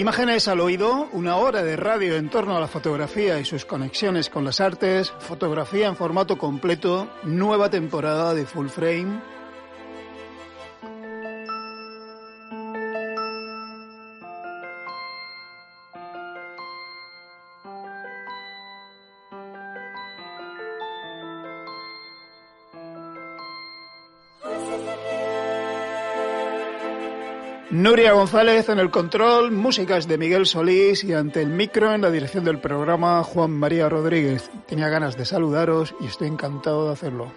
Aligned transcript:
Imágenes 0.00 0.48
al 0.48 0.60
oído, 0.60 1.10
una 1.12 1.36
hora 1.36 1.62
de 1.62 1.76
radio 1.76 2.16
en 2.16 2.30
torno 2.30 2.56
a 2.56 2.60
la 2.60 2.68
fotografía 2.68 3.38
y 3.38 3.44
sus 3.44 3.66
conexiones 3.66 4.30
con 4.30 4.46
las 4.46 4.58
artes, 4.58 5.12
fotografía 5.18 5.88
en 5.88 5.94
formato 5.94 6.38
completo, 6.38 7.06
nueva 7.22 7.68
temporada 7.68 8.32
de 8.32 8.46
Full 8.46 8.68
Frame, 8.68 9.20
Nuria 27.90 28.12
González 28.12 28.68
en 28.68 28.78
el 28.78 28.88
control, 28.88 29.50
músicas 29.50 30.06
de 30.06 30.16
Miguel 30.16 30.46
Solís 30.46 31.02
y 31.02 31.12
ante 31.12 31.42
el 31.42 31.48
micro 31.48 31.92
en 31.92 32.02
la 32.02 32.10
dirección 32.12 32.44
del 32.44 32.60
programa 32.60 33.20
Juan 33.24 33.50
María 33.50 33.88
Rodríguez. 33.88 34.48
Tenía 34.68 34.88
ganas 34.88 35.16
de 35.16 35.24
saludaros 35.24 35.92
y 36.00 36.06
estoy 36.06 36.28
encantado 36.28 36.86
de 36.86 36.92
hacerlo. 36.92 37.32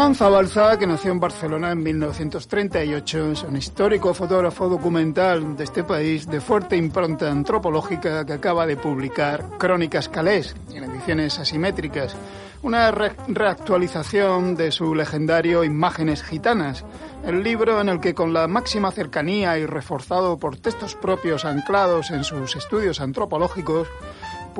Ramón 0.00 0.14
Zabalza, 0.14 0.78
que 0.78 0.86
nació 0.86 1.12
en 1.12 1.20
Barcelona 1.20 1.72
en 1.72 1.82
1938, 1.82 3.32
es 3.32 3.42
un 3.42 3.54
histórico 3.54 4.14
fotógrafo 4.14 4.66
documental 4.66 5.58
de 5.58 5.64
este 5.64 5.84
país 5.84 6.26
de 6.26 6.40
fuerte 6.40 6.74
impronta 6.74 7.30
antropológica 7.30 8.24
que 8.24 8.32
acaba 8.32 8.66
de 8.66 8.78
publicar 8.78 9.44
Crónicas 9.58 10.08
Calés, 10.08 10.56
en 10.72 10.84
ediciones 10.84 11.38
asimétricas, 11.38 12.16
una 12.62 12.90
reactualización 12.90 14.56
de 14.56 14.72
su 14.72 14.94
legendario 14.94 15.64
Imágenes 15.64 16.22
Gitanas, 16.22 16.82
el 17.26 17.42
libro 17.42 17.78
en 17.78 17.90
el 17.90 18.00
que 18.00 18.14
con 18.14 18.32
la 18.32 18.48
máxima 18.48 18.92
cercanía 18.92 19.58
y 19.58 19.66
reforzado 19.66 20.38
por 20.38 20.56
textos 20.56 20.94
propios 20.94 21.44
anclados 21.44 22.10
en 22.10 22.24
sus 22.24 22.56
estudios 22.56 23.02
antropológicos, 23.02 23.86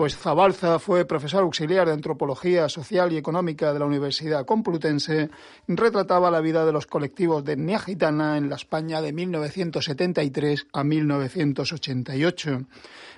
pues 0.00 0.16
Zabalza 0.16 0.78
fue 0.78 1.04
profesor 1.04 1.42
auxiliar 1.42 1.86
de 1.86 1.92
Antropología 1.92 2.70
Social 2.70 3.12
y 3.12 3.18
Económica 3.18 3.74
de 3.74 3.80
la 3.80 3.84
Universidad 3.84 4.46
Complutense, 4.46 5.28
retrataba 5.68 6.30
la 6.30 6.40
vida 6.40 6.64
de 6.64 6.72
los 6.72 6.86
colectivos 6.86 7.44
de 7.44 7.52
etnia 7.52 7.78
gitana 7.78 8.38
en 8.38 8.48
la 8.48 8.56
España 8.56 9.02
de 9.02 9.12
1973 9.12 10.68
a 10.72 10.84
1988. 10.84 12.62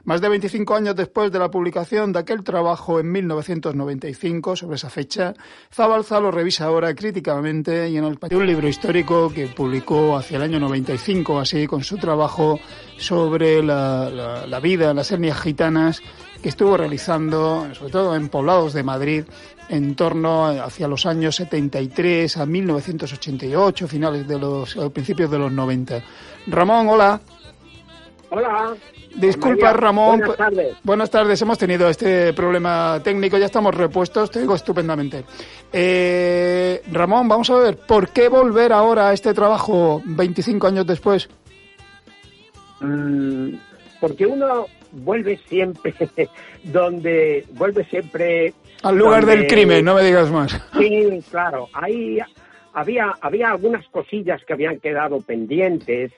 Más 0.04 0.21
de 0.21 0.28
25 0.28 0.75
años 0.75 0.97
después 0.97 1.31
de 1.31 1.38
la 1.38 1.53
publicación 1.53 2.12
de 2.12 2.19
aquel 2.19 2.42
trabajo 2.42 2.98
en 2.98 3.12
1995 3.12 4.56
sobre 4.56 4.75
esa 4.75 4.91
fecha, 4.91 5.34
Zabalza 5.72 6.19
lo 6.19 6.32
revisa 6.32 6.65
ahora 6.65 6.92
críticamente 6.97 7.88
y 7.88 7.97
en 7.97 8.04
el 8.06 8.19
un 8.32 8.47
libro 8.47 8.66
histórico 8.66 9.32
que 9.32 9.47
publicó 9.47 10.16
hacia 10.16 10.38
el 10.38 10.42
año 10.42 10.59
95, 10.59 11.38
así 11.38 11.69
con 11.69 11.84
su 11.84 11.97
trabajo 11.98 12.59
sobre 12.98 13.62
la, 13.62 14.10
la, 14.10 14.47
la 14.48 14.59
vida, 14.59 14.92
las 14.92 15.12
etnias 15.12 15.41
gitanas 15.41 16.03
que 16.42 16.48
estuvo 16.48 16.76
realizando, 16.76 17.72
sobre 17.75 17.92
todo 17.92 18.16
en 18.16 18.28
poblados 18.28 18.75
de 18.75 18.82
Madrid, 18.82 19.25
en 19.69 19.94
torno 19.94 20.47
hacia 20.47 20.88
los 20.88 21.06
años 21.06 21.36
73 21.36 22.36
a 22.36 22.44
1988, 22.44 23.88
finales 23.88 24.26
de 24.26 24.38
los 24.38 24.75
principios 24.92 25.30
de 25.30 25.38
los 25.38 25.53
90. 25.53 26.03
Ramón, 26.48 26.88
hola. 26.88 27.20
Hola. 28.30 28.75
Disculpa, 29.14 29.72
Ramón. 29.72 30.19
Buenas 30.19 30.36
tardes. 30.36 30.76
Buenas 30.82 31.10
tardes. 31.10 31.42
Hemos 31.42 31.58
tenido 31.58 31.88
este 31.88 32.32
problema 32.32 32.98
técnico, 33.04 33.38
ya 33.38 33.47
estamos 33.47 33.74
repuestos, 33.74 34.30
te 34.30 34.41
digo 34.41 34.54
estupendamente. 34.54 35.24
Eh, 35.72 36.82
Ramón, 36.91 37.28
vamos 37.28 37.50
a 37.50 37.56
ver, 37.56 37.76
¿por 37.76 38.09
qué 38.09 38.28
volver 38.28 38.72
ahora 38.72 39.10
a 39.10 39.12
este 39.12 39.32
trabajo 39.34 40.03
25 40.04 40.66
años 40.66 40.86
después? 40.86 41.28
Mm, 42.80 43.54
porque 44.00 44.26
uno 44.26 44.66
vuelve 44.92 45.38
siempre 45.48 45.94
donde 46.64 47.44
vuelve 47.53 47.84
siempre 47.84 48.53
al 48.83 48.97
lugar 48.97 49.22
donde- 49.27 49.39
del 49.39 49.47
crimen, 49.47 49.84
no 49.84 49.94
me 49.94 50.03
digas 50.03 50.30
más. 50.30 50.53
Sí, 50.78 51.21
claro. 51.30 51.68
Ahí 51.72 52.18
había 52.74 53.15
había 53.21 53.50
algunas 53.50 53.86
cosillas 53.89 54.44
que 54.44 54.53
habían 54.53 54.80
quedado 54.80 55.21
pendientes 55.21 56.12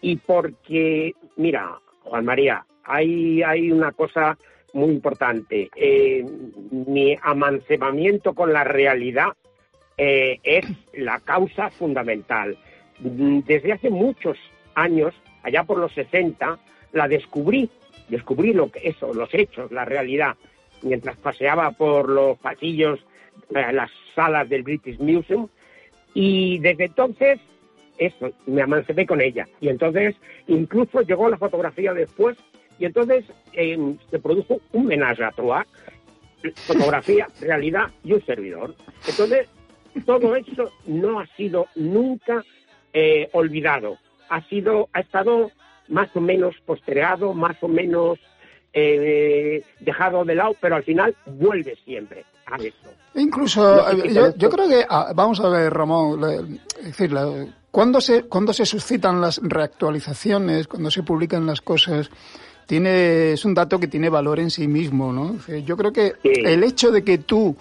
y 0.00 0.16
porque 0.16 1.12
mira, 1.36 1.78
Juan 2.02 2.24
María, 2.24 2.64
hay 2.84 3.42
hay 3.42 3.70
una 3.70 3.92
cosa 3.92 4.36
muy 4.72 4.90
importante. 4.90 5.70
Eh, 5.76 6.24
mi 6.70 7.16
amancebamiento 7.22 8.34
con 8.34 8.52
la 8.52 8.64
realidad 8.64 9.28
eh, 9.96 10.38
es 10.42 10.66
la 10.94 11.20
causa 11.20 11.70
fundamental. 11.70 12.58
Desde 12.98 13.72
hace 13.72 13.90
muchos 13.90 14.36
años, 14.74 15.14
allá 15.44 15.62
por 15.64 15.78
los 15.78 15.92
60, 15.94 16.58
la 16.92 17.06
descubrí, 17.08 17.70
descubrí 18.08 18.52
lo 18.52 18.70
que 18.70 18.88
eso, 18.88 19.12
los 19.14 19.32
hechos, 19.34 19.70
la 19.72 19.84
realidad, 19.84 20.36
mientras 20.82 21.16
paseaba 21.16 21.70
por 21.72 22.08
los 22.08 22.38
pasillos, 22.38 23.00
eh, 23.54 23.72
las 23.72 23.90
salas 24.14 24.48
del 24.48 24.62
British 24.62 24.98
Museum, 24.98 25.48
y 26.14 26.58
desde 26.58 26.84
entonces, 26.84 27.40
eso, 27.98 28.30
me 28.46 28.62
amancebé 28.62 29.06
con 29.06 29.20
ella. 29.20 29.46
Y 29.60 29.68
entonces, 29.68 30.14
incluso 30.46 31.02
llegó 31.02 31.28
la 31.28 31.38
fotografía 31.38 31.92
después, 31.92 32.36
y 32.78 32.86
entonces 32.86 33.24
eh, 33.52 33.96
se 34.10 34.18
produjo 34.18 34.60
un 34.72 34.86
menage 34.86 35.22
à 35.22 35.30
trois, 35.32 35.66
fotografía, 36.66 37.28
realidad 37.40 37.90
y 38.04 38.12
un 38.12 38.24
servidor. 38.24 38.74
Entonces, 39.08 39.48
todo 40.04 40.34
eso 40.36 40.72
no 40.86 41.20
ha 41.20 41.26
sido 41.36 41.66
nunca 41.76 42.44
eh, 42.92 43.28
olvidado. 43.32 43.98
ha 44.28 44.42
sido, 44.48 44.88
ha 44.92 45.00
estado 45.00 45.50
más 45.88 46.08
o 46.14 46.20
menos 46.20 46.54
postergado, 46.64 47.34
más 47.34 47.56
o 47.62 47.68
menos 47.68 48.18
eh, 48.72 49.62
dejado 49.80 50.24
de 50.24 50.34
lado, 50.34 50.54
pero 50.60 50.76
al 50.76 50.82
final 50.82 51.14
vuelve 51.26 51.76
siempre 51.84 52.24
a 52.46 52.56
eso. 52.56 52.90
Incluso, 53.14 53.90
eh, 53.90 54.32
yo, 54.36 54.50
creo 54.50 54.68
que, 54.68 54.84
ah, 54.88 55.12
vamos 55.14 55.40
a 55.40 55.48
ver, 55.48 55.72
Ramón, 55.72 56.58
es 56.80 56.84
decir, 56.86 57.12
cuando 57.70 58.00
se, 58.00 58.24
cuando 58.24 58.52
se 58.52 58.66
suscitan 58.66 59.20
las 59.20 59.40
reactualizaciones, 59.42 60.66
cuando 60.66 60.90
se 60.90 61.02
publican 61.02 61.46
las 61.46 61.60
cosas, 61.60 62.10
tiene, 62.66 63.32
es 63.32 63.44
un 63.44 63.54
dato 63.54 63.78
que 63.78 63.88
tiene 63.88 64.08
valor 64.08 64.40
en 64.40 64.50
sí 64.50 64.66
mismo, 64.66 65.12
¿no? 65.12 65.36
Yo 65.64 65.76
creo 65.76 65.92
que 65.92 66.14
el 66.24 66.64
hecho 66.64 66.90
de 66.90 67.04
que 67.04 67.18
tú 67.18 67.56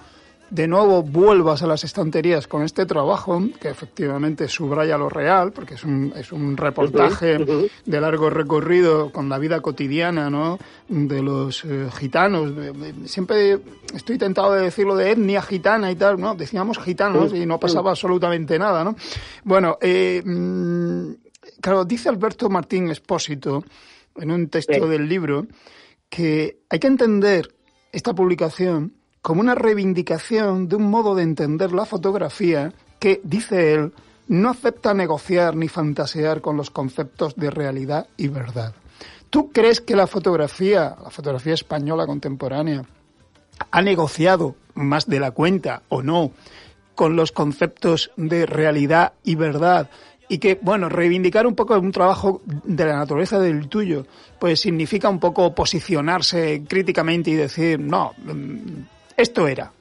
de 0.53 0.67
nuevo 0.67 1.01
vuelvas 1.01 1.63
a 1.63 1.67
las 1.67 1.83
estanterías 1.83 2.47
con 2.47 2.61
este 2.61 2.85
trabajo, 2.85 3.41
que 3.59 3.69
efectivamente 3.69 4.47
subraya 4.47 5.00
lo 5.00 5.09
real, 5.09 5.51
porque 5.51 5.73
es 5.73 5.83
un, 5.83 6.13
es 6.15 6.31
un 6.31 6.55
reportaje 6.55 7.39
de 7.39 8.01
largo 8.01 8.29
recorrido 8.29 9.11
con 9.11 9.29
la 9.29 9.39
vida 9.39 9.61
cotidiana 9.61 10.29
¿no? 10.29 10.59
de 10.88 11.23
los 11.23 11.65
eh, 11.65 11.88
gitanos. 11.97 12.51
Siempre 13.05 13.61
estoy 13.95 14.19
tentado 14.19 14.53
de 14.53 14.61
decirlo 14.61 14.95
de 14.95 15.13
etnia 15.13 15.41
gitana 15.41 15.89
y 15.89 15.95
tal, 15.95 16.21
¿no? 16.21 16.35
Decíamos 16.35 16.77
gitanos 16.77 17.33
y 17.33 17.47
no 17.47 17.59
pasaba 17.59 17.89
absolutamente 17.89 18.59
nada, 18.59 18.83
¿no? 18.83 18.95
Bueno, 19.44 19.79
eh, 19.81 20.21
mm, 20.23 21.13
claro, 21.61 21.83
dice 21.83 22.09
Alberto 22.09 22.47
Martín 22.47 22.91
Espósito 22.91 23.63
en 24.17 24.29
un 24.29 24.49
texto 24.49 24.88
del 24.88 25.09
libro 25.09 25.47
que 26.09 26.59
hay 26.69 26.77
que 26.77 26.88
entender 26.88 27.51
esta 27.91 28.13
publicación 28.13 28.94
como 29.23 29.39
una 29.39 29.55
reivindicación 29.55 30.67
de 30.67 30.75
un 30.75 30.89
modo 30.89 31.15
de 31.15 31.23
entender 31.23 31.71
la 31.71 31.85
fotografía 31.85 32.73
que, 32.99 33.21
dice 33.23 33.73
él, 33.73 33.93
no 34.27 34.49
acepta 34.49 34.93
negociar 34.93 35.55
ni 35.55 35.69
fantasear 35.69 36.41
con 36.41 36.57
los 36.57 36.69
conceptos 36.69 37.33
de 37.37 37.49
realidad 37.49 38.07
y 38.17 38.27
verdad. 38.27 38.75
¿Tú 39.29 39.49
crees 39.51 39.79
que 39.79 39.95
la 39.95 40.07
fotografía, 40.07 40.97
la 41.01 41.09
fotografía 41.09 41.53
española 41.53 42.05
contemporánea, 42.05 42.83
ha 43.71 43.81
negociado 43.81 44.55
más 44.73 45.07
de 45.07 45.21
la 45.21 45.31
cuenta 45.31 45.83
o 45.87 46.03
no 46.03 46.31
con 46.93 47.15
los 47.15 47.31
conceptos 47.31 48.11
de 48.17 48.45
realidad 48.45 49.13
y 49.23 49.35
verdad? 49.35 49.89
Y 50.27 50.39
que, 50.39 50.59
bueno, 50.61 50.89
reivindicar 50.89 51.47
un 51.47 51.55
poco 51.55 51.79
un 51.79 51.93
trabajo 51.93 52.41
de 52.45 52.85
la 52.85 52.97
naturaleza 52.97 53.39
del 53.39 53.69
tuyo, 53.69 54.05
pues 54.37 54.59
significa 54.59 55.07
un 55.07 55.21
poco 55.21 55.55
posicionarse 55.55 56.61
críticamente 56.67 57.31
y 57.31 57.35
decir, 57.35 57.79
no, 57.79 58.13
esto 59.18 59.48
era. 59.48 59.71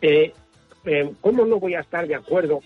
Eh, 0.00 0.32
eh, 0.84 1.12
¿Cómo 1.20 1.44
no 1.46 1.60
voy 1.60 1.74
a 1.74 1.80
estar 1.80 2.06
de 2.06 2.14
acuerdo 2.14 2.60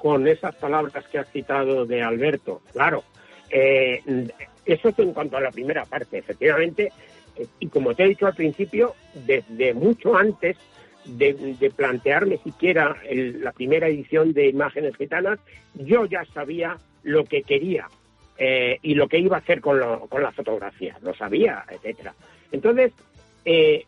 con 0.00 0.26
esas 0.26 0.54
palabras 0.56 1.06
que 1.08 1.18
has 1.18 1.30
citado 1.30 1.86
de 1.86 2.02
Alberto? 2.02 2.62
Claro, 2.72 3.04
eh, 3.50 4.02
eso 4.64 4.88
es 4.88 4.98
en 4.98 5.12
cuanto 5.12 5.36
a 5.36 5.40
la 5.40 5.50
primera 5.50 5.84
parte, 5.84 6.18
efectivamente, 6.18 6.92
y 7.58 7.68
como 7.68 7.94
te 7.94 8.04
he 8.04 8.08
dicho 8.08 8.26
al 8.26 8.34
principio, 8.34 8.94
desde 9.14 9.72
mucho 9.72 10.16
antes 10.16 10.56
de, 11.04 11.72
plantearme 11.74 12.38
siquiera 12.38 12.96
la 13.10 13.52
primera 13.52 13.88
edición 13.88 14.32
de 14.32 14.48
Imágenes 14.48 14.96
Gitanas, 14.96 15.38
yo 15.74 16.04
ya 16.04 16.24
sabía 16.26 16.76
lo 17.02 17.24
que 17.24 17.42
quería 17.42 17.88
y 18.82 18.94
lo 18.94 19.08
que 19.08 19.18
iba 19.18 19.36
a 19.36 19.40
hacer 19.40 19.60
con, 19.60 19.78
con 20.08 20.22
la 20.22 20.32
fotografía, 20.32 20.98
lo 21.02 21.14
sabía, 21.14 21.64
etcétera. 21.70 22.14
Entonces, 22.52 22.92
eh, 23.44 23.86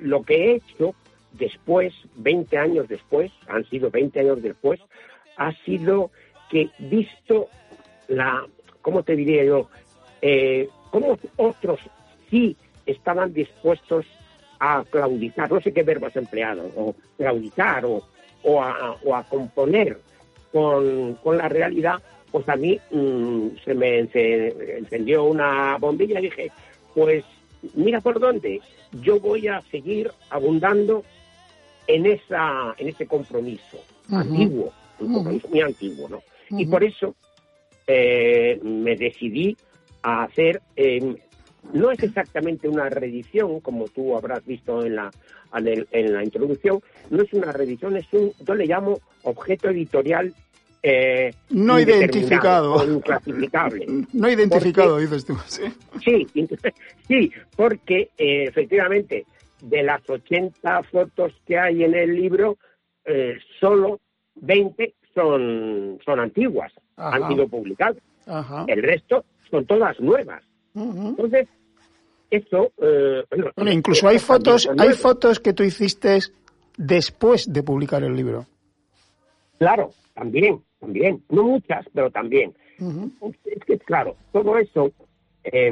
lo 0.00 0.22
que 0.22 0.34
he 0.34 0.54
hecho 0.56 0.94
después, 1.32 1.94
20 2.16 2.58
años 2.58 2.88
después, 2.88 3.30
han 3.48 3.64
sido 3.68 3.90
20 3.90 4.20
años 4.20 4.42
después, 4.42 4.80
ha 5.36 5.52
sido 5.64 6.10
que 6.50 6.70
visto 6.78 7.48
la, 8.08 8.44
¿cómo 8.82 9.02
te 9.02 9.16
diría 9.16 9.44
yo? 9.44 9.68
Eh, 10.20 10.68
cómo 10.90 11.18
otros 11.36 11.80
sí 12.28 12.56
estaban 12.86 13.32
dispuestos 13.32 14.06
a 14.58 14.84
claudicar, 14.90 15.50
no 15.50 15.60
sé 15.60 15.72
qué 15.72 15.82
verbo 15.82 16.06
has 16.06 16.16
empleado, 16.16 16.70
o 16.76 16.94
claudicar 17.16 17.84
o, 17.86 18.02
o, 18.42 18.62
a, 18.62 18.96
o 19.02 19.14
a 19.14 19.22
componer 19.24 19.98
con, 20.52 21.14
con, 21.22 21.38
la 21.38 21.48
realidad, 21.48 22.02
pues 22.30 22.48
a 22.48 22.56
mí 22.56 22.78
mm, 22.90 23.48
se 23.64 23.74
me 23.74 24.00
encendió 24.00 25.24
una 25.24 25.78
bombilla 25.78 26.18
y 26.18 26.24
dije, 26.24 26.52
pues 26.94 27.24
mira 27.74 28.00
por 28.00 28.20
dónde, 28.20 28.60
yo 28.92 29.20
voy 29.20 29.48
a 29.48 29.62
seguir 29.70 30.10
abundando 30.30 31.04
en 31.86 32.06
esa 32.06 32.74
en 32.78 32.88
ese 32.88 33.06
compromiso 33.06 33.78
antiguo, 34.10 34.72
un 34.98 35.14
compromiso 35.14 35.48
muy 35.48 35.60
antiguo, 35.60 36.08
¿no? 36.08 36.22
Y 36.50 36.66
por 36.66 36.82
eso 36.82 37.14
eh, 37.86 38.60
me 38.62 38.96
decidí 38.96 39.56
a 40.02 40.24
hacer, 40.24 40.62
em, 40.76 41.16
no 41.72 41.90
es 41.90 42.02
exactamente 42.02 42.68
una 42.68 42.88
reedición, 42.88 43.60
como 43.60 43.86
tú 43.88 44.16
habrás 44.16 44.44
visto 44.44 44.84
en 44.84 44.96
la, 44.96 45.10
en 45.52 46.12
la 46.12 46.24
introducción, 46.24 46.80
no 47.10 47.22
es 47.22 47.32
una 47.32 47.52
reedición, 47.52 47.96
es 47.96 48.06
un, 48.12 48.32
yo 48.46 48.54
le 48.54 48.66
llamo 48.66 49.00
objeto 49.22 49.68
editorial 49.68 50.34
eh, 50.82 51.34
no 51.50 51.78
identificado. 51.78 52.82
Inclasificable. 52.84 53.86
No 54.12 54.30
identificado, 54.30 54.98
dices 54.98 55.24
tú. 55.26 55.36
Sí, 56.02 56.26
sí, 57.06 57.32
porque 57.54 58.10
eh, 58.16 58.44
efectivamente 58.44 59.26
de 59.60 59.82
las 59.82 60.08
80 60.08 60.82
fotos 60.84 61.34
que 61.46 61.58
hay 61.58 61.84
en 61.84 61.94
el 61.94 62.14
libro, 62.14 62.56
eh, 63.04 63.36
solo 63.60 64.00
20 64.36 64.94
son, 65.14 65.98
son 66.02 66.20
antiguas, 66.20 66.72
han 66.96 67.28
sido 67.28 67.46
publicadas. 67.46 68.02
El 68.66 68.82
resto 68.82 69.24
son 69.50 69.66
todas 69.66 70.00
nuevas. 70.00 70.42
Entonces, 70.74 71.48
eso... 72.30 72.72
bueno, 73.56 73.72
incluso 73.72 74.08
hay 74.08 74.18
fotos, 74.18 74.68
hay 74.78 74.94
fotos 74.94 75.40
que 75.40 75.52
tú 75.52 75.62
hiciste 75.62 76.20
después 76.78 77.52
de 77.52 77.62
publicar 77.62 78.02
el 78.02 78.14
libro. 78.16 78.46
Claro, 79.58 79.90
también 80.14 80.62
también, 80.80 81.22
no 81.28 81.44
muchas, 81.44 81.86
pero 81.94 82.10
también. 82.10 82.54
Es 83.44 83.64
que, 83.64 83.78
claro, 83.78 84.16
todo 84.32 84.56
eso, 84.58 84.90
eh, 85.44 85.70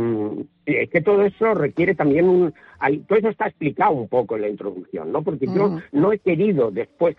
es 0.66 0.90
que 0.90 1.00
todo 1.00 1.24
eso 1.24 1.54
requiere 1.54 1.94
también 1.94 2.28
un... 2.28 2.54
Hay, 2.78 2.98
todo 2.98 3.18
eso 3.18 3.30
está 3.30 3.46
explicado 3.46 3.92
un 3.92 4.08
poco 4.08 4.36
en 4.36 4.42
la 4.42 4.48
introducción, 4.48 5.10
¿no? 5.10 5.22
Porque 5.22 5.46
yo 5.46 5.78
no 5.92 6.12
he 6.12 6.18
querido 6.18 6.70
después... 6.70 7.16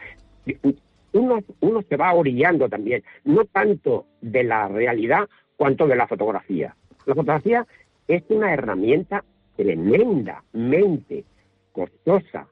Uno, 1.11 1.39
uno 1.61 1.81
se 1.89 1.97
va 1.97 2.13
orillando 2.13 2.69
también, 2.69 3.03
no 3.23 3.43
tanto 3.45 4.05
de 4.21 4.43
la 4.43 4.67
realidad 4.67 5.27
cuanto 5.57 5.87
de 5.87 5.95
la 5.95 6.07
fotografía. 6.07 6.75
La 7.07 7.15
fotografía 7.15 7.65
es 8.07 8.23
una 8.29 8.53
herramienta 8.53 9.23
tremendamente 9.55 11.25
costosa, 11.71 12.47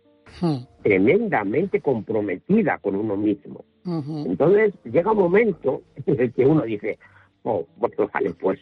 tremendamente 0.84 1.82
comprometida 1.82 2.80
con 2.80 2.96
uno 2.96 3.16
mismo. 3.16 3.64
Entonces 3.88 4.74
llega 4.84 5.12
un 5.12 5.18
momento 5.18 5.82
en 6.06 6.20
el 6.20 6.34
que 6.34 6.46
uno 6.46 6.62
dice, 6.64 7.00
oh, 7.44 7.66
bueno, 7.78 8.10
vale, 8.14 8.34
pues, 8.34 8.60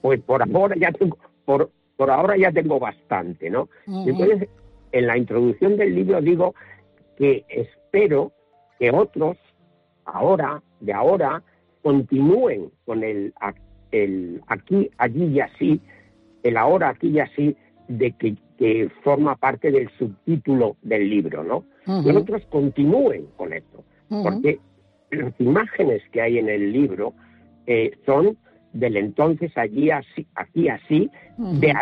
pues 0.00 0.20
por 0.20 0.42
ahora 0.42 0.76
ya 0.76 0.92
tengo, 0.92 1.18
por, 1.44 1.70
por 1.96 2.10
ahora 2.10 2.36
ya 2.36 2.52
tengo 2.52 2.78
bastante, 2.78 3.50
¿no? 3.50 3.68
Entonces, 3.86 4.48
en 4.92 5.06
la 5.06 5.18
introducción 5.18 5.76
del 5.76 5.94
libro 5.94 6.20
digo 6.20 6.54
que 7.16 7.44
espero 7.48 8.32
que 8.78 8.90
otros, 8.92 9.36
ahora, 10.04 10.62
de 10.80 10.92
ahora, 10.92 11.42
continúen 11.82 12.70
con 12.86 13.02
el, 13.02 13.34
el 13.90 14.40
aquí, 14.46 14.90
allí 14.98 15.24
y 15.24 15.40
así, 15.40 15.80
el 16.44 16.56
ahora, 16.56 16.90
aquí 16.90 17.08
y 17.08 17.18
así, 17.18 17.56
de 17.88 18.12
que, 18.12 18.36
que 18.58 18.88
forma 19.02 19.34
parte 19.34 19.72
del 19.72 19.90
subtítulo 19.98 20.76
del 20.82 21.10
libro, 21.10 21.42
¿no? 21.42 21.64
Que 22.04 22.12
otros 22.12 22.42
continúen 22.50 23.26
con 23.36 23.52
esto, 23.52 23.82
porque 24.22 24.60
las 25.10 25.32
imágenes 25.40 26.02
que 26.12 26.20
hay 26.20 26.38
en 26.38 26.48
el 26.48 26.72
libro 26.72 27.14
eh, 27.66 27.92
son 28.06 28.36
del 28.72 28.96
entonces 28.96 29.56
allí 29.56 29.90
así, 29.90 30.26
aquí 30.34 30.68
así, 30.68 31.10
de, 31.36 31.74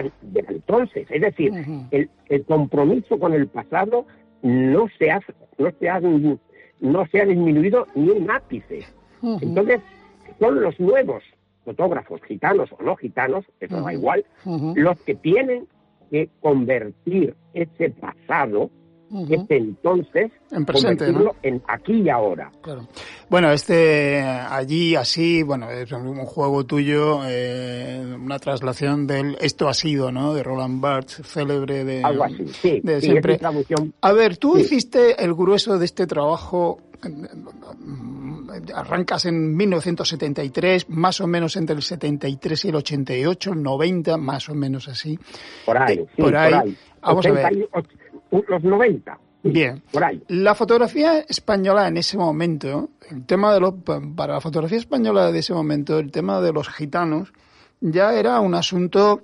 entonces. 0.48 1.06
Es 1.10 1.20
decir, 1.20 1.52
el, 1.90 2.44
compromiso 2.44 3.18
con 3.18 3.32
el 3.32 3.48
pasado 3.48 4.06
no 4.42 4.88
se 4.98 5.10
ha, 5.10 5.20
no 5.58 5.70
se 5.78 5.88
ha, 5.88 6.00
no 6.00 7.06
se 7.06 7.20
ha 7.20 7.24
disminuido 7.24 7.86
ni 7.94 8.10
un 8.10 8.30
ápice. 8.30 8.84
Entonces, 9.22 9.80
son 10.38 10.60
los 10.60 10.78
nuevos 10.78 11.24
fotógrafos, 11.64 12.22
gitanos 12.22 12.70
o 12.78 12.82
no 12.82 12.94
gitanos, 12.96 13.44
eso 13.60 13.80
da 13.82 13.92
igual, 13.92 14.24
los 14.76 15.00
que 15.00 15.16
tienen 15.16 15.66
que 16.10 16.30
convertir 16.40 17.34
ese 17.54 17.90
pasado 17.90 18.70
este 19.28 19.56
entonces 19.56 20.32
en 20.50 20.64
presente, 20.64 21.06
en 21.42 21.62
aquí 21.68 22.02
y 22.02 22.08
ahora. 22.08 22.50
Bueno, 23.28 23.52
este 23.52 24.20
allí 24.20 24.94
así, 24.96 25.42
bueno, 25.42 25.70
es 25.70 25.90
un 25.92 26.24
juego 26.24 26.64
tuyo, 26.64 27.20
eh, 27.26 28.16
una 28.18 28.38
traslación 28.38 29.06
del 29.06 29.36
esto 29.40 29.68
ha 29.68 29.74
sido, 29.74 30.10
¿no? 30.10 30.34
De 30.34 30.42
Roland 30.42 30.80
Barthes, 30.80 31.26
célebre 31.26 31.84
de, 31.84 32.02
Algo 32.02 32.24
así, 32.24 32.46
sí, 32.48 32.80
de 32.82 33.00
siempre. 33.00 33.38
A 34.00 34.12
ver, 34.12 34.36
tú 34.36 34.58
hiciste 34.58 35.22
el 35.22 35.34
grueso 35.34 35.78
de 35.78 35.84
este 35.84 36.06
trabajo 36.06 36.78
arrancas 38.74 39.26
en 39.26 39.56
1973, 39.56 40.88
más 40.88 41.20
o 41.20 41.26
menos 41.26 41.56
entre 41.56 41.76
el 41.76 41.82
73 41.82 42.64
y 42.64 42.68
el 42.68 42.76
88, 42.76 43.52
el 43.52 43.62
90, 43.62 44.16
más 44.16 44.48
o 44.48 44.54
menos 44.54 44.88
así. 44.88 45.18
Por 45.64 45.76
ahí, 45.78 45.98
Eh, 45.98 46.06
por 46.16 46.36
ahí. 46.36 46.76
Vamos 47.00 47.26
a 47.26 47.30
ver. 47.30 47.68
Los 48.30 48.62
90. 48.62 49.18
Bien. 49.42 49.82
Por 49.92 50.04
ahí. 50.04 50.22
La 50.28 50.54
fotografía 50.54 51.20
española 51.20 51.86
en 51.88 51.96
ese 51.96 52.18
momento, 52.18 52.90
el 53.10 53.24
tema 53.26 53.54
de 53.54 53.60
los, 53.60 53.74
para 54.16 54.34
la 54.34 54.40
fotografía 54.40 54.78
española 54.78 55.30
de 55.30 55.38
ese 55.38 55.54
momento, 55.54 55.98
el 55.98 56.10
tema 56.10 56.40
de 56.40 56.52
los 56.52 56.68
gitanos 56.68 57.32
ya 57.80 58.14
era 58.14 58.40
un 58.40 58.54
asunto, 58.54 59.22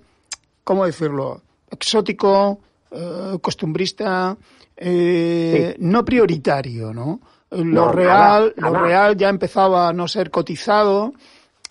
¿cómo 0.64 0.86
decirlo? 0.86 1.42
Exótico, 1.70 2.60
eh, 2.90 3.38
costumbrista, 3.40 4.36
eh, 4.76 5.74
no 5.78 6.04
prioritario, 6.04 6.92
¿no? 6.92 7.20
Lo 7.50 7.64
No, 7.64 7.92
real, 7.92 8.54
nada, 8.56 8.70
lo 8.70 8.84
real 8.84 9.16
ya 9.16 9.28
empezaba 9.28 9.88
a 9.88 9.92
no 9.92 10.08
ser 10.08 10.30
cotizado. 10.30 11.12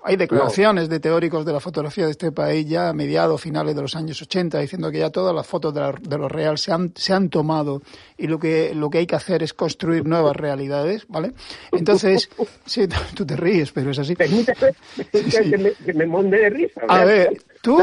Hay 0.04 0.16
declaraciones 0.16 0.90
de 0.90 1.00
teóricos 1.00 1.46
de 1.46 1.54
la 1.54 1.60
fotografía 1.60 2.06
de 2.06 2.12
este 2.12 2.32
país 2.32 2.68
ya 2.68 2.90
a 2.90 2.94
mediados, 2.94 3.40
finales 3.40 3.76
de 3.76 3.82
los 3.82 3.96
años 3.96 4.20
80, 4.22 4.60
diciendo 4.60 4.90
que 4.90 4.98
ya 5.00 5.10
todas 5.12 5.34
las 5.36 5.46
fotos 5.46 5.74
de, 5.74 5.80
la- 5.82 5.92
de 6.02 6.18
lo 6.18 6.28
real 6.28 6.58
se 6.58 6.72
han, 6.72 6.92
se 6.96 7.14
han 7.14 7.30
tomado 7.30 7.82
y 8.18 8.28
lo 8.28 8.40
que, 8.40 8.74
lo 8.74 8.90
que 8.90 8.98
hay 9.00 9.06
que 9.08 9.16
hacer 9.16 9.44
es 9.44 9.54
construir 9.54 10.06
nuevas 10.06 10.36
realidades, 10.36 11.06
¿vale? 11.08 11.34
Entonces, 11.72 12.30
sí, 12.66 12.88
tú 13.16 13.26
te 13.26 13.36
ríes, 13.36 13.72
pero 13.72 13.92
es 13.92 14.00
así. 14.00 14.16
Permíteme 14.16 14.74
que, 15.12 15.58
me, 15.58 15.72
que 15.74 15.94
me 15.94 16.06
monde 16.08 16.38
de 16.40 16.50
risa. 16.50 16.82
A 16.88 17.06
ver, 17.06 17.38
¿tú, 17.62 17.78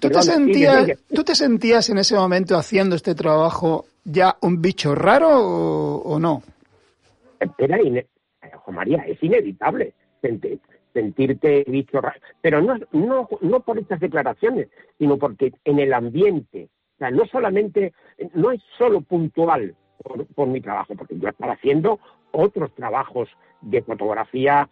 tú, 0.00 0.08
te 0.08 0.22
sigue, 0.22 0.34
sentías, 0.34 0.80
sigue. 0.84 0.98
¿tú 1.12 1.24
te 1.24 1.34
sentías 1.34 1.90
en 1.90 1.98
ese 1.98 2.14
momento 2.14 2.56
haciendo 2.56 2.94
este 2.94 3.14
trabajo 3.14 3.86
ya 4.04 4.36
un 4.42 4.62
bicho 4.62 4.94
raro 4.94 5.28
o, 5.28 5.96
o 6.02 6.18
no? 6.20 6.42
Era 7.58 7.78
María, 8.70 9.04
es 9.08 9.22
inevitable 9.22 9.92
sentirte 10.94 11.64
bicho 11.66 12.00
raro. 12.00 12.18
Pero 12.40 12.62
no, 12.62 12.76
no, 12.92 13.28
no 13.42 13.60
por 13.60 13.78
estas 13.78 14.00
declaraciones, 14.00 14.68
sino 14.98 15.18
porque 15.18 15.52
en 15.64 15.78
el 15.78 15.92
ambiente, 15.92 16.70
o 16.94 16.98
sea, 16.98 17.10
no 17.10 17.26
solamente, 17.26 17.92
no 18.32 18.52
es 18.52 18.62
solo 18.78 19.02
puntual 19.02 19.74
por, 20.02 20.24
por 20.28 20.48
mi 20.48 20.62
trabajo, 20.62 20.94
porque 20.94 21.18
yo 21.18 21.28
estaba 21.28 21.52
haciendo 21.52 22.00
otros 22.30 22.74
trabajos 22.74 23.28
de 23.60 23.82
fotografía 23.82 24.68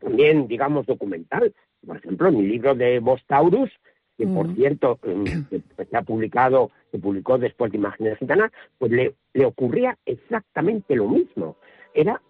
también, 0.00 0.46
digamos, 0.46 0.86
documental. 0.86 1.54
Por 1.86 1.96
ejemplo, 1.96 2.30
mi 2.30 2.42
libro 2.42 2.74
de 2.74 2.98
Bostaurus, 2.98 3.70
que 4.18 4.26
por 4.26 4.54
cierto 4.54 4.98
mm, 5.02 5.24
que 5.48 5.62
se 5.84 5.96
ha 5.96 6.02
publicado, 6.02 6.70
se 6.90 6.98
publicó 6.98 7.38
después 7.38 7.72
de 7.72 7.78
Imágenes 7.78 8.18
Gitanas, 8.18 8.52
pues 8.76 8.92
le, 8.92 9.14
le 9.32 9.46
ocurría 9.46 9.96
exactamente 10.04 10.94
lo 10.94 11.08
mismo. 11.08 11.56
Era, 11.94 12.20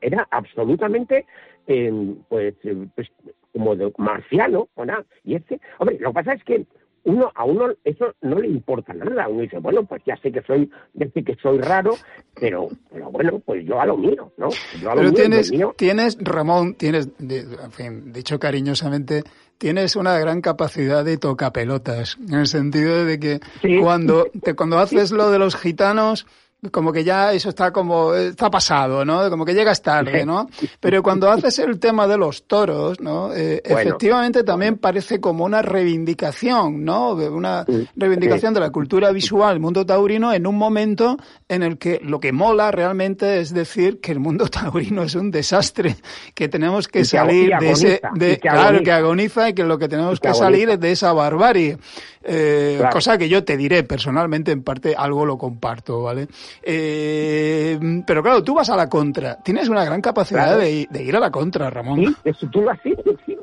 era 0.00 0.26
absolutamente, 0.30 1.26
eh, 1.66 2.14
pues, 2.28 2.54
eh, 2.64 2.86
pues, 2.94 3.08
como 3.52 3.74
de 3.76 3.92
marciano, 3.98 4.68
¿verdad? 4.76 5.04
Y 5.24 5.34
ese, 5.36 5.60
hombre, 5.78 5.98
lo 6.00 6.10
que 6.10 6.14
pasa 6.14 6.32
es 6.34 6.44
que 6.44 6.66
uno 7.04 7.30
a 7.36 7.44
uno 7.44 7.68
eso 7.84 8.12
no 8.22 8.38
le 8.40 8.48
importa 8.48 8.92
nada. 8.92 9.28
Uno 9.28 9.42
dice, 9.42 9.58
bueno, 9.60 9.84
pues 9.84 10.02
ya 10.04 10.16
sé 10.16 10.32
que 10.32 10.42
soy, 10.42 10.68
ya 10.94 11.06
sé 11.14 11.22
que 11.22 11.36
soy 11.36 11.58
raro, 11.60 11.94
pero, 12.38 12.66
pero 12.92 13.10
bueno, 13.12 13.38
pues 13.44 13.64
yo 13.64 13.80
a 13.80 13.86
lo 13.86 13.96
mío, 13.96 14.32
¿no? 14.36 14.48
Yo 14.82 14.90
a 14.90 14.94
lo 14.96 15.00
Pero 15.02 15.12
mío, 15.12 15.14
tienes, 15.14 15.52
mío. 15.52 15.74
tienes, 15.78 16.18
Ramón, 16.20 16.74
tienes, 16.74 17.08
en 17.20 17.70
fin, 17.70 18.12
dicho 18.12 18.40
cariñosamente, 18.40 19.22
tienes 19.56 19.94
una 19.94 20.18
gran 20.18 20.40
capacidad 20.40 21.04
de 21.04 21.16
tocapelotas, 21.16 22.18
en 22.28 22.34
el 22.40 22.46
sentido 22.48 23.04
de 23.04 23.20
que 23.20 23.40
Sí. 23.62 23.78
cuando, 23.80 24.26
te, 24.42 24.54
cuando 24.54 24.78
haces 24.80 25.12
lo 25.12 25.30
de 25.30 25.38
los 25.38 25.54
gitanos, 25.54 26.26
como 26.70 26.92
que 26.92 27.04
ya 27.04 27.32
eso 27.32 27.48
está 27.48 27.72
como, 27.72 28.14
está 28.14 28.50
pasado, 28.50 29.04
¿no? 29.04 29.28
Como 29.30 29.44
que 29.44 29.54
llegas 29.54 29.82
tarde, 29.82 30.24
¿no? 30.24 30.48
Pero 30.80 31.02
cuando 31.02 31.30
haces 31.30 31.58
el 31.58 31.78
tema 31.78 32.06
de 32.06 32.16
los 32.16 32.46
toros, 32.46 33.00
¿no? 33.00 33.32
Eh, 33.34 33.62
Bueno. 33.64 33.80
efectivamente 33.80 34.44
también 34.44 34.78
parece 34.78 35.20
como 35.20 35.44
una 35.44 35.62
reivindicación, 35.62 36.84
¿no? 36.84 37.12
Una 37.12 37.64
reivindicación 37.96 38.54
de 38.54 38.60
la 38.60 38.70
cultura 38.70 39.10
visual, 39.12 39.54
el 39.54 39.60
mundo 39.60 39.84
taurino, 39.84 40.32
en 40.32 40.46
un 40.46 40.56
momento 40.56 41.16
en 41.48 41.62
el 41.62 41.78
que 41.78 42.00
lo 42.02 42.20
que 42.20 42.32
mola 42.32 42.70
realmente 42.70 43.40
es 43.40 43.52
decir 43.52 44.00
que 44.00 44.12
el 44.12 44.20
mundo 44.20 44.46
taurino 44.48 45.02
es 45.02 45.14
un 45.14 45.30
desastre, 45.30 45.96
que 46.34 46.48
tenemos 46.48 46.88
que 46.88 47.04
salir 47.04 47.52
de 47.58 47.70
ese, 47.70 48.00
de, 48.14 48.38
que 48.38 48.48
claro, 48.48 48.82
que 48.82 48.92
agoniza 48.92 49.48
y 49.48 49.54
que 49.54 49.64
lo 49.64 49.78
que 49.78 49.88
tenemos 49.88 50.20
que 50.20 50.28
que 50.28 50.34
salir 50.34 50.70
es 50.70 50.80
de 50.80 50.92
esa 50.92 51.12
barbarie. 51.12 51.78
Eh, 52.28 52.76
Claro. 52.78 52.92
Cosa 52.92 53.16
que 53.18 53.28
yo 53.28 53.44
te 53.44 53.56
diré 53.56 53.84
personalmente, 53.84 54.50
en 54.50 54.62
parte 54.62 54.94
algo 54.96 55.24
lo 55.24 55.38
comparto, 55.38 56.02
¿vale? 56.02 56.28
Eh, 56.62 57.78
pero 58.06 58.22
claro, 58.22 58.42
tú 58.42 58.54
vas 58.54 58.70
a 58.70 58.76
la 58.76 58.88
contra. 58.88 59.36
Tienes 59.42 59.68
una 59.68 59.84
gran 59.84 60.00
capacidad 60.00 60.44
Claro. 60.46 60.58
de, 60.60 60.86
de 60.90 61.02
ir 61.02 61.16
a 61.16 61.20
la 61.20 61.30
contra, 61.30 61.70
Ramón. 61.70 61.98
Sí, 61.98 62.14
eso 62.24 62.46
tú 62.50 62.62
lo 62.62 62.70
has 62.70 62.84
hecho, 62.84 63.16
sí. 63.24 63.36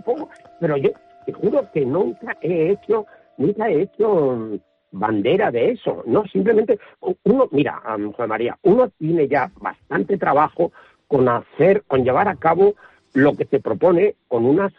Pero 0.59 0.77
yo 0.77 0.89
te 1.25 1.33
juro 1.33 1.65
que 1.73 1.85
nunca 1.85 2.37
he 2.41 2.71
hecho, 2.71 3.05
nunca 3.37 3.69
he 3.69 3.81
hecho 3.83 4.59
bandera 4.91 5.51
de 5.51 5.71
eso. 5.71 6.03
No, 6.05 6.23
simplemente, 6.27 6.79
uno, 7.23 7.47
mira, 7.51 7.81
Juan 8.15 8.29
María, 8.29 8.57
uno 8.63 8.89
tiene 8.97 9.27
ya 9.27 9.51
bastante 9.59 10.17
trabajo 10.17 10.71
con 11.07 11.27
hacer, 11.29 11.83
con 11.87 12.03
llevar 12.03 12.27
a 12.27 12.35
cabo 12.35 12.75
lo 13.13 13.33
que 13.33 13.45
se 13.45 13.59
propone 13.59 14.15
con 14.27 14.45
unas 14.45 14.73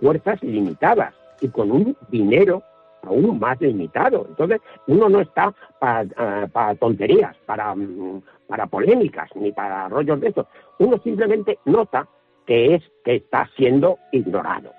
fuerzas 0.00 0.42
limitadas 0.42 1.14
y 1.40 1.48
con 1.48 1.70
un 1.70 1.96
dinero 2.10 2.62
aún 3.06 3.38
más 3.38 3.60
limitado. 3.60 4.26
Entonces, 4.28 4.60
uno 4.86 5.08
no 5.08 5.20
está 5.20 5.54
para 5.78 6.74
tonterías, 6.76 7.36
para, 7.46 7.74
mm, 7.74 8.22
para 8.46 8.66
polémicas, 8.66 9.30
ni 9.36 9.52
para 9.52 9.88
rollos 9.88 10.20
de 10.20 10.28
esos. 10.28 10.46
Uno 10.78 10.98
simplemente 11.02 11.58
nota 11.64 12.08
que 12.46 12.74
es 12.74 12.82
que 13.04 13.16
está 13.16 13.48
siendo 13.56 13.98
ignorado. 14.12 14.72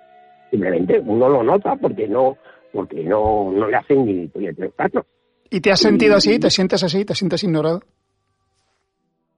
Simplemente 0.51 0.99
uno 0.99 1.27
lo 1.29 1.43
nota 1.43 1.75
porque 1.75 2.07
no 2.07 2.37
porque 2.71 3.03
no, 3.03 3.51
no 3.53 3.67
le 3.69 3.77
hacen 3.77 4.05
ni 4.05 4.27
puñetero 4.27 4.69
caso. 4.71 5.05
¿Y 5.49 5.61
te 5.61 5.71
has 5.71 5.79
sentido 5.79 6.15
así? 6.17 6.37
¿Te 6.39 6.49
sientes 6.49 6.83
así? 6.83 7.05
¿Te 7.05 7.15
sientes 7.15 7.41
ignorado? 7.43 7.79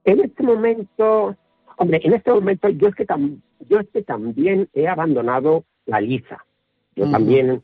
En 0.05 0.21
este 0.21 0.41
momento, 0.43 1.35
hombre, 1.77 1.99
en 2.03 2.13
este 2.13 2.31
momento 2.31 2.69
yo 2.69 2.87
es 2.87 2.95
que 2.95 3.05
tam- 3.05 3.39
yo 3.69 3.79
es 3.79 3.87
que 3.93 4.01
también 4.01 4.69
he 4.73 4.87
abandonado 4.87 5.65
la 5.85 5.99
liza. 6.01 6.43
Yo 6.95 7.03
Ujú. 7.03 7.11
también 7.11 7.61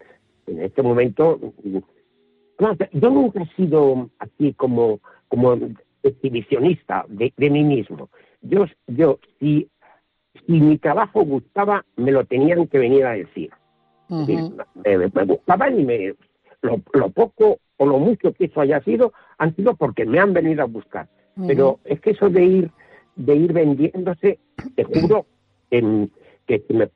en 0.47 0.61
este 0.61 0.81
momento 0.81 1.39
yo 2.91 3.09
nunca 3.09 3.41
he 3.41 3.55
sido 3.55 4.09
así 4.19 4.53
como 4.53 4.99
como 5.27 5.57
exhibicionista 6.03 7.05
de, 7.07 7.33
de 7.35 7.49
mí 7.49 7.63
mismo. 7.63 8.09
Yo 8.41 8.65
yo 8.87 9.19
si 9.39 9.69
si 10.45 10.53
mi 10.53 10.77
trabajo 10.77 11.23
gustaba 11.23 11.85
me 11.95 12.11
lo 12.11 12.25
tenían 12.25 12.67
que 12.67 12.79
venir 12.79 13.05
a 13.05 13.13
decir. 13.13 13.49
Sí, 14.25 14.35
Ujú. 14.35 14.57
me, 14.85 14.97
me 14.97 15.79
y 15.81 15.85
me, 15.85 16.15
lo, 16.61 16.81
lo 16.93 17.09
poco 17.09 17.59
o 17.77 17.85
lo 17.85 17.97
mucho 17.97 18.33
que 18.33 18.45
eso 18.45 18.61
haya 18.61 18.81
sido 18.83 19.13
han 19.37 19.55
sido 19.55 19.75
porque 19.75 20.05
me 20.05 20.19
han 20.19 20.33
venido 20.33 20.63
a 20.63 20.67
buscar. 20.67 21.07
Pero 21.47 21.79
es 21.83 21.99
que 21.99 22.11
eso 22.11 22.29
de 22.29 22.45
ir 22.45 22.71
de 23.15 23.35
ir 23.35 23.53
vendiéndose, 23.53 24.39
te 24.75 24.83
juro 24.83 25.25
que, 25.69 26.09
que 26.47 26.63
me, 26.69 26.89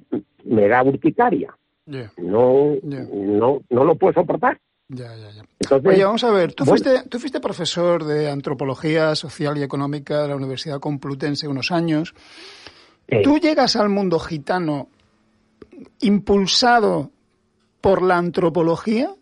me 0.46 0.68
da 0.68 0.84
urticaria. 0.84 1.56
No, 2.17 2.75
no, 2.84 3.62
no 3.70 3.84
lo 3.84 3.96
puedo 3.96 4.13
soportar. 4.13 4.60
ya, 4.89 5.15
ya, 5.15 5.32
ya. 5.32 5.44
Entonces, 5.60 5.94
Oye, 5.94 6.03
vamos 6.03 6.24
a 6.24 6.32
ver, 6.32 6.53
tú, 6.53 6.65
bueno. 6.65 6.84
fuiste, 6.84 7.10
tú 7.10 7.20
fuiste 7.20 7.39
profesor 7.39 8.03
de 8.03 8.29
antropología 8.29 9.15
social 9.15 9.58
y 9.58 9.63
económica 9.63 10.22
de 10.22 10.27
la 10.27 10.36
Universidad 10.36 10.79
Complutense 10.79 11.48
unos 11.48 11.72
años. 11.72 12.13
¿Tú 13.24 13.38
llegas 13.38 13.75
al 13.77 13.89
mundo 13.89 14.20
gitano 14.20 14.89
impulsado 16.01 17.12
por 17.82 18.01
la 18.01 18.17
antropología 18.17 19.13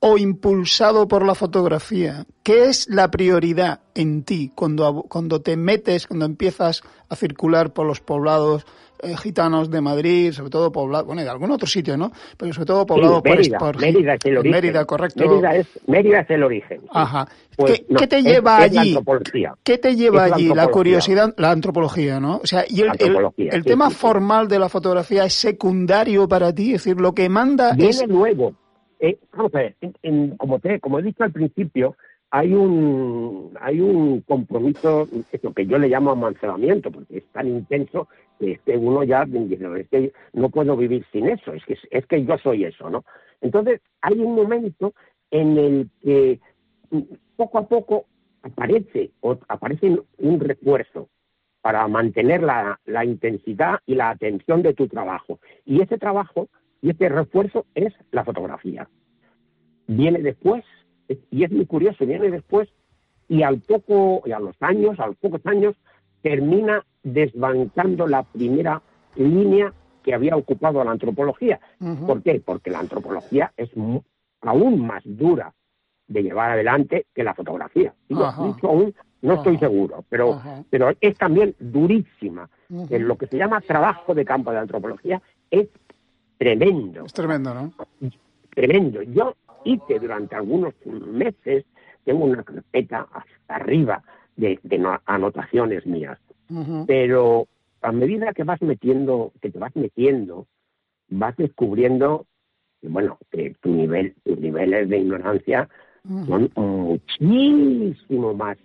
o 0.00 0.18
impulsado 0.18 1.08
por 1.08 1.24
la 1.26 1.34
fotografía? 1.34 2.26
¿Qué 2.42 2.64
es 2.64 2.88
la 2.88 3.10
prioridad 3.10 3.80
en 3.94 4.22
ti 4.24 4.50
cuando, 4.54 5.04
cuando 5.08 5.42
te 5.42 5.56
metes, 5.56 6.06
cuando 6.06 6.24
empiezas 6.24 6.82
a 7.08 7.16
circular 7.16 7.72
por 7.72 7.86
los 7.86 8.00
poblados 8.00 8.66
eh, 9.04 9.16
gitanos 9.16 9.70
de 9.70 9.80
Madrid, 9.80 10.32
sobre 10.32 10.50
todo 10.50 10.72
poblados, 10.72 11.06
bueno, 11.06 11.22
de 11.22 11.28
algún 11.28 11.50
otro 11.50 11.66
sitio, 11.66 11.96
¿no? 11.96 12.10
Pero 12.36 12.52
sobre 12.52 12.66
todo 12.66 12.80
sí, 12.80 12.86
poblados 12.86 13.22
por, 13.22 13.36
Mérida, 13.36 13.58
por- 13.58 13.80
Mérida 13.80 14.14
es 14.14 14.24
el 14.24 14.38
origen. 14.38 14.50
Mérida, 14.52 14.84
correcto. 14.84 15.28
Mérida 15.28 15.54
es, 15.56 15.66
Mérida 15.86 16.20
es 16.20 16.30
el 16.30 16.42
origen. 16.42 16.80
sí. 16.80 16.86
Ajá. 16.90 17.28
Pues, 17.56 17.72
¿Qué, 17.80 17.86
no, 17.88 17.98
qué 18.00 18.06
te 18.08 18.18
es- 18.18 18.24
lleva 18.24 18.64
es 18.64 18.72
la 18.74 18.80
allí? 18.80 18.88
antropología. 18.90 19.54
¿Qué 19.62 19.78
te 19.78 19.94
lleva 19.96 20.24
Es 20.24 20.30
la 20.30 20.36
allí? 20.36 20.48
La 20.54 20.66
curiosidad, 20.68 21.34
la 21.38 21.50
antropología, 21.52 22.18
¿no? 22.18 22.38
O 22.42 22.46
sea, 22.46 22.64
y 22.68 22.80
el, 22.82 22.90
sí, 22.92 23.62
tema 23.62 23.88
sí, 23.88 23.94
sí. 23.94 24.00
formal 24.00 24.48
de 24.48 24.58
la 24.58 24.68
fotografía 24.68 25.24
es 25.24 25.34
secundario 25.34 26.26
para 26.28 26.52
ti, 26.54 26.74
es 26.74 26.84
decir, 26.84 27.00
lo 27.00 27.12
que 27.14 27.28
manda 27.28 27.72
Viene 27.74 27.90
es... 27.90 28.08
luego. 28.08 28.54
Eh, 29.00 29.18
vamos 29.36 29.54
a 29.54 29.58
ver, 29.58 29.76
en- 29.80 29.94
en- 30.02 30.36
como, 30.36 30.58
te, 30.58 30.80
como 30.80 30.98
he 30.98 31.02
dicho 31.02 31.22
al 31.24 31.32
principio, 31.32 31.96
hay 32.30 32.52
un 32.52 33.50
hay 33.60 33.80
un 33.80 34.22
compromiso, 34.22 35.06
eso 35.30 35.52
que 35.52 35.66
yo 35.66 35.78
le 35.78 35.88
llamo 35.88 36.10
amancebamiento, 36.10 36.90
porque 36.90 37.18
es 37.18 37.24
tan 37.32 37.46
intenso 37.46 38.08
que 38.38 38.52
es 38.52 38.60
que 38.62 38.76
uno 38.76 39.04
ya 39.04 39.24
"No, 40.32 40.48
puedo 40.50 40.76
vivir 40.76 41.04
sin 41.12 41.28
eso, 41.28 41.52
es 41.52 41.64
que, 41.64 41.76
es 41.90 42.06
que 42.06 42.24
yo 42.24 42.38
soy 42.38 42.64
eso, 42.64 42.90
¿no? 42.90 43.04
Entonces, 43.40 43.80
hay 44.00 44.18
un 44.18 44.34
momento 44.34 44.94
en 45.30 45.58
el 45.58 45.90
que 46.02 46.40
mm, 46.90 47.00
poco 47.36 47.58
a 47.58 47.68
poco 47.68 48.06
aparece, 48.42 49.10
o 49.20 49.38
aparece 49.48 49.98
un 50.18 50.40
refuerzo 50.40 51.08
para 51.62 51.86
mantener 51.88 52.42
la, 52.42 52.78
la 52.84 53.04
intensidad 53.04 53.80
y 53.86 53.94
la 53.94 54.10
atención 54.10 54.62
de 54.62 54.74
tu 54.74 54.86
trabajo. 54.86 55.40
Y 55.64 55.80
ese 55.80 55.96
trabajo 55.98 56.48
y 56.82 56.90
ese 56.90 57.08
refuerzo 57.08 57.64
es 57.74 57.94
la 58.10 58.24
fotografía. 58.24 58.88
Viene 59.86 60.20
después, 60.20 60.62
y 61.30 61.44
es 61.44 61.50
muy 61.50 61.64
curioso, 61.64 62.04
viene 62.04 62.30
después 62.30 62.68
y 63.28 63.42
al 63.42 63.60
poco, 63.60 64.22
y 64.26 64.32
a 64.32 64.38
los 64.38 64.54
años, 64.60 65.00
a 65.00 65.06
los 65.06 65.16
pocos 65.16 65.40
años, 65.46 65.74
termina 66.22 66.84
desbancando 67.04 68.08
la 68.08 68.24
primera 68.24 68.82
línea 69.14 69.72
que 70.02 70.14
había 70.14 70.36
ocupado 70.36 70.82
la 70.82 70.90
antropología. 70.90 71.60
¿Por 72.06 72.22
qué? 72.22 72.42
Porque 72.44 72.70
la 72.70 72.80
antropología 72.80 73.52
es 73.56 73.70
aún 74.40 74.86
más 74.86 75.02
dura 75.04 75.54
de 76.06 76.22
llevar 76.22 76.52
adelante 76.52 77.06
que 77.14 77.24
la 77.24 77.34
fotografía. 77.34 77.94
aún, 78.10 78.94
no 79.22 79.34
estoy 79.34 79.56
seguro, 79.56 80.04
pero, 80.08 80.40
pero 80.68 80.92
es 81.00 81.16
también 81.16 81.54
durísima. 81.58 82.48
En 82.68 83.08
lo 83.08 83.16
que 83.16 83.26
se 83.26 83.38
llama 83.38 83.60
trabajo 83.60 84.14
de 84.14 84.24
campo 84.24 84.50
de 84.50 84.58
antropología 84.58 85.22
es 85.50 85.68
tremendo. 86.36 87.06
Es 87.06 87.12
tremendo, 87.12 87.54
¿no? 87.54 87.72
Tremendo. 88.54 89.02
Yo 89.02 89.34
hice 89.64 89.98
durante 89.98 90.34
algunos 90.34 90.74
meses, 90.84 91.64
tengo 92.04 92.24
una 92.24 92.42
carpeta 92.42 93.08
hasta 93.12 93.54
arriba 93.54 94.02
de, 94.36 94.58
anotaciones 95.06 95.86
mías, 95.86 96.18
pero 96.86 97.48
a 97.82 97.92
medida 97.92 98.32
que 98.32 98.44
vas 98.44 98.60
metiendo, 98.62 99.32
que 99.40 99.50
te 99.50 99.58
vas 99.58 99.74
metiendo, 99.76 100.46
vas 101.08 101.36
descubriendo, 101.36 102.26
bueno, 102.82 103.18
que 103.30 103.54
tu 103.60 103.70
nivel, 103.70 104.14
tus 104.24 104.38
niveles 104.38 104.88
de 104.88 104.98
ignorancia 104.98 105.68
son 106.26 106.50
muchísimo 106.56 108.34
más 108.34 108.58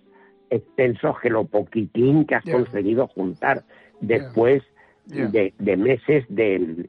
extensos 0.50 1.18
que 1.20 1.30
lo 1.30 1.44
poquitín 1.44 2.26
que 2.26 2.34
has 2.34 2.44
conseguido 2.44 3.06
juntar 3.08 3.64
después 4.00 4.62
de, 5.06 5.76
meses 5.76 6.24
de, 6.28 6.88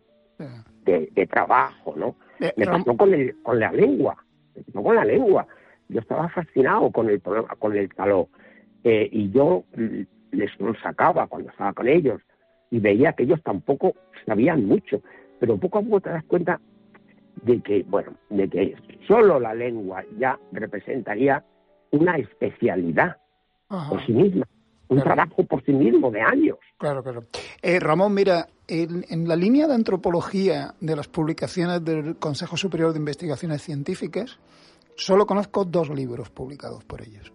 de, 0.85 1.27
trabajo, 1.27 1.95
¿no? 1.95 2.15
me 2.57 2.65
pasó 2.65 2.95
con, 2.97 3.13
el, 3.13 3.41
con 3.43 3.59
la 3.59 3.71
lengua, 3.71 4.17
me 4.55 4.63
pasó 4.63 4.83
con 4.83 4.95
la 4.95 5.05
lengua. 5.05 5.47
Yo 5.89 5.99
estaba 5.99 6.29
fascinado 6.29 6.89
con 6.91 7.09
el 7.09 7.21
con 7.21 7.75
el 7.75 7.93
calor. 7.93 8.27
Eh, 8.83 9.09
y 9.11 9.29
yo 9.31 9.65
les 10.31 10.51
sacaba 10.81 11.27
cuando 11.27 11.49
estaba 11.49 11.73
con 11.73 11.87
ellos 11.87 12.21
y 12.69 12.79
veía 12.79 13.13
que 13.13 13.23
ellos 13.23 13.41
tampoco 13.43 13.93
sabían 14.25 14.65
mucho, 14.65 15.01
pero 15.39 15.57
poco 15.57 15.79
a 15.79 15.81
poco 15.81 16.01
te 16.01 16.09
das 16.09 16.23
cuenta 16.25 16.59
de 17.43 17.61
que, 17.61 17.83
bueno, 17.83 18.13
de 18.29 18.49
que 18.49 18.75
solo 19.07 19.39
la 19.39 19.53
lengua 19.53 20.03
ya 20.17 20.39
representaría 20.51 21.43
una 21.91 22.17
especialidad 22.17 23.17
por 23.67 24.05
sí 24.05 24.11
misma, 24.11 24.47
un 24.89 25.01
trabajo 25.01 25.43
por 25.45 25.63
sí 25.63 25.71
mismo 25.71 26.11
de 26.11 26.21
años. 26.21 26.57
Claro, 26.77 27.03
claro. 27.03 27.25
Eh, 27.61 27.79
Ramón, 27.79 28.13
mira, 28.13 28.47
en, 28.67 29.05
en, 29.09 29.27
la 29.27 29.35
línea 29.35 29.67
de 29.67 29.75
antropología 29.75 30.73
de 30.81 30.95
las 30.95 31.07
publicaciones 31.07 31.83
del 31.83 32.17
Consejo 32.17 32.57
Superior 32.57 32.91
de 32.91 32.99
Investigaciones 32.99 33.61
Científicas, 33.61 34.39
solo 34.95 35.25
conozco 35.25 35.63
dos 35.63 35.89
libros 35.89 36.29
publicados 36.29 36.83
por 36.83 37.01
ellos. 37.01 37.31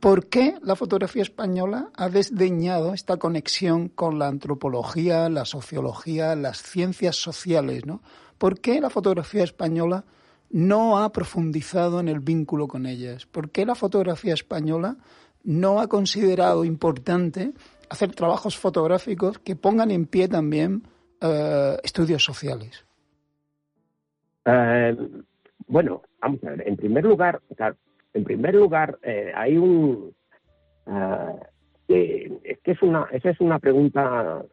¿Por 0.00 0.26
qué 0.26 0.54
la 0.62 0.76
fotografía 0.76 1.22
española 1.22 1.90
ha 1.96 2.08
desdeñado 2.08 2.94
esta 2.94 3.16
conexión 3.16 3.88
con 3.88 4.18
la 4.20 4.28
antropología, 4.28 5.28
la 5.28 5.44
sociología, 5.44 6.36
las 6.36 6.62
ciencias 6.62 7.16
sociales? 7.16 7.84
¿no? 7.84 8.00
¿Por 8.38 8.60
qué 8.60 8.80
la 8.80 8.90
fotografía 8.90 9.42
española 9.42 10.04
no 10.50 10.98
ha 10.98 11.10
profundizado 11.10 11.98
en 11.98 12.08
el 12.08 12.20
vínculo 12.20 12.68
con 12.68 12.86
ellas? 12.86 13.26
¿Por 13.26 13.50
qué 13.50 13.66
la 13.66 13.74
fotografía 13.74 14.34
española 14.34 14.96
no 15.42 15.80
ha 15.80 15.88
considerado 15.88 16.64
importante 16.64 17.52
hacer 17.90 18.14
trabajos 18.14 18.56
fotográficos 18.56 19.40
que 19.40 19.56
pongan 19.56 19.90
en 19.90 20.06
pie 20.06 20.28
también 20.28 20.82
eh, 21.20 21.76
estudios 21.82 22.22
sociales? 22.22 22.84
Eh, 24.44 24.96
bueno, 25.66 26.02
vamos 26.20 26.42
a 26.44 26.50
ver. 26.50 26.68
En 26.68 26.76
primer 26.76 27.04
lugar, 27.04 27.40
en 28.14 28.24
primer 28.24 28.54
lugar, 28.54 28.98
eh, 29.02 29.32
hay 29.34 29.56
un... 29.56 30.14
Uh, 30.86 31.38
es 31.88 32.58
que 32.58 32.72
es 32.72 32.82
una, 32.82 33.08
esa 33.12 33.30
es 33.30 33.40
una 33.40 33.58
pregunta 33.58 34.44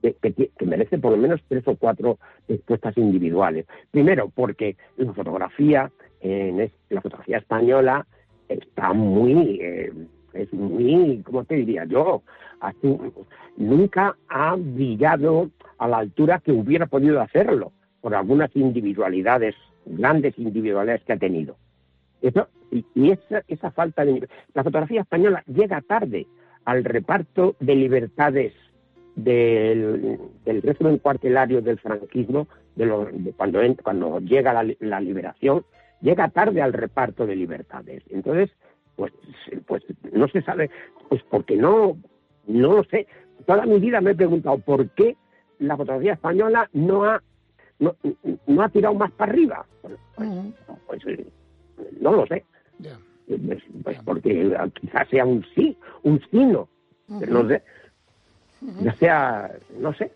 que, 0.00 0.50
merece 0.64 0.98
por 0.98 1.12
lo 1.12 1.16
menos 1.16 1.40
tres 1.48 1.66
o 1.66 1.76
cuatro 1.76 2.18
respuestas 2.48 2.96
individuales. 2.96 3.66
Primero, 3.90 4.30
porque 4.34 4.76
la 4.96 5.12
fotografía, 5.12 5.90
en 6.20 6.70
la 6.90 7.00
fotografía 7.00 7.38
española, 7.38 8.06
está 8.48 8.92
muy, 8.92 9.58
eh, 9.60 9.92
es 10.32 10.52
muy, 10.52 11.22
¿cómo 11.24 11.44
te 11.44 11.56
diría 11.56 11.84
yo? 11.84 12.22
Nunca 13.56 14.16
ha 14.28 14.56
brillado 14.56 15.50
a 15.78 15.88
la 15.88 15.98
altura 15.98 16.40
que 16.40 16.52
hubiera 16.52 16.86
podido 16.86 17.20
hacerlo 17.20 17.72
por 18.00 18.14
algunas 18.14 18.54
individualidades, 18.54 19.54
grandes 19.86 20.38
individualidades 20.38 21.04
que 21.04 21.12
ha 21.12 21.18
tenido. 21.18 21.56
Eso, 22.22 22.48
y, 22.74 23.10
esa, 23.10 23.42
esa 23.48 23.70
falta 23.70 24.04
de... 24.04 24.28
La 24.52 24.64
fotografía 24.64 25.02
española 25.02 25.42
llega 25.46 25.80
tarde 25.82 26.26
al 26.64 26.84
reparto 26.84 27.54
de 27.60 27.76
libertades 27.76 28.52
del, 29.14 30.18
del 30.44 30.62
régimen 30.62 30.98
cuartelario 30.98 31.62
del 31.62 31.78
franquismo, 31.78 32.48
de, 32.74 33.32
cuando, 33.36 33.60
cuando 33.82 34.18
llega 34.20 34.52
la, 34.52 34.74
la, 34.80 35.00
liberación, 35.00 35.64
llega 36.00 36.28
tarde 36.30 36.62
al 36.62 36.72
reparto 36.72 37.26
de 37.26 37.36
libertades. 37.36 38.02
Entonces, 38.10 38.50
pues, 38.96 39.12
pues 39.66 39.84
no 40.12 40.26
se 40.28 40.42
sabe, 40.42 40.70
pues 41.08 41.22
porque 41.30 41.56
no, 41.56 41.96
no 42.46 42.74
lo 42.74 42.84
sé. 42.84 43.06
Toda 43.46 43.66
mi 43.66 43.78
vida 43.78 44.00
me 44.00 44.12
he 44.12 44.16
preguntado 44.16 44.58
por 44.58 44.88
qué 44.90 45.16
la 45.60 45.76
fotografía 45.76 46.14
española 46.14 46.68
no 46.72 47.04
ha, 47.04 47.22
no, 47.78 47.94
no 48.46 48.62
ha 48.62 48.68
tirado 48.68 48.94
más 48.94 49.12
para 49.12 49.32
arriba. 49.32 49.66
Pues, 49.82 49.94
pues, 50.86 51.06
eh, 51.06 51.26
no 52.00 52.12
lo 52.12 52.26
sé. 52.26 52.44
Pues, 52.78 53.62
pues 53.82 53.98
porque 54.04 54.54
quizás 54.80 55.08
sea 55.08 55.24
un 55.24 55.44
sí, 55.54 55.76
un 56.02 56.20
sino, 56.30 56.68
no. 57.08 57.48
Sé, 57.48 57.62
ya 58.82 58.94
sea, 58.94 59.50
no 59.78 59.94
sé. 59.94 60.12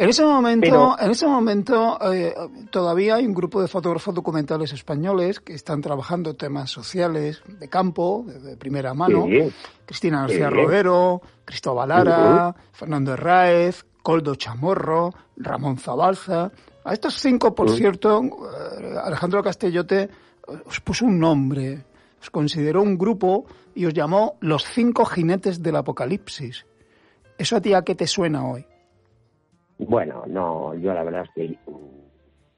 En 0.00 0.08
ese 0.08 0.24
momento, 0.24 0.96
en 0.98 1.10
ese 1.10 1.26
momento 1.26 1.98
eh, 2.10 2.34
todavía 2.70 3.16
hay 3.16 3.26
un 3.26 3.34
grupo 3.34 3.60
de 3.60 3.68
fotógrafos 3.68 4.14
documentales 4.14 4.72
españoles 4.72 5.40
que 5.40 5.52
están 5.52 5.82
trabajando 5.82 6.34
temas 6.34 6.70
sociales 6.70 7.42
de 7.46 7.68
campo, 7.68 8.24
de, 8.26 8.56
primera 8.56 8.94
mano. 8.94 9.26
Cristina 9.84 10.22
García 10.22 10.48
Rodero, 10.48 11.20
Cristóbal 11.44 11.90
Lara, 11.90 12.54
Fernando 12.72 13.12
Herráez, 13.12 13.84
Coldo 14.02 14.36
Chamorro, 14.36 15.12
Ramón 15.36 15.76
Zabalza. 15.76 16.50
A 16.82 16.94
estos 16.94 17.14
cinco, 17.20 17.54
por 17.54 17.68
cierto, 17.68 18.22
eh, 18.22 18.94
Alejandro 19.04 19.42
Castellote 19.42 20.08
os 20.64 20.80
puso 20.80 21.04
un 21.04 21.18
nombre, 21.18 21.84
os 22.20 22.30
consideró 22.30 22.82
un 22.82 22.98
grupo 22.98 23.46
y 23.74 23.86
os 23.86 23.94
llamó 23.94 24.36
los 24.40 24.64
cinco 24.64 25.04
jinetes 25.04 25.62
del 25.62 25.76
apocalipsis. 25.76 26.66
¿Eso 27.38 27.56
a 27.56 27.60
ti 27.60 27.72
a 27.72 27.82
qué 27.82 27.94
te 27.94 28.06
suena 28.06 28.46
hoy? 28.46 28.64
Bueno, 29.78 30.24
no, 30.26 30.74
yo 30.74 30.92
la 30.92 31.02
verdad 31.02 31.24
es 31.24 31.30
que 31.34 31.58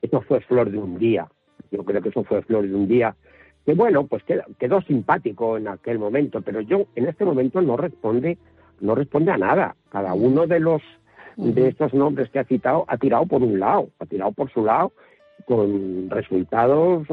eso 0.03 0.21
fue 0.23 0.41
flor 0.41 0.71
de 0.71 0.79
un 0.79 0.99
día. 0.99 1.29
Yo 1.71 1.85
creo 1.85 2.03
que 2.03 2.09
eso 2.09 2.25
fue 2.25 2.43
flor 2.43 2.67
de 2.67 2.75
un 2.75 2.89
día. 2.89 3.15
Que 3.65 3.75
bueno, 3.75 4.07
pues 4.07 4.25
quedó, 4.25 4.43
quedó 4.59 4.83
simpático 4.83 5.57
en 5.57 5.69
aquel 5.69 6.01
momento, 6.01 6.43
pero 6.43 6.61
yo 6.61 6.87
en 6.97 7.07
este 7.07 7.25
momento 7.25 7.63
no 7.63 7.77
responde, 7.77 8.39
no 8.81 8.97
responde 8.97 9.31
a 9.31 9.39
nada. 9.39 9.77
Cada 9.89 10.15
uno 10.15 10.49
de 10.49 10.59
los 10.59 10.83
de 11.37 11.69
estos 11.69 11.95
nombres 11.95 12.29
que 12.31 12.41
ha 12.41 12.45
citado 12.45 12.85
ha 12.89 12.97
tirado 12.99 13.25
por 13.27 13.43
un 13.43 13.59
lado, 13.59 13.89
ha 14.01 14.07
tirado 14.07 14.33
por 14.33 14.53
su 14.53 14.65
lado 14.65 14.93
con 15.47 16.11
resultados 16.11 17.07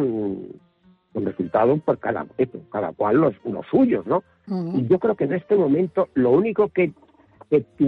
con 1.14 1.26
resultados 1.26 1.80
por 1.82 1.98
cada, 2.00 2.26
cada 2.72 2.92
cual 2.94 3.18
los, 3.18 3.36
los 3.46 3.66
suyos, 3.68 4.06
¿no? 4.06 4.24
Y 4.48 4.88
yo 4.88 5.00
creo 5.00 5.16
que 5.16 5.26
en 5.26 5.34
este 5.34 5.56
momento 5.56 6.10
lo 6.14 6.32
único 6.32 6.70
que... 6.70 6.92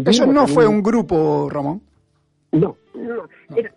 Eso 0.05 0.25
no 0.25 0.47
fue 0.47 0.67
un 0.67 0.81
grupo, 0.81 1.49
Ramón. 1.49 1.81
No, 2.51 2.75
no, 2.95 3.27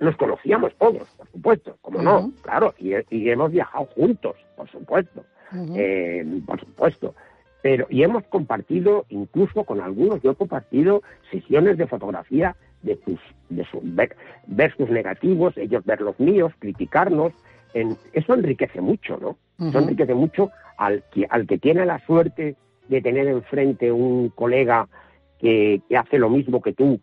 nos 0.00 0.16
conocíamos 0.16 0.74
todos, 0.76 1.08
por 1.16 1.28
supuesto, 1.30 1.76
como 1.80 2.02
no, 2.02 2.32
claro, 2.42 2.74
y, 2.78 2.92
hemos 3.28 3.52
viajado 3.52 3.86
juntos, 3.94 4.34
por 4.56 4.68
supuesto, 4.68 5.24
eh, 5.76 6.40
por 6.44 6.58
supuesto. 6.58 7.14
Pero, 7.62 7.86
y 7.88 8.02
hemos 8.02 8.24
compartido, 8.24 9.06
incluso 9.08 9.64
con 9.64 9.80
algunos, 9.80 10.20
yo 10.22 10.32
he 10.32 10.34
compartido 10.34 11.02
sesiones 11.30 11.78
de 11.78 11.86
fotografía 11.86 12.56
de 12.82 12.98
sus, 13.04 13.18
de 13.48 13.64
sus 13.64 13.80
ver, 13.84 14.74
sus 14.76 14.90
negativos, 14.90 15.56
ellos 15.56 15.84
ver 15.84 16.00
los 16.00 16.18
míos, 16.20 16.52
criticarnos. 16.58 17.32
En, 17.74 17.96
eso 18.12 18.34
enriquece 18.34 18.80
mucho, 18.80 19.18
¿no? 19.18 19.36
Eso 19.68 19.78
enriquece 19.78 20.14
mucho 20.14 20.50
al 20.78 21.04
que, 21.12 21.26
al 21.28 21.46
que 21.46 21.58
tiene 21.58 21.84
la 21.84 21.98
suerte 22.06 22.56
de 22.88 23.02
tener 23.02 23.28
enfrente 23.28 23.92
un 23.92 24.30
colega 24.30 24.88
que, 25.38 25.82
que 25.88 25.96
hace 25.96 26.18
lo 26.18 26.30
mismo 26.30 26.62
que 26.62 26.72
tú, 26.72 27.00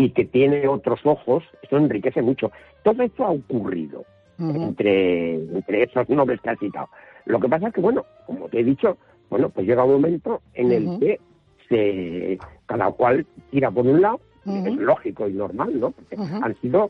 y 0.00 0.10
que 0.10 0.24
tiene 0.24 0.66
otros 0.66 1.00
ojos, 1.04 1.44
eso 1.62 1.76
enriquece 1.76 2.22
mucho. 2.22 2.50
Todo 2.82 3.02
esto 3.02 3.22
ha 3.22 3.30
ocurrido 3.30 4.06
entre, 4.38 5.34
entre 5.34 5.82
esos 5.82 6.08
nombres 6.08 6.40
que 6.40 6.48
has 6.48 6.58
citado. 6.58 6.88
Lo 7.26 7.38
que 7.38 7.50
pasa 7.50 7.68
es 7.68 7.74
que, 7.74 7.82
bueno, 7.82 8.06
como 8.24 8.48
te 8.48 8.60
he 8.60 8.64
dicho, 8.64 8.96
bueno, 9.28 9.50
pues 9.50 9.66
llega 9.66 9.84
un 9.84 9.92
momento 9.92 10.40
en 10.54 10.72
el 10.72 10.98
que 10.98 11.20
se, 11.68 12.38
cada 12.64 12.90
cual 12.92 13.26
tira 13.50 13.70
por 13.70 13.86
un 13.86 14.00
lado, 14.00 14.20
es 14.46 14.74
lógico 14.76 15.28
y 15.28 15.34
normal, 15.34 15.78
¿no? 15.78 15.90
Porque 15.90 16.16
han 16.16 16.58
sido 16.62 16.88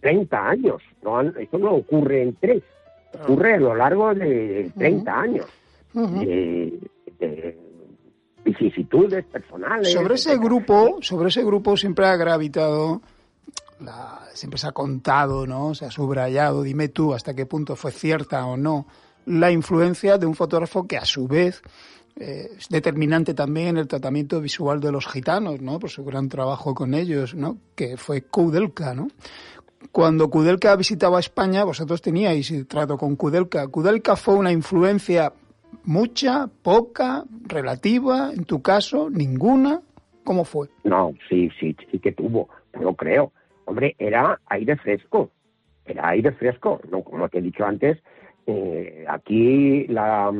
30 0.00 0.48
años, 0.48 0.82
no 1.02 1.20
eso 1.20 1.58
no 1.58 1.72
ocurre 1.72 2.22
en 2.22 2.34
tres, 2.36 2.62
ocurre 3.22 3.54
a 3.54 3.60
lo 3.60 3.74
largo 3.74 4.14
de 4.14 4.70
30 4.76 5.20
años 5.20 5.46
de, 5.92 6.78
vicisitudes 8.44 9.24
personales. 9.26 9.92
Sobre 9.92 10.14
ese 10.14 10.38
grupo, 10.38 10.98
sobre 11.02 11.28
ese 11.28 11.44
grupo 11.44 11.76
siempre 11.76 12.06
ha 12.06 12.16
gravitado 12.16 13.00
siempre 14.34 14.58
se 14.58 14.66
ha 14.66 14.72
contado, 14.72 15.46
¿no? 15.46 15.74
Se 15.74 15.86
ha 15.86 15.90
subrayado, 15.90 16.62
dime 16.62 16.88
tú 16.88 17.14
hasta 17.14 17.34
qué 17.34 17.46
punto 17.46 17.76
fue 17.76 17.92
cierta 17.92 18.44
o 18.46 18.56
no 18.56 18.86
la 19.26 19.50
influencia 19.50 20.18
de 20.18 20.26
un 20.26 20.34
fotógrafo 20.34 20.86
que 20.86 20.96
a 20.96 21.04
su 21.04 21.28
vez 21.28 21.62
eh, 22.16 22.50
es 22.58 22.68
determinante 22.68 23.34
también 23.34 23.68
en 23.68 23.76
el 23.78 23.88
tratamiento 23.88 24.40
visual 24.40 24.80
de 24.80 24.92
los 24.92 25.06
gitanos, 25.06 25.60
¿no? 25.60 25.78
Por 25.78 25.90
su 25.90 26.04
gran 26.04 26.28
trabajo 26.28 26.74
con 26.74 26.94
ellos, 26.94 27.34
¿no? 27.34 27.58
Que 27.74 27.96
fue 27.96 28.22
Kudelka, 28.22 28.94
¿no? 28.94 29.08
Cuando 29.92 30.28
Kudelka 30.28 30.76
visitaba 30.76 31.18
España, 31.18 31.64
vosotros 31.64 32.00
teníais 32.02 32.52
trato 32.68 32.96
con 32.96 33.16
Kudelka. 33.16 33.66
¿Kudelka 33.68 34.14
fue 34.14 34.34
una 34.34 34.52
influencia 34.52 35.32
mucha, 35.84 36.48
poca, 36.62 37.24
relativa? 37.46 38.30
En 38.32 38.44
tu 38.44 38.62
caso, 38.62 39.10
ninguna. 39.10 39.80
¿Cómo 40.22 40.44
fue? 40.44 40.68
No, 40.84 41.12
sí, 41.28 41.50
sí, 41.58 41.74
sí 41.90 41.98
que 41.98 42.12
tuvo, 42.12 42.48
lo 42.78 42.94
creo. 42.94 43.32
Hombre, 43.64 43.96
era 43.98 44.38
aire 44.46 44.76
fresco, 44.76 45.30
era 45.84 46.10
aire 46.10 46.32
fresco. 46.32 46.80
No, 46.90 47.02
como 47.02 47.28
te 47.28 47.38
he 47.38 47.42
dicho 47.42 47.64
antes, 47.64 47.98
eh, 48.46 49.04
aquí 49.08 49.86
la, 49.88 50.32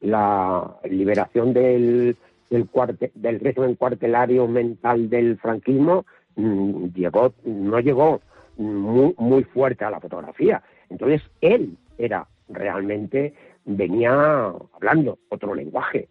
la 0.00 0.76
liberación 0.88 1.52
del, 1.52 2.16
del, 2.48 2.68
del 3.14 3.40
régimen 3.40 3.74
cuartelario 3.74 4.46
mental 4.46 5.10
del 5.10 5.38
franquismo 5.38 6.06
mm, 6.36 6.86
llegó, 6.94 7.34
no 7.44 7.80
llegó 7.80 8.20
muy, 8.60 9.14
muy 9.18 9.44
fuerte 9.44 9.84
a 9.84 9.90
la 9.90 10.00
fotografía. 10.00 10.62
Entonces 10.88 11.22
él 11.40 11.76
era 11.98 12.26
realmente, 12.48 13.34
venía 13.64 14.52
hablando 14.74 15.18
otro 15.28 15.54
lenguaje, 15.54 16.08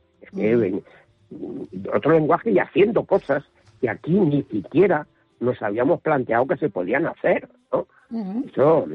otro 1.93 2.12
lenguaje 2.12 2.51
y 2.51 2.59
haciendo 2.59 3.03
cosas 3.05 3.43
que 3.81 3.89
aquí 3.89 4.13
ni 4.13 4.43
siquiera 4.43 5.07
nos 5.39 5.62
habíamos 5.62 6.01
planteado 6.01 6.47
que 6.47 6.57
se 6.57 6.69
podían 6.69 7.05
hacer, 7.05 7.47
¿no? 7.71 7.88
Eso, 8.51 8.88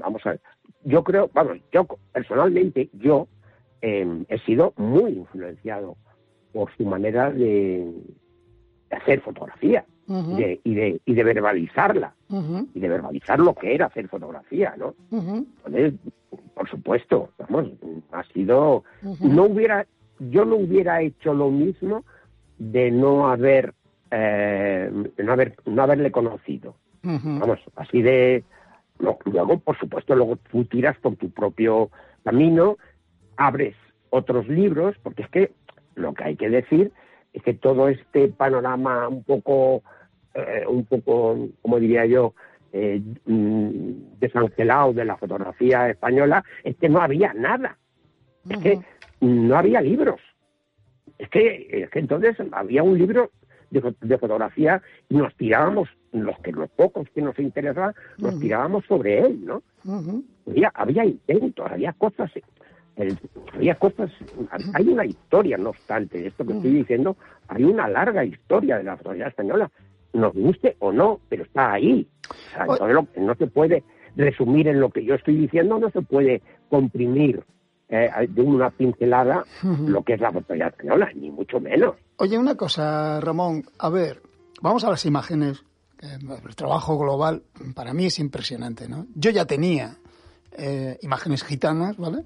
vamos 0.00 0.26
a 0.26 0.30
ver, 0.30 0.40
yo 0.84 1.04
creo, 1.04 1.30
vamos, 1.32 1.58
yo 1.72 1.86
personalmente, 2.12 2.90
yo 2.92 3.28
em, 3.80 4.24
he 4.28 4.38
sido 4.40 4.72
muy 4.76 5.12
influenciado 5.12 5.96
por 6.52 6.74
su 6.76 6.84
manera 6.84 7.30
de, 7.30 7.88
hacer 8.90 9.20
fotografía 9.20 9.84
y, 10.08 10.74
de, 10.74 11.00
y 11.04 11.14
de 11.14 11.24
verbalizarla, 11.24 12.14
y 12.28 12.80
de 12.80 12.88
verbalizar 12.88 13.38
lo 13.38 13.54
que 13.54 13.74
era 13.74 13.86
hacer 13.86 14.08
fotografía, 14.08 14.74
¿no? 14.76 14.94
Entonces, 15.10 15.94
por 16.54 16.68
supuesto, 16.68 17.30
vamos, 17.38 17.72
ha 18.12 18.22
sido, 18.24 18.84
no 19.20 19.44
hubiera, 19.44 19.86
yo 20.18 20.44
no 20.44 20.56
hubiera 20.56 21.02
hecho 21.02 21.34
lo 21.34 21.50
mismo 21.50 22.04
de 22.58 22.90
no 22.90 23.28
haber, 23.28 23.74
eh, 24.10 24.90
no 25.18 25.32
haber, 25.32 25.56
no 25.66 25.82
haberle 25.82 26.10
conocido. 26.10 26.76
Vamos, 27.02 27.60
así 27.76 28.02
de, 28.02 28.44
luego, 28.98 29.58
por 29.58 29.78
supuesto, 29.78 30.14
luego 30.14 30.36
tú 30.50 30.64
tiras 30.64 30.96
por 30.98 31.16
tu 31.16 31.30
propio 31.30 31.90
camino, 32.24 32.78
abres 33.36 33.76
otros 34.10 34.48
libros, 34.48 34.96
porque 35.02 35.22
es 35.22 35.28
que 35.30 35.52
lo 35.94 36.14
que 36.14 36.24
hay 36.24 36.36
que 36.36 36.48
decir 36.48 36.92
que 37.42 37.54
todo 37.54 37.88
este 37.88 38.28
panorama 38.28 39.08
un 39.08 39.22
poco, 39.24 39.82
eh, 40.34 40.64
un 40.68 40.84
poco, 40.84 41.48
como 41.62 41.78
diría 41.78 42.06
yo, 42.06 42.34
eh, 42.72 43.00
mm, 43.24 44.18
desangelado 44.18 44.92
de 44.92 45.04
la 45.04 45.16
fotografía 45.16 45.88
española, 45.90 46.44
es 46.64 46.76
que 46.76 46.88
no 46.88 47.00
había 47.00 47.32
nada. 47.34 47.78
Es 48.48 48.58
que 48.58 48.80
no 49.20 49.56
había 49.56 49.80
libros. 49.80 50.20
Es 51.18 51.28
que, 51.30 51.68
es 51.70 51.90
que 51.90 51.98
entonces 51.98 52.36
había 52.52 52.82
un 52.82 52.98
libro 52.98 53.30
de, 53.70 54.18
fotografía 54.18 54.82
y 55.08 55.16
nos 55.16 55.34
tirábamos, 55.36 55.88
los 56.12 56.38
que 56.40 56.52
los 56.52 56.70
pocos 56.70 57.08
que 57.10 57.22
nos 57.22 57.38
interesaban, 57.38 57.94
nos 58.18 58.38
tirábamos 58.38 58.84
sobre 58.86 59.20
él, 59.20 59.44
¿no? 59.44 59.62
había, 60.46 60.70
había 60.74 61.04
intentos, 61.04 61.70
había 61.70 61.92
cosas, 61.92 62.30
había 63.52 63.74
cosas, 63.74 64.10
hay 64.74 64.88
una 64.88 65.04
historia, 65.04 65.58
no 65.58 65.70
obstante, 65.70 66.18
de 66.18 66.28
esto 66.28 66.46
que 66.46 66.54
estoy 66.54 66.72
diciendo, 66.72 67.16
hay 67.48 67.64
una 67.64 67.88
larga 67.88 68.24
historia 68.24 68.78
de 68.78 68.84
la 68.84 68.96
fotografía 68.96 69.28
española, 69.28 69.70
nos 70.12 70.32
guste 70.32 70.76
o 70.78 70.92
no, 70.92 71.20
pero 71.28 71.44
está 71.44 71.72
ahí. 71.72 72.08
no 73.16 73.34
se 73.34 73.46
puede 73.46 73.84
resumir 74.16 74.68
en 74.68 74.80
lo 74.80 74.90
que 74.90 75.04
yo 75.04 75.14
estoy 75.14 75.36
diciendo, 75.36 75.78
no 75.78 75.90
se 75.90 76.00
puede 76.02 76.40
comprimir 76.70 77.44
eh, 77.88 78.10
de 78.28 78.42
una 78.42 78.70
pincelada 78.70 79.44
lo 79.62 80.02
que 80.02 80.14
es 80.14 80.20
la 80.20 80.32
fotografía 80.32 80.68
española, 80.68 81.10
ni 81.14 81.30
mucho 81.30 81.60
menos. 81.60 81.96
Oye, 82.16 82.38
una 82.38 82.54
cosa, 82.54 83.20
Ramón, 83.20 83.64
a 83.78 83.90
ver, 83.90 84.22
vamos 84.62 84.84
a 84.84 84.90
las 84.90 85.04
imágenes. 85.04 85.62
El 85.98 86.54
trabajo 86.54 86.98
global 86.98 87.42
para 87.74 87.94
mí 87.94 88.06
es 88.06 88.18
impresionante, 88.18 88.86
¿no? 88.86 89.06
Yo 89.14 89.30
ya 89.30 89.46
tenía 89.46 89.96
eh, 90.58 90.98
imágenes 91.00 91.42
gitanas, 91.42 91.96
¿vale? 91.96 92.24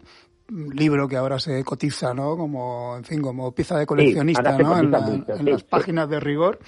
Libro 0.50 1.08
que 1.08 1.16
ahora 1.16 1.38
se 1.38 1.62
cotiza, 1.64 2.14
¿no? 2.14 2.36
Como, 2.36 2.96
en 2.96 3.04
fin, 3.04 3.20
como 3.20 3.52
pieza 3.52 3.78
de 3.78 3.86
coleccionista, 3.86 4.56
¿no? 4.58 4.78
En, 4.78 4.90
las 4.90 5.64
páginas 5.64 6.08
de 6.08 6.20
rigor. 6.20 6.58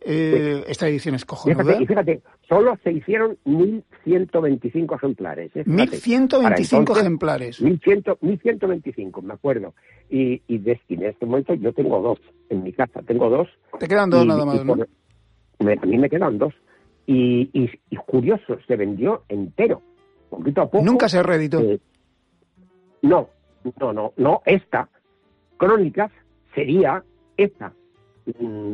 Eh, 0.00 0.64
esta 0.68 0.86
edición 0.86 1.16
es 1.16 1.24
cojonuda. 1.24 1.80
y 1.80 1.86
fíjate, 1.86 2.22
solo 2.48 2.78
se 2.84 2.92
hicieron 2.92 3.36
1.125 3.44 4.94
ejemplares. 4.94 5.50
¿eh? 5.56 5.64
1.125 5.64 6.98
ejemplares. 6.98 7.60
1.125, 7.60 9.22
me 9.22 9.34
acuerdo. 9.34 9.74
Y, 10.08 10.40
y 10.46 10.62
en 10.88 11.02
este 11.02 11.26
momento 11.26 11.54
yo 11.54 11.72
tengo 11.72 12.00
dos 12.00 12.20
en 12.48 12.62
mi 12.62 12.72
casa, 12.72 13.02
tengo 13.02 13.28
dos. 13.28 13.48
Te 13.80 13.88
quedan 13.88 14.10
dos 14.10 14.24
nada 14.24 14.44
más, 14.44 14.64
¿no? 14.64 14.74
a 14.74 15.86
mí 15.86 15.98
me 15.98 16.08
quedan 16.08 16.38
dos. 16.38 16.54
Y, 17.06 17.50
y, 17.54 17.96
curioso, 17.96 18.58
se 18.66 18.76
vendió 18.76 19.24
entero, 19.28 19.82
poquito 20.28 20.60
a 20.60 20.70
poco. 20.70 20.84
Nunca 20.84 21.08
se 21.08 21.22
reeditó. 21.22 21.60
Eh, 21.60 21.80
no, 23.02 23.28
no, 23.80 23.92
no, 23.92 24.12
no, 24.16 24.42
esta, 24.46 24.88
Crónicas, 25.56 26.10
sería 26.54 27.04
esta 27.36 27.72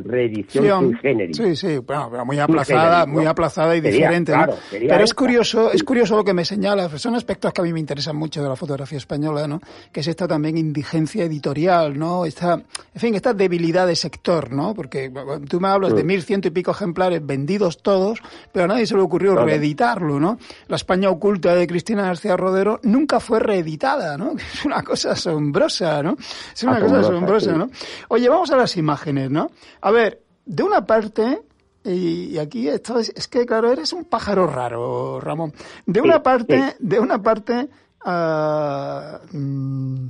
reedición 0.04 0.98
sin 1.00 1.34
Sí, 1.34 1.56
sí, 1.56 1.78
bueno, 1.78 2.24
muy 2.24 2.38
aplazada, 2.38 3.06
muy 3.06 3.26
aplazada 3.26 3.76
y 3.76 3.80
diferente. 3.80 4.32
Pero 4.70 5.04
es 5.04 5.14
curioso, 5.14 5.72
es 5.72 5.82
curioso 5.82 6.16
lo 6.16 6.24
que 6.24 6.34
me 6.34 6.44
señala, 6.44 6.88
son 6.98 7.14
aspectos 7.14 7.52
que 7.52 7.60
a 7.60 7.64
mí 7.64 7.72
me 7.72 7.80
interesan 7.80 8.16
mucho 8.16 8.42
de 8.42 8.48
la 8.48 8.56
fotografía 8.56 8.98
española, 8.98 9.46
¿no? 9.46 9.60
Que 9.92 10.00
es 10.00 10.08
esta 10.08 10.26
también 10.26 10.58
indigencia 10.58 11.24
editorial, 11.24 11.98
¿no? 11.98 12.24
Esta, 12.24 12.54
en 12.54 13.00
fin, 13.00 13.14
esta 13.14 13.32
debilidad 13.32 13.86
de 13.86 13.96
sector, 13.96 14.52
¿no? 14.52 14.74
Porque 14.74 15.12
tú 15.48 15.60
me 15.60 15.68
hablas 15.68 15.94
de 15.94 16.04
mil 16.04 16.22
ciento 16.22 16.48
y 16.48 16.50
pico 16.50 16.70
ejemplares 16.70 17.24
vendidos 17.24 17.82
todos, 17.82 18.20
pero 18.52 18.64
a 18.64 18.68
nadie 18.68 18.86
se 18.86 18.94
le 18.94 19.02
ocurrió 19.02 19.36
reeditarlo, 19.36 20.20
¿no? 20.20 20.38
La 20.68 20.76
España 20.76 21.10
oculta 21.10 21.54
de 21.54 21.66
Cristina 21.66 22.02
García 22.02 22.36
Rodero 22.36 22.80
nunca 22.82 23.20
fue 23.20 23.40
reeditada, 23.40 24.16
¿no? 24.16 24.34
Es 24.54 24.64
una 24.64 24.82
cosa 24.82 25.12
asombrosa, 25.12 26.02
¿no? 26.02 26.16
Es 26.54 26.62
una 26.62 26.80
cosa 26.80 27.00
asombrosa, 27.00 27.52
¿no? 27.52 27.70
Oye, 28.08 28.28
vamos 28.28 28.50
a 28.50 28.56
las 28.56 28.76
imágenes, 28.76 29.30
¿no? 29.30 29.43
A 29.80 29.90
ver, 29.90 30.22
de 30.44 30.62
una 30.62 30.84
parte, 30.84 31.42
y 31.84 32.38
aquí 32.38 32.68
esto 32.68 32.98
es, 32.98 33.28
que 33.28 33.44
claro, 33.46 33.70
eres 33.70 33.92
un 33.92 34.04
pájaro 34.04 34.46
raro, 34.46 35.20
Ramón. 35.20 35.52
De 35.86 36.00
una 36.00 36.22
parte, 36.22 36.76
de 36.78 37.00
una 37.00 37.22
parte, 37.22 37.68
ah, 38.04 39.20
mm, 39.32 40.06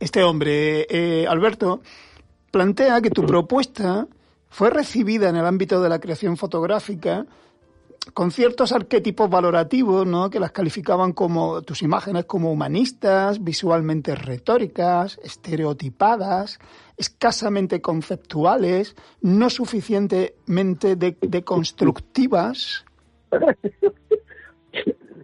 este 0.00 0.22
hombre, 0.22 0.86
eh, 0.88 1.26
Alberto, 1.26 1.80
plantea 2.50 3.00
que 3.00 3.10
tu 3.10 3.24
propuesta 3.24 4.06
fue 4.48 4.70
recibida 4.70 5.28
en 5.28 5.36
el 5.36 5.46
ámbito 5.46 5.80
de 5.80 5.88
la 5.88 5.98
creación 5.98 6.36
fotográfica 6.36 7.26
con 8.14 8.30
ciertos 8.30 8.72
arquetipos 8.72 9.28
valorativos, 9.28 10.06
¿no? 10.06 10.30
Que 10.30 10.40
las 10.40 10.52
calificaban 10.52 11.12
como 11.12 11.62
tus 11.62 11.82
imágenes 11.82 12.24
como 12.24 12.52
humanistas, 12.52 13.42
visualmente 13.42 14.14
retóricas, 14.14 15.18
estereotipadas, 15.22 16.58
escasamente 16.96 17.80
conceptuales, 17.80 18.96
no 19.20 19.50
suficientemente 19.50 20.96
deconstructivas, 20.96 22.84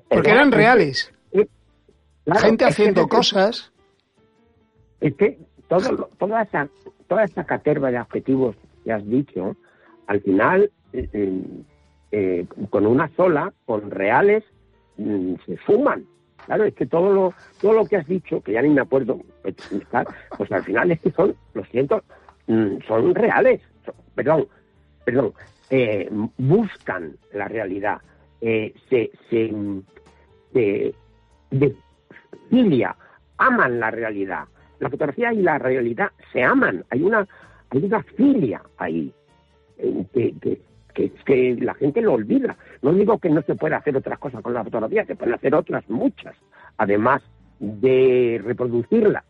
porque 0.09 0.31
eran 0.31 0.53
reales. 0.53 1.13
La 2.25 2.37
gente 2.37 2.65
haciendo 2.65 3.09
cosas. 3.09 3.73
Es 5.01 5.15
que 5.17 5.39
toda, 5.69 6.43
esa, 6.43 6.69
toda 7.09 7.25
esa 7.25 7.45
caterva 7.45 7.91
de 7.91 7.97
adjetivos 7.97 8.55
que 8.85 8.93
has 8.93 9.05
dicho, 9.07 9.57
al 10.07 10.21
final, 10.21 10.71
eh, 10.93 11.65
eh, 12.13 12.47
eh, 12.47 12.47
con 12.69 12.87
una 12.87 13.09
sola, 13.17 13.55
con 13.65 13.91
reales, 13.91 14.45
mm, 14.99 15.35
se 15.47 15.57
suman. 15.65 16.05
Claro, 16.45 16.65
es 16.65 16.75
que 16.75 16.87
todo 16.87 17.11
lo, 17.11 17.35
todo 17.61 17.73
lo 17.73 17.87
que 17.87 17.97
has 17.97 18.07
dicho, 18.07 18.43
que 18.43 18.53
ya 18.53 18.61
ni 18.61 18.69
me 18.69 18.83
acuerdo, 18.83 19.21
pues, 19.43 19.57
pues 20.37 20.53
al 20.53 20.63
final 20.63 20.91
es 20.91 21.01
que 21.01 21.11
son, 21.13 21.35
lo 21.55 21.65
siento, 21.65 22.03
mm, 22.49 22.83
son 22.87 23.15
reales, 23.15 23.63
perdón, 24.15 24.47
perdón, 25.07 25.33
eh, 25.71 26.07
buscan 26.37 27.17
la 27.33 27.49
realidad, 27.49 27.99
eh, 28.43 28.75
se, 28.91 29.11
se, 29.31 29.51
de, 30.53 30.95
filia, 32.51 32.95
aman 33.39 33.81
la 33.81 33.91
realidad. 33.91 34.45
La 34.81 34.91
fotografía 34.91 35.33
y 35.33 35.41
la 35.41 35.59
realidad 35.59 36.11
se 36.31 36.43
aman, 36.43 36.85
hay 36.91 37.03
una, 37.03 37.27
hay 37.71 37.85
una 37.85 38.03
filia 38.03 38.61
ahí, 38.77 39.15
que, 40.13 40.35
que, 40.41 40.61
que, 40.93 41.57
la 41.61 41.75
gente 41.75 42.01
lo 42.01 42.15
olvida. 42.15 42.57
No 42.83 42.93
digo 42.93 43.19
que 43.19 43.31
no 43.31 43.43
se 43.43 43.55
pueda 43.55 43.79
hacer 43.79 43.97
otras 43.97 44.19
cosas 44.19 44.43
con 44.43 44.55
la 44.55 44.65
fotografía, 44.65 45.05
se 45.05 45.17
pueden 45.17 45.35
hacer 45.35 45.55
otras 45.55 45.89
muchas, 45.89 46.35
además 46.77 47.23
de 47.59 48.41
reproducirla. 48.45 49.25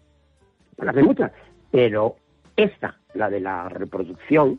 Pueden 0.77 0.91
hacer 0.91 1.05
muchas, 1.05 1.33
pero 1.71 2.17
esta, 2.57 2.99
la 3.15 3.31
de 3.31 3.41
la 3.41 3.69
reproducción 3.69 4.59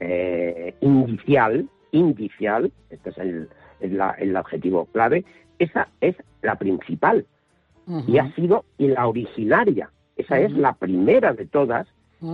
eh, 0.00 0.74
indicial, 0.80 1.68
indicial, 1.92 2.72
este 2.90 3.10
es 3.10 3.18
el, 3.18 3.48
el, 3.80 4.36
objetivo 4.36 4.86
clave, 4.86 5.24
esa 5.58 5.88
es 6.00 6.16
la 6.42 6.56
principal 6.56 7.26
y 8.06 8.18
ha 8.18 8.34
sido 8.34 8.64
la 8.78 9.06
originaria. 9.06 9.90
Esa 10.16 10.40
es 10.40 10.50
la 10.52 10.72
primera 10.72 11.32
de 11.34 11.46
todas 11.46 11.86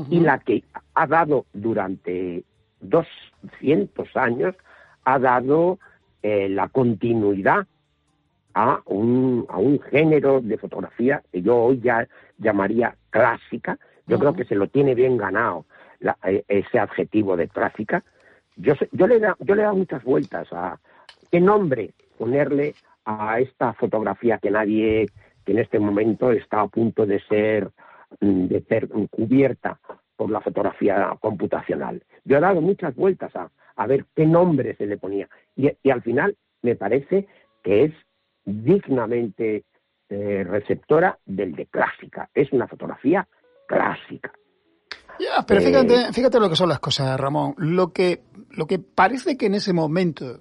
y 0.08 0.20
la 0.20 0.38
que 0.38 0.64
ha 0.94 1.06
dado 1.06 1.46
durante 1.52 2.44
200 2.82 4.16
años, 4.16 4.54
ha 5.04 5.18
dado 5.18 5.78
eh, 6.22 6.48
la 6.48 6.68
continuidad 6.68 7.66
a 8.54 8.80
un, 8.86 9.46
a 9.48 9.58
un 9.58 9.80
género 9.80 10.40
de 10.40 10.58
fotografía 10.58 11.22
que 11.32 11.42
yo 11.42 11.56
hoy 11.56 11.80
ya 11.80 12.06
llamaría 12.38 12.96
clásica. 13.10 13.78
Yo 14.06 14.18
creo 14.18 14.34
que 14.34 14.44
se 14.44 14.54
lo 14.54 14.68
tiene 14.68 14.94
bien 14.94 15.16
ganado 15.16 15.64
eh, 16.24 16.44
ese 16.48 16.78
adjetivo 16.78 17.36
de 17.36 17.48
clásica. 17.48 18.04
Yo, 18.56 18.74
yo, 18.92 19.06
le 19.06 19.18
da, 19.18 19.36
yo 19.40 19.54
le 19.54 19.62
he 19.62 19.64
dado 19.64 19.76
muchas 19.76 20.04
vueltas 20.04 20.48
a 20.52 20.78
qué 21.30 21.40
nombre 21.40 21.94
ponerle 22.18 22.74
a 23.04 23.40
esta 23.40 23.72
fotografía 23.72 24.38
que 24.38 24.50
nadie, 24.50 25.06
que 25.44 25.52
en 25.52 25.58
este 25.58 25.78
momento 25.78 26.30
está 26.30 26.60
a 26.60 26.68
punto 26.68 27.06
de 27.06 27.20
ser, 27.20 27.70
mm, 28.20 28.46
de 28.46 28.60
ser 28.62 28.88
cubierta 29.10 29.80
la 30.30 30.40
fotografía 30.40 31.16
computacional. 31.20 32.02
Yo 32.24 32.36
he 32.36 32.40
dado 32.40 32.60
muchas 32.60 32.94
vueltas 32.94 33.34
a, 33.36 33.50
a 33.76 33.86
ver 33.86 34.06
qué 34.14 34.26
nombre 34.26 34.76
se 34.76 34.86
le 34.86 34.96
ponía 34.96 35.28
y, 35.56 35.70
y 35.82 35.90
al 35.90 36.02
final 36.02 36.36
me 36.62 36.76
parece 36.76 37.26
que 37.62 37.84
es 37.84 37.92
dignamente 38.44 39.64
eh, 40.08 40.44
receptora 40.44 41.18
del 41.24 41.54
de 41.54 41.66
clásica. 41.66 42.28
Es 42.34 42.52
una 42.52 42.68
fotografía 42.68 43.26
clásica. 43.66 44.30
Ya, 45.18 45.42
pero 45.46 45.60
fíjate, 45.60 45.94
eh, 45.94 46.12
fíjate 46.12 46.38
lo 46.38 46.50
que 46.50 46.56
son 46.56 46.68
las 46.68 46.80
cosas, 46.80 47.18
Ramón. 47.18 47.54
Lo 47.56 47.92
que, 47.92 48.22
lo 48.50 48.66
que 48.66 48.78
parece 48.78 49.36
que 49.36 49.46
en 49.46 49.54
ese 49.54 49.72
momento, 49.72 50.40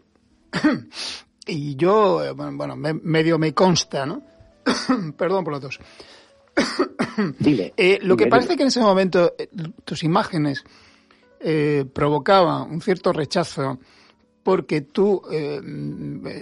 y 1.48 1.76
yo, 1.76 2.24
eh, 2.24 2.32
bueno, 2.34 2.76
medio 2.76 3.38
me 3.38 3.54
consta, 3.54 4.06
¿no? 4.06 4.22
Perdón 5.18 5.44
por 5.44 5.54
los 5.54 5.62
dos. 5.62 5.80
Dile, 7.40 7.74
lo 8.02 8.18
que 8.18 8.28
parece 8.28 8.56
que 8.56 8.64
en 8.64 8.68
ese 8.68 8.82
momento 8.82 9.34
tus 9.86 10.04
imágenes 10.04 10.64
provocaban 11.94 12.72
un 12.72 12.82
cierto 12.82 13.12
rechazo 13.14 13.80
porque 14.44 14.82
tú 14.82 15.22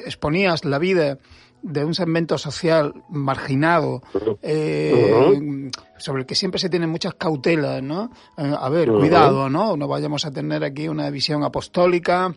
exponías 0.06 0.66
la 0.66 0.80
vida 0.80 1.18
de 1.62 1.84
un 1.84 1.94
segmento 1.94 2.38
social 2.38 2.94
marginado, 3.10 4.02
eh, 4.42 5.72
sobre 5.98 6.22
el 6.22 6.26
que 6.26 6.36
siempre 6.36 6.60
se 6.60 6.70
tienen 6.70 6.90
muchas 6.90 7.16
cautelas, 7.16 7.84
¿no? 7.84 8.12
Eh, 8.38 8.54
a 8.58 8.70
ver, 8.70 8.90
cuidado, 8.90 9.50
¿no? 9.50 9.76
No 9.76 9.88
vayamos 9.88 10.26
a 10.26 10.32
tener 10.32 10.64
aquí 10.64 10.88
una 10.88 11.10
visión 11.10 11.44
apostólica, 11.44 12.34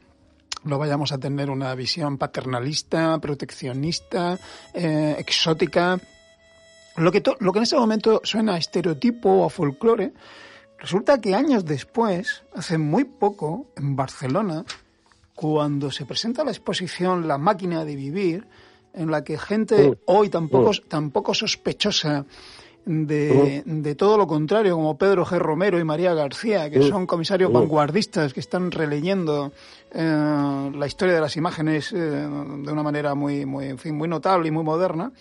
no 0.65 0.79
vayamos 0.79 1.13
a 1.13 1.19
tener 1.19 1.51
una 1.51 1.75
visión 1.75 2.19
paternalista, 2.19 3.19
proteccionista, 3.19 4.39
eh, 4.75 5.17
exótica. 5.19 5.99
Lo 6.97 7.11
que, 7.11 7.23
lo 7.41 7.53
que 7.53 7.59
en 7.59 7.63
ese 7.63 7.77
momento 7.77 8.21
suena 8.25 8.55
a 8.55 8.59
estereotipo 8.59 9.31
o 9.31 9.47
a 9.47 9.51
folclore, 9.51 10.13
resulta 10.79 11.21
que 11.21 11.35
años 11.35 11.65
después, 11.65 12.45
hace 12.55 12.79
muy 12.79 13.05
poco, 13.05 13.67
en 13.77 13.97
Barcelona, 13.97 14.65
cuando 15.35 15.91
se 15.91 16.05
presenta 16.05 16.45
la 16.45 16.51
exposición 16.51 17.27
La 17.27 17.39
máquina 17.39 17.85
de 17.85 17.97
vivir, 17.97 18.47
en 18.95 19.11
la 19.11 19.25
que 19.25 19.39
gente 19.39 19.91
mm. 19.91 19.95
hoy 20.07 20.29
tampoco, 20.29 20.71
mm. 20.71 20.89
tampoco 20.89 21.35
sospechosa 21.35 22.27
de, 22.85 23.63
mm. 23.65 23.83
de, 23.83 23.95
todo 23.95 24.19
lo 24.19 24.27
contrario, 24.27 24.75
como 24.75 24.99
Pedro 24.99 25.25
G. 25.25 25.39
Romero 25.39 25.79
y 25.79 25.85
María 25.85 26.15
García, 26.15 26.69
que 26.69 26.83
son 26.83 27.07
comisarios 27.07 27.53
vanguardistas 27.53 28.35
que 28.35 28.41
están 28.41 28.71
releyendo 28.71 29.53
eh, 29.93 30.71
la 30.75 30.87
historia 30.87 31.15
de 31.15 31.21
las 31.21 31.37
imágenes 31.37 31.93
eh, 31.93 31.97
de 31.97 32.73
una 32.73 32.83
manera 32.83 33.15
muy, 33.15 33.47
muy, 33.47 33.67
en 33.67 33.79
fin, 33.79 33.97
muy 33.97 34.09
notable 34.09 34.49
y 34.49 34.51
muy 34.51 34.65
moderna. 34.65 35.13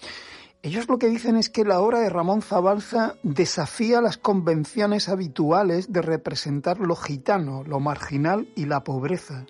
Ellos 0.64 0.88
lo 0.88 1.00
que 1.00 1.08
dicen 1.08 1.38
es 1.38 1.50
que 1.50 1.66
la 1.66 1.82
obra 1.82 2.02
de 2.02 2.10
Ramón 2.10 2.44
Zabalza 2.44 3.16
desafía 3.24 4.00
las 4.00 4.20
convenciones 4.20 5.10
habituales 5.10 5.92
de 5.92 6.04
representar 6.04 6.80
lo 6.80 6.96
gitano, 6.96 7.64
lo 7.64 7.80
marginal 7.80 8.48
y 8.56 8.66
la 8.66 8.84
pobreza. 8.84 9.48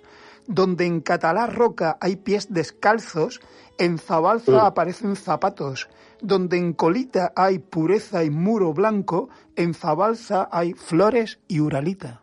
Donde 0.48 0.86
en 0.86 1.02
Catalá 1.02 1.46
Roca 1.46 1.98
hay 2.00 2.16
pies 2.16 2.52
descalzos, 2.52 3.40
en 3.78 3.98
Zabalza 3.98 4.66
aparecen 4.66 5.16
zapatos. 5.16 5.90
Donde 6.22 6.56
en 6.56 6.72
Colita 6.72 7.32
hay 7.36 7.58
pureza 7.58 8.24
y 8.24 8.30
muro 8.30 8.72
blanco, 8.72 9.28
en 9.54 9.74
Zabalza 9.74 10.48
hay 10.50 10.72
flores 10.72 11.40
y 11.46 11.60
uralita. 11.60 12.22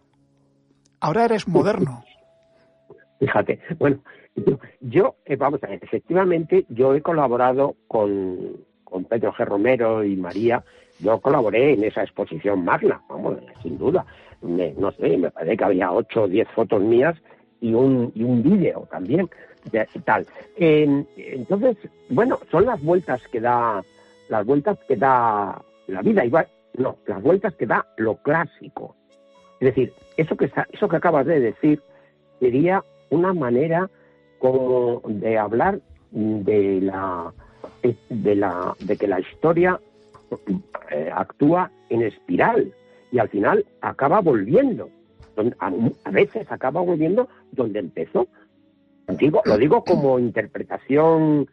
Ahora 1.00 1.26
eres 1.26 1.48
moderno. 1.48 2.04
Fíjate, 3.20 3.60
bueno, 3.78 4.02
yo, 4.82 5.16
eh, 5.26 5.36
vamos 5.36 5.64
a 5.64 5.68
ver, 5.68 5.80
efectivamente, 5.84 6.66
yo 6.70 6.96
he 6.96 7.02
colaborado 7.02 7.76
con, 7.88 8.66
con 8.90 9.06
Pedro 9.06 9.34
G. 9.34 9.46
Romero 9.46 10.04
y 10.04 10.16
María, 10.16 10.64
yo 11.00 11.20
colaboré 11.20 11.74
en 11.74 11.84
esa 11.84 12.04
exposición 12.04 12.64
magna, 12.64 13.02
vamos, 13.10 13.38
sin 13.62 13.78
duda. 13.78 14.06
no 14.42 14.92
sé, 14.92 15.18
me 15.18 15.32
parece 15.32 15.58
que 15.58 15.64
había 15.64 15.92
ocho 15.92 16.24
o 16.24 16.28
diez 16.28 16.48
fotos 16.50 16.82
mías 16.82 17.16
y 17.62 17.74
un, 17.74 18.12
y 18.16 18.24
un 18.24 18.42
vídeo 18.44 18.88
también 18.92 19.30
tal. 20.06 20.26
entonces, 20.58 21.78
bueno, 22.10 22.40
son 22.52 22.66
las 22.66 22.82
vueltas 22.82 23.22
que 23.28 23.40
da, 23.40 23.84
las 24.30 24.46
vueltas 24.46 24.78
que 24.88 24.96
da 24.96 25.62
la 25.88 26.02
vida, 26.02 26.26
igual, 26.26 26.48
no, 26.76 26.98
las 27.06 27.22
vueltas 27.22 27.54
que 27.56 27.66
da 27.66 27.86
lo 27.98 28.16
clásico. 28.18 28.96
Es 29.60 29.68
decir, 29.68 29.94
eso 30.18 30.38
que, 30.38 30.52
eso 30.72 30.88
que 30.88 30.96
acabas 30.96 31.26
de 31.26 31.40
decir 31.40 31.82
sería 32.40 32.84
una 33.10 33.34
manera 33.34 33.90
como 34.40 35.02
de 35.06 35.38
hablar 35.38 35.80
de 36.12 36.80
la 36.82 37.34
de 38.10 38.36
la 38.36 38.76
de 38.80 38.98
que 38.98 39.08
la 39.08 39.20
historia 39.20 39.80
eh, 40.92 41.10
actúa 41.14 41.72
en 41.90 42.04
espiral 42.04 42.74
y 43.12 43.20
al 43.20 43.30
final 43.30 43.66
acaba 43.82 44.20
volviendo 44.22 44.90
a, 45.60 46.12
veces 46.12 46.52
acaba 46.52 46.82
volviendo 46.82 47.30
donde 47.52 47.80
empezó 47.80 48.28
Digo, 49.18 49.42
lo 49.46 49.58
digo 49.58 49.84
como 49.84 50.20
interpretación 50.20 51.48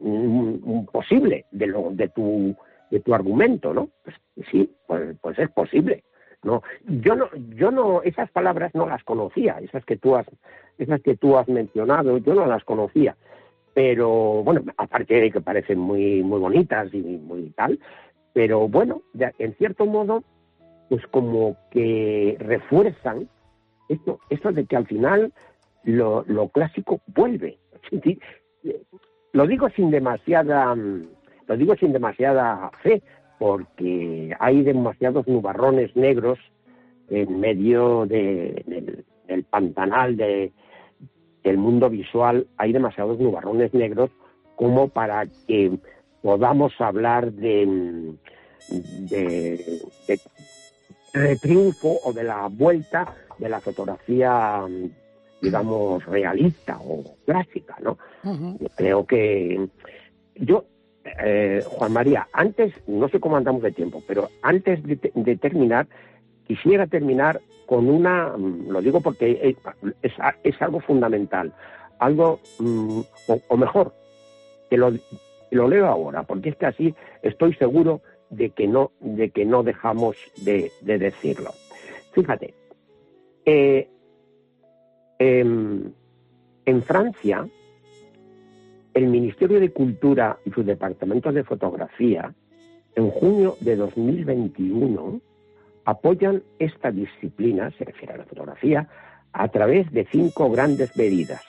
mm, 0.00 0.84
posible 0.86 1.46
de, 1.52 1.66
lo, 1.66 1.90
de, 1.92 2.08
tu, 2.08 2.56
de 2.90 3.00
tu 3.00 3.14
argumento, 3.14 3.72
¿no? 3.72 3.90
Pues, 4.02 4.16
sí, 4.50 4.70
pues, 4.86 5.16
pues 5.20 5.38
es 5.38 5.50
posible. 5.50 6.04
No, 6.42 6.62
yo 6.86 7.14
no, 7.14 7.28
yo 7.54 7.70
no, 7.70 8.02
esas 8.02 8.30
palabras 8.30 8.74
no 8.74 8.86
las 8.86 9.02
conocía, 9.04 9.58
esas 9.60 9.84
que 9.84 9.96
tú 9.96 10.16
has, 10.16 10.26
esas 10.78 11.00
que 11.00 11.16
tú 11.16 11.36
has 11.36 11.48
mencionado, 11.48 12.18
yo 12.18 12.34
no 12.34 12.46
las 12.46 12.64
conocía. 12.64 13.16
Pero 13.76 14.42
bueno, 14.42 14.62
aparte 14.78 15.20
de 15.20 15.30
que 15.30 15.42
parecen 15.42 15.78
muy, 15.78 16.22
muy 16.22 16.40
bonitas 16.40 16.88
y 16.94 17.02
muy 17.02 17.50
tal, 17.50 17.78
pero 18.32 18.68
bueno, 18.68 19.02
en 19.38 19.54
cierto 19.56 19.84
modo, 19.84 20.24
pues 20.88 21.06
como 21.08 21.58
que 21.70 22.38
refuerzan 22.40 23.28
esto, 23.90 24.18
esto 24.30 24.50
de 24.52 24.64
que 24.64 24.76
al 24.76 24.86
final 24.86 25.30
lo, 25.84 26.24
lo 26.26 26.48
clásico 26.48 27.02
vuelve. 27.08 27.58
Lo 29.32 29.46
digo 29.46 29.68
sin 29.68 29.90
demasiada, 29.90 30.74
lo 30.74 31.56
digo 31.58 31.76
sin 31.76 31.92
demasiada 31.92 32.70
fe, 32.82 33.02
porque 33.38 34.34
hay 34.40 34.62
demasiados 34.62 35.28
nubarrones 35.28 35.94
negros 35.94 36.38
en 37.10 37.38
medio 37.38 38.06
de, 38.06 39.04
del, 39.26 39.44
pantanal 39.44 40.16
de, 40.16 40.52
del 41.46 41.58
mundo 41.58 41.88
visual, 41.88 42.46
hay 42.56 42.72
demasiados 42.72 43.18
nubarrones 43.18 43.72
negros 43.72 44.10
como 44.56 44.88
para 44.88 45.26
que 45.46 45.78
podamos 46.22 46.72
hablar 46.80 47.32
de, 47.32 48.14
de, 49.10 49.80
de 51.14 51.36
triunfo 51.36 51.98
o 52.04 52.12
de 52.12 52.24
la 52.24 52.48
vuelta 52.48 53.14
de 53.38 53.48
la 53.48 53.60
fotografía 53.60 54.66
digamos, 55.40 56.04
realista 56.06 56.78
o 56.80 57.04
clásica, 57.24 57.76
¿no? 57.82 57.98
Creo 58.76 59.06
que 59.06 59.68
yo, 60.34 60.64
eh, 61.22 61.62
Juan 61.64 61.92
María, 61.92 62.28
antes, 62.32 62.74
no 62.86 63.08
sé 63.08 63.20
cómo 63.20 63.36
andamos 63.36 63.62
de 63.62 63.72
tiempo, 63.72 64.02
pero 64.06 64.28
antes 64.42 64.80
de, 64.82 65.36
terminar, 65.36 65.86
quisiera 66.46 66.86
terminar 66.86 67.40
con 67.66 67.88
una, 67.88 68.36
mm, 68.36 68.68
lo 68.70 68.80
digo 68.80 69.00
porque 69.00 69.56
es, 70.02 70.60
algo 70.60 70.80
fundamental, 70.80 71.52
algo, 71.98 72.40
mm, 72.58 73.00
o, 73.48 73.56
mejor, 73.56 73.92
que 74.70 74.76
lo, 74.76 74.90
leo 75.50 75.86
ahora, 75.86 76.22
porque 76.22 76.50
es 76.50 76.56
que 76.56 76.66
así 76.66 76.94
estoy 77.22 77.54
seguro 77.54 78.00
de 78.30 78.50
que 78.50 78.66
no, 78.66 78.92
de 79.00 79.30
que 79.30 79.44
no 79.44 79.62
dejamos 79.62 80.16
de, 80.44 80.70
decirlo. 80.82 81.50
Fíjate, 82.12 82.54
eh, 83.44 83.88
em, 85.18 85.92
en 86.64 86.82
Francia, 86.82 87.48
el 88.94 89.06
Ministerio 89.06 89.60
de 89.60 89.70
Cultura 89.70 90.38
y 90.44 90.50
su 90.50 90.64
departamento 90.64 91.32
de 91.32 91.44
fotografía, 91.44 92.32
en 92.94 93.10
junio 93.10 93.56
de 93.60 93.76
2021, 93.76 95.20
apoyan 95.86 96.42
esta 96.58 96.90
disciplina, 96.90 97.70
se 97.78 97.84
refiere 97.84 98.14
a 98.14 98.18
la 98.18 98.24
fotografía, 98.24 98.88
a 99.32 99.48
través 99.48 99.90
de 99.92 100.04
cinco 100.10 100.50
grandes 100.50 100.96
medidas. 100.96 101.42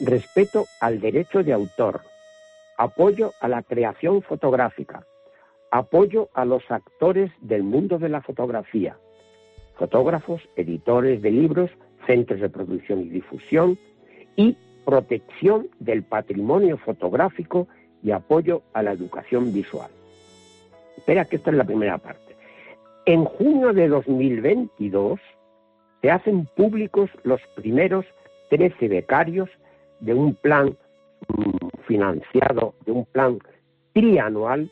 Respeto 0.00 0.66
al 0.80 1.00
derecho 1.00 1.42
de 1.42 1.52
autor, 1.52 2.00
apoyo 2.78 3.32
a 3.40 3.48
la 3.48 3.62
creación 3.62 4.22
fotográfica, 4.22 5.04
apoyo 5.70 6.28
a 6.34 6.44
los 6.44 6.62
actores 6.70 7.32
del 7.40 7.64
mundo 7.64 7.98
de 7.98 8.08
la 8.08 8.22
fotografía, 8.22 8.96
fotógrafos, 9.76 10.40
editores 10.54 11.20
de 11.20 11.32
libros, 11.32 11.70
centros 12.06 12.40
de 12.40 12.48
producción 12.48 13.00
y 13.00 13.08
difusión 13.08 13.76
y 14.36 14.56
protección 14.84 15.68
del 15.80 16.04
patrimonio 16.04 16.78
fotográfico 16.78 17.66
y 18.04 18.12
apoyo 18.12 18.62
a 18.72 18.82
la 18.82 18.92
educación 18.92 19.52
visual. 19.52 19.90
Espera 20.96 21.24
que 21.24 21.36
esta 21.36 21.50
es 21.50 21.56
la 21.56 21.64
primera 21.64 21.98
parte. 21.98 22.33
En 23.06 23.26
junio 23.26 23.74
de 23.74 23.88
2022 23.88 25.20
se 26.00 26.10
hacen 26.10 26.46
públicos 26.56 27.10
los 27.22 27.40
primeros 27.54 28.06
13 28.48 28.88
becarios 28.88 29.50
de 30.00 30.14
un 30.14 30.34
plan 30.34 30.76
mm, 31.28 31.66
financiado, 31.86 32.74
de 32.86 32.92
un 32.92 33.04
plan 33.06 33.38
trianual 33.92 34.70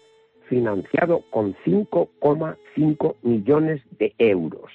financiado 0.48 1.22
con 1.30 1.54
5,5 1.66 3.16
millones 3.22 3.82
de 3.98 4.14
euros. 4.18 4.70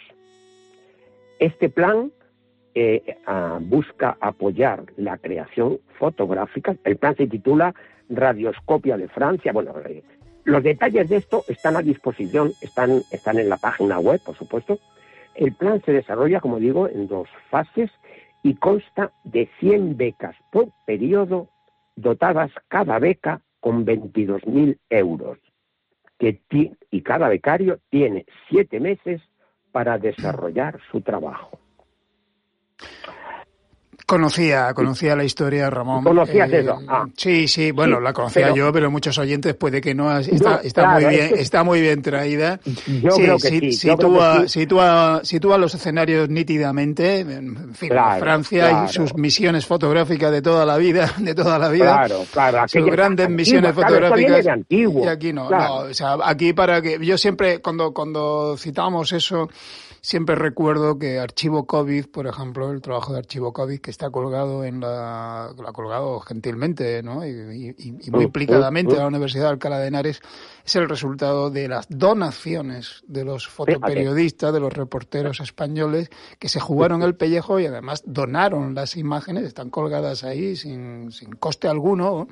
Este 1.39 1.69
plan 1.69 2.11
eh, 2.75 3.17
busca 3.61 4.17
apoyar 4.19 4.83
la 4.97 5.17
creación 5.17 5.79
fotográfica. 5.97 6.75
El 6.83 6.97
plan 6.97 7.15
se 7.15 7.25
titula 7.25 7.73
Radioscopia 8.09 8.97
de 8.97 9.07
Francia. 9.07 9.51
Bueno, 9.51 9.73
eh, 9.83 10.03
los 10.47 10.63
detalles 10.63 11.09
de 11.09 11.17
esto 11.17 11.43
están 11.49 11.75
a 11.75 11.81
disposición, 11.81 12.53
están, 12.61 13.01
están 13.11 13.37
en 13.37 13.49
la 13.49 13.57
página 13.57 13.99
web, 13.99 14.21
por 14.25 14.37
supuesto. 14.37 14.79
El 15.35 15.53
plan 15.53 15.81
se 15.85 15.91
desarrolla, 15.91 16.39
como 16.39 16.57
digo, 16.57 16.87
en 16.87 17.09
dos 17.09 17.27
fases 17.49 17.91
y 18.43 18.55
consta 18.55 19.11
de 19.25 19.49
100 19.59 19.97
becas 19.97 20.37
por 20.53 20.69
periodo, 20.85 21.49
dotadas 21.97 22.49
cada 22.69 22.97
beca 22.97 23.41
con 23.59 23.85
22.000 23.85 24.77
euros. 24.89 25.37
Que 26.17 26.39
y 26.91 27.01
cada 27.01 27.27
becario 27.27 27.79
tiene 27.89 28.25
siete 28.49 28.79
meses 28.79 29.21
para 29.73 29.97
desarrollar 29.97 30.79
su 30.89 31.01
trabajo. 31.01 31.59
Conocía, 34.07 34.73
conocía 34.73 35.17
la 35.17 35.25
historia, 35.25 35.69
Ramón. 35.69 36.01
¿Conocías 36.01 36.49
eh, 36.53 36.59
eso? 36.61 36.79
Ah. 36.87 37.05
Sí, 37.17 37.45
sí, 37.49 37.71
bueno, 37.71 37.99
la 37.99 38.13
conocía 38.13 38.53
yo, 38.53 38.71
pero 38.71 38.89
muchos 38.89 39.17
oyentes 39.17 39.53
puede 39.55 39.81
que 39.81 39.93
no. 39.93 40.17
Está, 40.17 40.61
está 40.63 40.93
muy 40.93 41.05
bien, 41.07 41.31
está 41.35 41.63
muy 41.65 41.81
bien 41.81 42.01
traída. 42.01 42.57
Yo 42.87 43.09
creo 43.09 43.37
que 43.37 43.49
sí. 43.49 43.71
Sitúa, 43.73 44.47
sitúa, 44.47 45.19
sitúa, 45.23 45.57
los 45.57 45.75
escenarios 45.75 46.29
nítidamente. 46.29 47.19
En 47.19 47.75
fin, 47.75 47.89
Francia 48.17 48.85
y 48.85 48.93
sus 48.93 49.13
misiones 49.15 49.65
fotográficas 49.65 50.31
de 50.31 50.41
toda 50.41 50.65
la 50.65 50.77
vida, 50.77 51.13
de 51.17 51.35
toda 51.35 51.59
la 51.59 51.67
vida. 51.67 52.07
Claro, 52.07 52.25
claro. 52.31 52.67
Sus 52.69 52.85
grandes 52.85 53.29
misiones 53.29 53.73
fotográficas. 53.73 54.45
y 54.69 55.05
aquí 55.05 55.33
no, 55.33 55.49
no, 55.49 55.75
o 55.79 55.93
sea, 55.93 56.15
aquí 56.23 56.53
para 56.53 56.81
que 56.81 56.97
yo 57.05 57.17
siempre 57.17 57.59
cuando 57.59 57.93
cuando 57.93 58.55
citamos 58.57 59.11
eso 59.11 59.49
Siempre 60.07 60.35
recuerdo 60.35 60.97
que 60.97 61.19
Archivo 61.19 61.67
COVID, 61.67 62.05
por 62.05 62.27
ejemplo, 62.27 62.71
el 62.71 62.81
trabajo 62.81 63.11
de 63.11 63.19
Archivo 63.19 63.51
COVID, 63.51 63.81
que 63.81 63.91
está 63.91 64.09
colgado 64.09 64.63
en 64.63 64.79
la, 64.79 65.53
lo 65.57 65.67
ha 65.67 65.73
colgado 65.73 66.21
gentilmente 66.21 67.03
¿no? 67.03 67.27
y, 67.27 67.75
muy 68.09 68.23
implicadamente 68.23 68.95
a 68.95 68.99
la 68.99 69.07
Universidad 69.07 69.43
de 69.43 69.49
Alcalá 69.49 69.79
de 69.79 69.87
Henares, 69.87 70.21
es 70.65 70.75
el 70.77 70.87
resultado 70.87 71.49
de 71.49 71.67
las 71.67 71.87
donaciones 71.89 73.03
de 73.05 73.25
los 73.25 73.49
fotoperiodistas, 73.49 74.53
de 74.53 74.61
los 74.61 74.71
reporteros 74.71 75.41
españoles, 75.41 76.09
que 76.39 76.47
se 76.47 76.61
jugaron 76.61 77.03
el 77.03 77.15
pellejo 77.15 77.59
y 77.59 77.65
además 77.65 78.01
donaron 78.05 78.75
las 78.75 78.95
imágenes, 78.95 79.43
están 79.43 79.69
colgadas 79.69 80.23
ahí 80.23 80.55
sin, 80.55 81.11
sin 81.11 81.31
coste 81.31 81.67
alguno, 81.67 82.29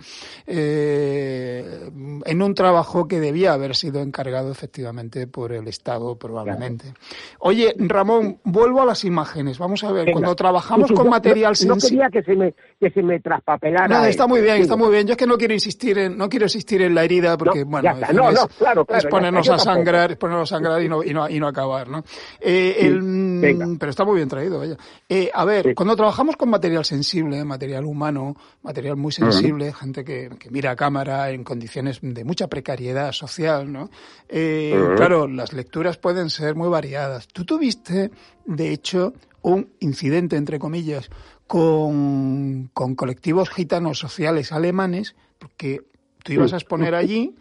eh, 0.48 1.92
en 2.26 2.42
un 2.42 2.56
trabajo 2.56 3.10
que 3.10 3.20
debía 3.20 3.52
haber 3.52 3.76
sido 3.76 4.00
encargado 4.02 4.50
efectivamente 4.50 5.28
por 5.28 5.52
el 5.52 5.68
Estado 5.68 6.18
probablemente. 6.18 6.94
Oye, 7.40 7.65
Ramón, 7.78 8.40
vuelvo 8.44 8.82
a 8.82 8.86
las 8.86 9.04
imágenes. 9.04 9.58
Vamos 9.58 9.84
a 9.84 9.92
ver, 9.92 10.12
cuando 10.12 10.36
trabajamos 10.36 10.92
con 10.92 11.10
material 11.10 11.56
sensible... 11.56 12.04
No 12.04 12.10
quería 12.10 12.22
que 12.22 12.24
se 12.24 12.36
me, 12.36 12.54
que 12.80 12.90
se 12.90 13.02
me 13.02 13.20
traspapelara. 13.20 13.88
No, 13.88 14.06
está 14.06 14.28
muy 14.28 14.42
bien, 14.42 14.62
está 14.62 14.76
muy 14.76 14.92
bien. 14.92 15.08
Yo 15.08 15.14
es 15.14 15.18
que 15.18 15.28
no 15.28 15.38
quiero 15.38 15.54
insistir 15.54 15.98
en, 15.98 16.18
no 16.18 16.30
quiero 16.30 16.46
insistir 16.46 16.82
en 16.82 16.96
la 16.96 17.04
herida 17.04 17.38
porque, 17.38 17.64
bueno, 17.64 17.94
no, 18.14 18.32
no, 18.32 18.48
claro, 18.48 18.86
es 18.90 19.06
ponernos 19.06 19.50
a 19.50 19.58
sangrar, 19.58 20.18
ponernos 20.18 20.52
a 20.52 20.56
sangrar 20.56 20.82
y 20.82 20.90
no, 20.90 21.04
y 21.04 21.14
no, 21.14 21.30
y 21.30 21.40
no 21.40 21.48
acabar, 21.48 21.88
¿no? 21.88 22.04
Eh, 22.40 22.90
mm, 22.92 23.78
pero 23.78 23.90
está 23.90 24.06
muy 24.06 24.16
bien 24.16 24.30
traído, 24.30 24.60
vaya. 24.60 24.78
Eh, 25.08 25.30
a 25.34 25.46
ver, 25.46 25.74
cuando 25.76 25.96
trabajamos 25.96 26.36
con 26.36 26.50
material 26.50 26.86
sensible, 26.86 27.44
material 27.44 27.86
humano, 27.86 28.36
material 28.64 28.96
muy 28.96 29.12
sensible, 29.12 29.74
gente 29.74 30.04
que, 30.04 30.30
que, 30.40 30.50
mira 30.50 30.72
a 30.72 30.76
cámara 30.76 31.30
en 31.32 31.44
condiciones 31.44 32.00
de 32.02 32.24
mucha 32.24 32.48
precariedad 32.48 33.12
social, 33.12 33.72
¿no? 33.72 33.90
Eh, 34.30 34.78
claro, 34.96 35.28
las 35.28 35.54
lecturas 35.54 35.98
pueden 35.98 36.30
ser 36.30 36.56
muy 36.56 36.70
variadas. 36.70 37.28
Tú 37.28 37.46
tuviste, 37.56 38.12
de 38.46 38.74
hecho, 38.74 39.14
un 39.42 39.70
incidente, 39.80 40.36
entre 40.36 40.60
comillas, 40.60 41.10
con, 41.48 42.70
con 42.74 42.96
colectivos 42.96 43.50
gitanos 43.50 43.98
sociales 43.98 44.52
alemanes, 44.52 45.16
porque 45.40 45.82
tú 46.24 46.34
ibas 46.34 46.52
a 46.54 46.58
exponer 46.58 46.96
allí 46.96 47.36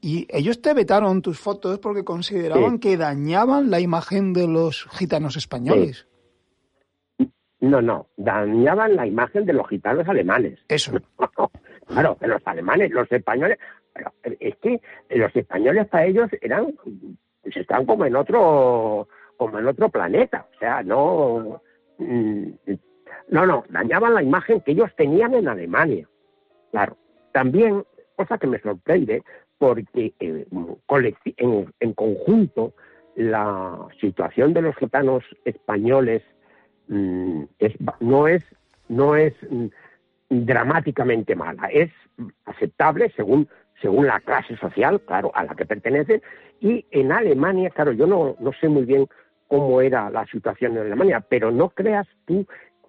y 0.00 0.26
ellos 0.30 0.60
te 0.60 0.74
vetaron 0.74 1.22
tus 1.22 1.38
fotos 1.38 1.78
porque 1.78 2.04
consideraban 2.04 2.78
que 2.78 2.96
dañaban 2.96 3.70
la 3.70 3.80
imagen 3.80 4.32
de 4.34 4.48
los 4.48 4.86
gitanos 4.90 5.36
españoles. 5.36 6.06
No, 7.60 7.80
no, 7.80 8.06
dañaban 8.16 8.96
la 8.96 9.06
imagen 9.06 9.46
de 9.46 9.54
los 9.54 9.66
gitanos 9.68 10.06
alemanes. 10.08 10.60
Eso. 10.68 10.92
claro, 11.86 12.16
de 12.20 12.28
los 12.28 12.42
alemanes, 12.44 12.90
los 12.90 13.10
españoles. 13.10 13.58
es 14.24 14.56
que 14.56 14.80
los 15.10 15.34
españoles 15.34 15.88
para 15.88 16.04
ellos 16.04 16.28
eran, 16.40 16.74
pues 17.42 17.56
están 17.56 17.86
como 17.86 18.04
en 18.04 18.14
otro, 18.14 19.08
como 19.38 19.58
en 19.58 19.66
otro 19.66 19.88
planeta. 19.88 20.46
O 20.54 20.58
sea, 20.58 20.82
no, 20.82 21.62
mm, 21.96 22.48
no, 23.28 23.46
no, 23.46 23.64
dañaban 23.70 24.14
la 24.14 24.22
imagen 24.22 24.60
que 24.60 24.72
ellos 24.72 24.90
tenían 24.96 25.32
en 25.34 25.48
Alemania. 25.48 26.06
Claro. 26.70 26.98
También, 27.32 27.84
cosa 28.16 28.36
que 28.36 28.46
me 28.46 28.60
sorprende, 28.60 29.22
porque 29.56 30.12
eh, 30.20 30.46
en, 30.50 31.92
conjunto 31.94 32.74
la 33.16 33.86
situación 34.00 34.52
de 34.52 34.62
los 34.62 34.76
gitanos 34.76 35.24
españoles 35.44 36.22
mm, 36.88 37.44
no 38.00 38.28
es 38.28 38.44
no 38.88 39.16
es 39.16 39.34
mm, 39.50 39.66
dramáticamente 40.30 41.34
mala, 41.34 41.68
es 41.72 41.90
aceptable 42.44 43.12
según 43.16 43.48
según 43.80 44.06
la 44.06 44.20
clase 44.20 44.56
social, 44.56 45.00
claro, 45.02 45.30
a 45.34 45.44
la 45.44 45.54
que 45.54 45.64
pertenecen, 45.64 46.20
y 46.60 46.84
en 46.90 47.12
Alemania, 47.12 47.70
claro, 47.70 47.92
yo 47.92 48.08
no, 48.08 48.36
no 48.40 48.52
sé 48.60 48.68
muy 48.68 48.84
bien 48.84 49.06
cómo 49.48 49.80
era 49.80 50.10
la 50.10 50.26
situación 50.26 50.72
en 50.72 50.86
Alemania, 50.86 51.24
pero 51.28 51.50
no 51.50 51.70
creas 51.70 52.06
tú 52.26 52.46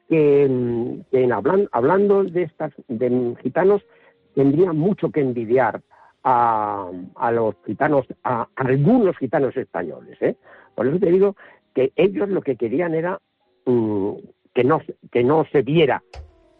que, 0.07 0.47
mm, 0.49 1.01
en 1.11 1.31
hablando 1.71 2.23
de 2.23 2.43
estas 2.43 2.73
de 2.87 3.35
gitanos 3.41 3.81
tendría 4.35 4.73
mucho 4.73 5.11
que 5.11 5.21
envidiar 5.21 5.81
a, 6.23 6.89
a 7.15 7.31
los 7.31 7.55
gitanos, 7.65 8.05
a, 8.23 8.47
algunos 8.55 9.17
gitanos 9.17 9.55
españoles. 9.57 10.17
¿eh? 10.21 10.35
Por 10.75 10.87
eso 10.87 10.99
te 10.99 11.11
digo 11.11 11.35
que 11.73 11.91
ellos 11.95 12.29
lo 12.29 12.41
que 12.41 12.55
querían 12.55 12.93
era 12.93 13.19
mm, 13.65 14.11
que, 14.53 14.63
no, 14.63 14.81
que 15.11 15.23
no 15.23 15.45
se 15.51 15.61
viera, 15.61 16.03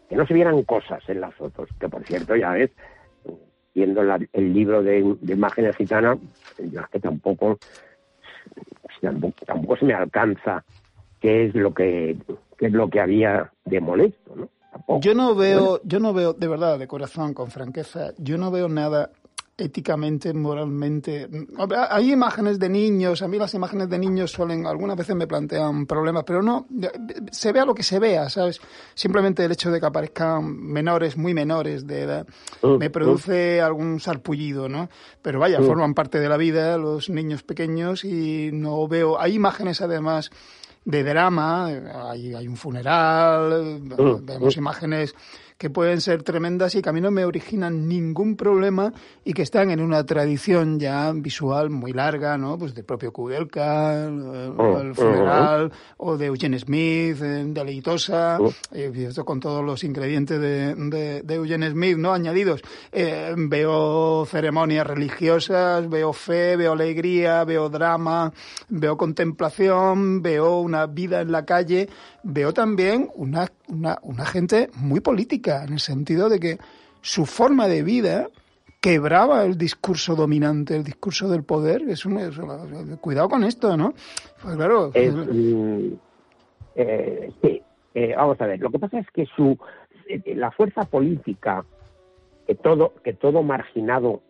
que 0.08 0.16
no 0.16 0.26
se 0.26 0.34
vieran 0.34 0.62
cosas 0.62 1.02
en 1.08 1.20
las 1.20 1.34
fotos, 1.34 1.68
que 1.78 1.88
por 1.88 2.04
cierto 2.04 2.36
ya 2.36 2.52
ves, 2.52 2.70
viendo 3.74 4.02
el 4.02 4.52
libro 4.52 4.82
de, 4.82 5.16
imágenes 5.28 5.76
gitanas, 5.76 6.18
yo 6.58 6.80
es 6.80 6.88
que 6.88 7.00
tampoco, 7.00 7.58
tampoco, 9.00 9.76
se 9.76 9.84
me 9.84 9.94
alcanza 9.94 10.64
qué 11.20 11.46
es 11.46 11.54
lo 11.54 11.74
que 11.74 12.16
qué 12.58 12.66
es 12.66 12.72
lo 12.72 12.88
que 12.90 13.00
había 13.00 13.50
de 13.64 13.80
molesto, 13.80 14.36
¿no? 14.36 14.48
Yo 15.00 15.14
no 15.14 15.34
veo, 15.34 15.80
yo 15.82 15.98
no 15.98 16.12
veo, 16.12 16.32
de 16.32 16.46
verdad, 16.46 16.78
de 16.78 16.86
corazón, 16.86 17.34
con 17.34 17.50
franqueza, 17.50 18.12
yo 18.18 18.38
no 18.38 18.50
veo 18.50 18.68
nada 18.68 19.10
éticamente, 19.60 20.32
moralmente. 20.32 21.28
Hay 21.90 22.12
imágenes 22.12 22.58
de 22.58 22.68
niños, 22.68 23.22
a 23.22 23.28
mí 23.28 23.38
las 23.38 23.54
imágenes 23.54 23.88
de 23.88 23.98
niños 23.98 24.30
suelen, 24.30 24.66
algunas 24.66 24.96
veces 24.96 25.14
me 25.16 25.26
plantean 25.26 25.86
problemas, 25.86 26.24
pero 26.24 26.42
no, 26.42 26.66
se 27.30 27.52
vea 27.52 27.64
lo 27.64 27.74
que 27.74 27.82
se 27.82 27.98
vea, 27.98 28.28
¿sabes? 28.28 28.60
Simplemente 28.94 29.44
el 29.44 29.52
hecho 29.52 29.70
de 29.70 29.80
que 29.80 29.86
aparezcan 29.86 30.56
menores, 30.56 31.16
muy 31.16 31.34
menores 31.34 31.86
de 31.86 32.02
edad, 32.02 32.26
mm, 32.62 32.76
me 32.76 32.90
produce 32.90 33.60
mm. 33.60 33.64
algún 33.64 34.00
sarpullido, 34.00 34.68
¿no? 34.68 34.88
Pero 35.22 35.38
vaya, 35.38 35.60
mm. 35.60 35.66
forman 35.66 35.94
parte 35.94 36.20
de 36.20 36.28
la 36.28 36.36
vida 36.36 36.76
los 36.78 37.10
niños 37.10 37.42
pequeños 37.42 38.04
y 38.04 38.50
no 38.52 38.86
veo, 38.88 39.20
hay 39.20 39.34
imágenes 39.34 39.80
además 39.80 40.30
de 40.84 41.04
drama, 41.04 41.66
hay, 41.66 42.34
hay 42.34 42.48
un 42.48 42.56
funeral, 42.56 43.80
vemos 44.22 44.56
imágenes 44.56 45.14
que 45.60 45.68
pueden 45.68 46.00
ser 46.00 46.22
tremendas 46.22 46.74
y 46.74 46.80
que 46.80 46.88
a 46.88 46.92
mí 46.94 47.02
no 47.02 47.10
me 47.10 47.26
originan 47.26 47.86
ningún 47.86 48.34
problema 48.34 48.94
y 49.26 49.34
que 49.34 49.42
están 49.42 49.70
en 49.70 49.82
una 49.82 50.06
tradición 50.06 50.80
ya 50.80 51.12
visual 51.14 51.68
muy 51.68 51.92
larga, 51.92 52.38
¿no? 52.38 52.56
Pues 52.56 52.74
del 52.74 52.86
propio 52.86 53.12
Kudelka, 53.12 54.06
el, 54.06 54.54
oh, 54.56 54.94
funeral, 54.94 55.70
o 55.98 56.16
de 56.16 56.24
Eugene 56.24 56.58
Smith, 56.58 57.18
de 57.18 57.62
Leitosa, 57.62 58.38
oh. 58.40 58.50
esto 58.72 59.26
con 59.26 59.38
todos 59.38 59.62
los 59.62 59.84
ingredientes 59.84 60.40
de, 60.40 61.22
de, 61.22 61.34
Eugene 61.34 61.70
Smith, 61.70 61.98
¿no? 61.98 62.14
Añadidos. 62.14 62.62
Eh, 62.90 63.34
veo 63.36 64.24
ceremonias 64.24 64.86
religiosas, 64.86 65.90
veo 65.90 66.14
fe, 66.14 66.56
veo 66.56 66.72
alegría, 66.72 67.44
veo 67.44 67.68
drama, 67.68 68.32
veo 68.70 68.96
contemplación, 68.96 70.22
veo 70.22 70.60
una 70.60 70.86
vida 70.86 71.20
en 71.20 71.32
la 71.32 71.44
calle, 71.44 71.90
veo 72.22 72.52
también 72.52 73.10
una, 73.14 73.50
una, 73.68 73.98
una 74.02 74.24
gente 74.24 74.70
muy 74.76 75.00
política 75.00 75.64
en 75.64 75.74
el 75.74 75.80
sentido 75.80 76.28
de 76.28 76.40
que 76.40 76.58
su 77.00 77.26
forma 77.26 77.68
de 77.68 77.82
vida 77.82 78.28
quebraba 78.80 79.44
el 79.44 79.58
discurso 79.58 80.16
dominante, 80.16 80.76
el 80.76 80.84
discurso 80.84 81.28
del 81.28 81.44
poder. 81.44 81.82
Es 81.88 82.04
un, 82.04 82.16
cuidado 83.00 83.28
con 83.28 83.44
esto, 83.44 83.76
¿no? 83.76 83.94
Pues 84.42 84.56
claro. 84.56 84.90
Mm, 84.94 85.92
eh, 86.76 87.32
sí, 87.42 87.62
eh, 87.94 88.14
vamos 88.16 88.40
a 88.40 88.46
ver. 88.46 88.60
Lo 88.60 88.70
que 88.70 88.78
pasa 88.78 88.98
es 88.98 89.06
que 89.10 89.26
su 89.26 89.58
eh, 90.08 90.34
la 90.34 90.50
fuerza 90.50 90.84
política 90.84 91.64
que 92.46 92.54
todo 92.54 92.94
que 93.04 93.12
todo 93.12 93.42
marginado 93.42 94.22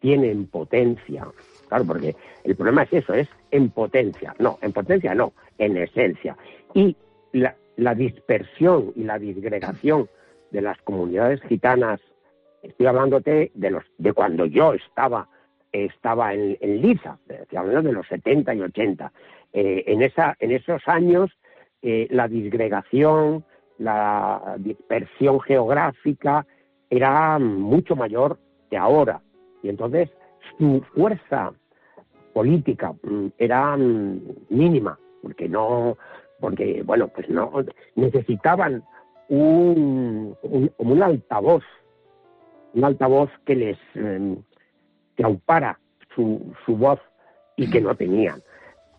tiene 0.00 0.30
en 0.30 0.46
potencia. 0.46 1.26
Claro, 1.68 1.84
porque 1.84 2.14
el 2.44 2.56
problema 2.56 2.84
es 2.84 2.92
eso, 2.92 3.14
es 3.14 3.28
en 3.50 3.70
potencia. 3.70 4.34
No, 4.38 4.58
en 4.62 4.72
potencia 4.72 5.14
no, 5.14 5.32
en 5.58 5.76
esencia. 5.76 6.36
Y 6.72 6.96
la, 7.38 7.94
dispersión 7.94 8.92
y 8.96 9.04
la 9.04 9.18
disgregación 9.18 10.08
de 10.50 10.62
las 10.62 10.78
comunidades 10.82 11.40
gitanas, 11.42 12.00
estoy 12.62 12.86
hablándote 12.86 13.50
de 13.54 13.70
los 13.70 13.84
de 13.98 14.12
cuando 14.12 14.46
yo 14.46 14.74
estaba 14.74 15.28
estaba 15.70 16.32
en, 16.32 16.56
en 16.60 16.80
Liza, 16.80 17.18
estoy 17.28 17.58
hablando 17.58 17.90
de 17.90 17.94
los 17.94 18.06
70 18.08 18.54
y 18.54 18.60
80. 18.62 19.12
Eh, 19.52 19.84
en, 19.86 20.02
esa, 20.02 20.36
en 20.40 20.52
esos 20.52 20.86
años 20.86 21.30
eh, 21.82 22.08
la 22.10 22.26
disgregación, 22.26 23.44
la 23.78 24.56
dispersión 24.58 25.40
geográfica 25.40 26.46
era 26.90 27.38
mucho 27.38 27.96
mayor 27.96 28.38
que 28.70 28.76
ahora. 28.76 29.20
Y 29.62 29.68
entonces 29.68 30.10
su 30.58 30.82
fuerza 30.94 31.52
política 32.32 32.92
mm, 33.02 33.26
era 33.38 33.76
mm, 33.76 34.20
mínima, 34.50 34.98
porque 35.22 35.48
no, 35.48 35.96
porque 36.40 36.82
bueno, 36.84 37.08
pues 37.08 37.28
no 37.28 37.52
necesitaban 37.94 38.84
un, 39.28 40.36
como 40.76 40.92
un 40.92 41.02
altavoz, 41.02 41.64
un 42.74 42.84
altavoz 42.84 43.30
que 43.44 43.54
les 43.54 43.78
em, 43.94 44.36
que 45.16 45.24
aupara 45.24 45.78
su, 46.14 46.52
su 46.64 46.76
voz 46.76 47.00
y 47.56 47.68
que 47.70 47.80
no 47.80 47.94
tenían. 47.94 48.42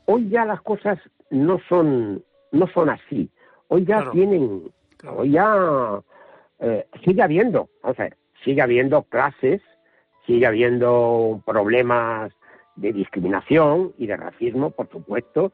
Hoy 0.05 0.29
ya 0.29 0.45
las 0.45 0.61
cosas 0.61 0.99
no 1.29 1.59
son 1.69 2.23
no 2.51 2.67
son 2.67 2.89
así. 2.89 3.29
Hoy 3.67 3.85
ya 3.85 4.09
tienen, 4.11 4.71
hoy 5.15 5.31
ya 5.31 6.01
eh, 6.59 6.85
sigue 7.05 7.21
habiendo, 7.21 7.69
o 7.83 7.93
sea, 7.93 8.09
sigue 8.43 8.61
habiendo 8.61 9.03
clases, 9.03 9.61
sigue 10.25 10.45
habiendo 10.45 11.41
problemas 11.45 12.31
de 12.75 12.93
discriminación 12.93 13.93
y 13.97 14.07
de 14.07 14.17
racismo, 14.17 14.71
por 14.71 14.89
supuesto, 14.89 15.51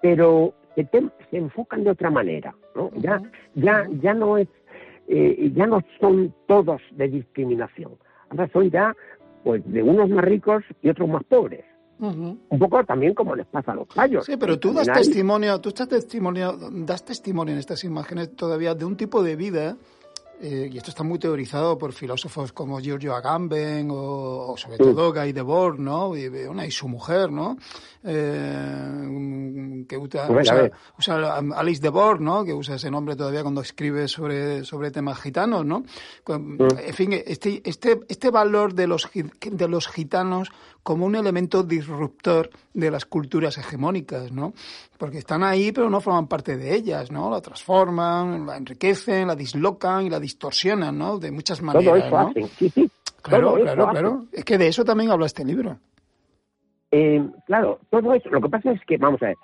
pero 0.00 0.54
se, 0.74 0.88
se 1.30 1.36
enfocan 1.36 1.84
de 1.84 1.90
otra 1.90 2.10
manera, 2.10 2.54
¿no? 2.74 2.90
Ya, 2.96 3.20
ya, 3.54 3.88
ya 4.00 4.14
no 4.14 4.38
es, 4.38 4.48
eh, 5.08 5.52
ya 5.54 5.66
no 5.66 5.82
son 6.00 6.34
todos 6.46 6.80
de 6.92 7.08
discriminación. 7.08 7.92
Ahora 8.30 8.48
son 8.52 8.70
ya, 8.70 8.94
pues, 9.44 9.62
de 9.70 9.82
unos 9.82 10.08
más 10.08 10.24
ricos 10.24 10.62
y 10.82 10.88
otros 10.88 11.08
más 11.08 11.24
pobres. 11.24 11.64
Un 11.98 12.58
poco 12.58 12.82
también 12.84 13.14
como 13.14 13.36
les 13.36 13.46
pasa 13.46 13.70
a 13.70 13.74
los 13.76 13.86
payos. 13.86 14.24
Sí, 14.26 14.36
pero 14.36 14.58
tú 14.58 14.72
das 14.72 14.88
testimonio, 14.88 15.60
tú 15.60 15.68
estás 15.68 15.88
testimonio, 15.88 16.58
das 16.58 17.04
testimonio 17.04 17.52
en 17.52 17.60
estas 17.60 17.84
imágenes 17.84 18.34
todavía 18.34 18.74
de 18.74 18.84
un 18.84 18.96
tipo 18.96 19.22
de 19.22 19.36
vida 19.36 19.76
eh, 20.44 20.68
y 20.72 20.76
esto 20.76 20.90
está 20.90 21.04
muy 21.04 21.20
teorizado 21.20 21.78
por 21.78 21.92
filósofos 21.92 22.52
como 22.52 22.80
Giorgio 22.80 23.14
Agamben 23.14 23.88
o, 23.92 24.56
sobre 24.56 24.76
todo 24.76 25.12
Guy 25.12 25.32
Debord, 25.32 25.78
¿no? 25.78 26.16
Y, 26.16 26.24
y 26.24 26.70
su 26.72 26.88
mujer, 26.88 27.30
¿no? 27.30 27.56
Eh, 28.02 29.84
que 29.88 29.96
usa, 29.96 30.28
usa, 30.98 31.38
Alice 31.54 31.80
Debord, 31.80 32.20
¿no? 32.20 32.44
Que 32.44 32.52
usa 32.52 32.74
ese 32.74 32.90
nombre 32.90 33.14
todavía 33.14 33.42
cuando 33.42 33.60
escribe 33.60 34.08
sobre, 34.08 34.64
sobre 34.64 34.90
temas 34.90 35.20
gitanos, 35.20 35.64
¿no? 35.64 35.84
En 36.26 36.94
fin, 36.94 37.12
este, 37.12 37.62
este, 37.64 38.00
este 38.08 38.30
valor 38.30 38.74
de 38.74 38.88
los, 38.88 39.08
de 39.12 39.68
los 39.68 39.86
gitanos 39.86 40.50
como 40.82 41.06
un 41.06 41.14
elemento 41.14 41.62
disruptor 41.62 42.50
de 42.74 42.90
las 42.90 43.04
culturas 43.04 43.56
hegemónicas, 43.58 44.32
¿no? 44.32 44.52
Porque 44.98 45.18
están 45.18 45.42
ahí, 45.42 45.72
pero 45.72 45.88
no 45.88 46.00
forman 46.00 46.26
parte 46.26 46.56
de 46.56 46.74
ellas, 46.74 47.10
¿no? 47.10 47.30
La 47.30 47.40
transforman, 47.40 48.46
la 48.46 48.56
enriquecen, 48.56 49.28
la 49.28 49.36
dislocan 49.36 50.06
y 50.06 50.10
la 50.10 50.18
distorsionan, 50.18 50.96
¿no? 50.98 51.18
De 51.18 51.30
muchas 51.30 51.62
maneras, 51.62 52.10
¿no? 52.10 52.32
Sí, 52.58 52.68
sí. 52.70 52.90
Claro, 53.22 53.54
claro, 53.54 53.88
claro. 53.88 54.24
Es 54.32 54.44
que 54.44 54.58
de 54.58 54.66
eso 54.66 54.84
también 54.84 55.10
habla 55.10 55.26
este 55.26 55.44
libro. 55.44 55.78
Eh, 56.90 57.24
claro, 57.46 57.78
todo 57.88 58.12
eso. 58.14 58.28
Lo 58.30 58.40
que 58.40 58.48
pasa 58.48 58.72
es 58.72 58.80
que, 58.84 58.96
vamos 58.96 59.22
a 59.22 59.26
ver, 59.26 59.36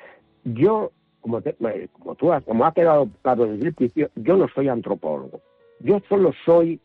yo, 0.45 0.91
como, 1.21 1.39
eh, 1.39 1.89
como 1.93 2.17
tú 2.17 2.33
has, 2.33 2.43
como 2.43 2.65
ha 2.65 2.73
quedado 2.73 3.09
claro 3.23 3.47
desde 3.47 3.69
el 3.69 3.75
principio, 3.75 4.11
yo 4.17 4.37
no 4.37 4.49
soy 4.49 4.69
antropólogo. 4.69 5.41
Yo 5.79 6.01
solo 6.09 6.33
soy 6.45 6.81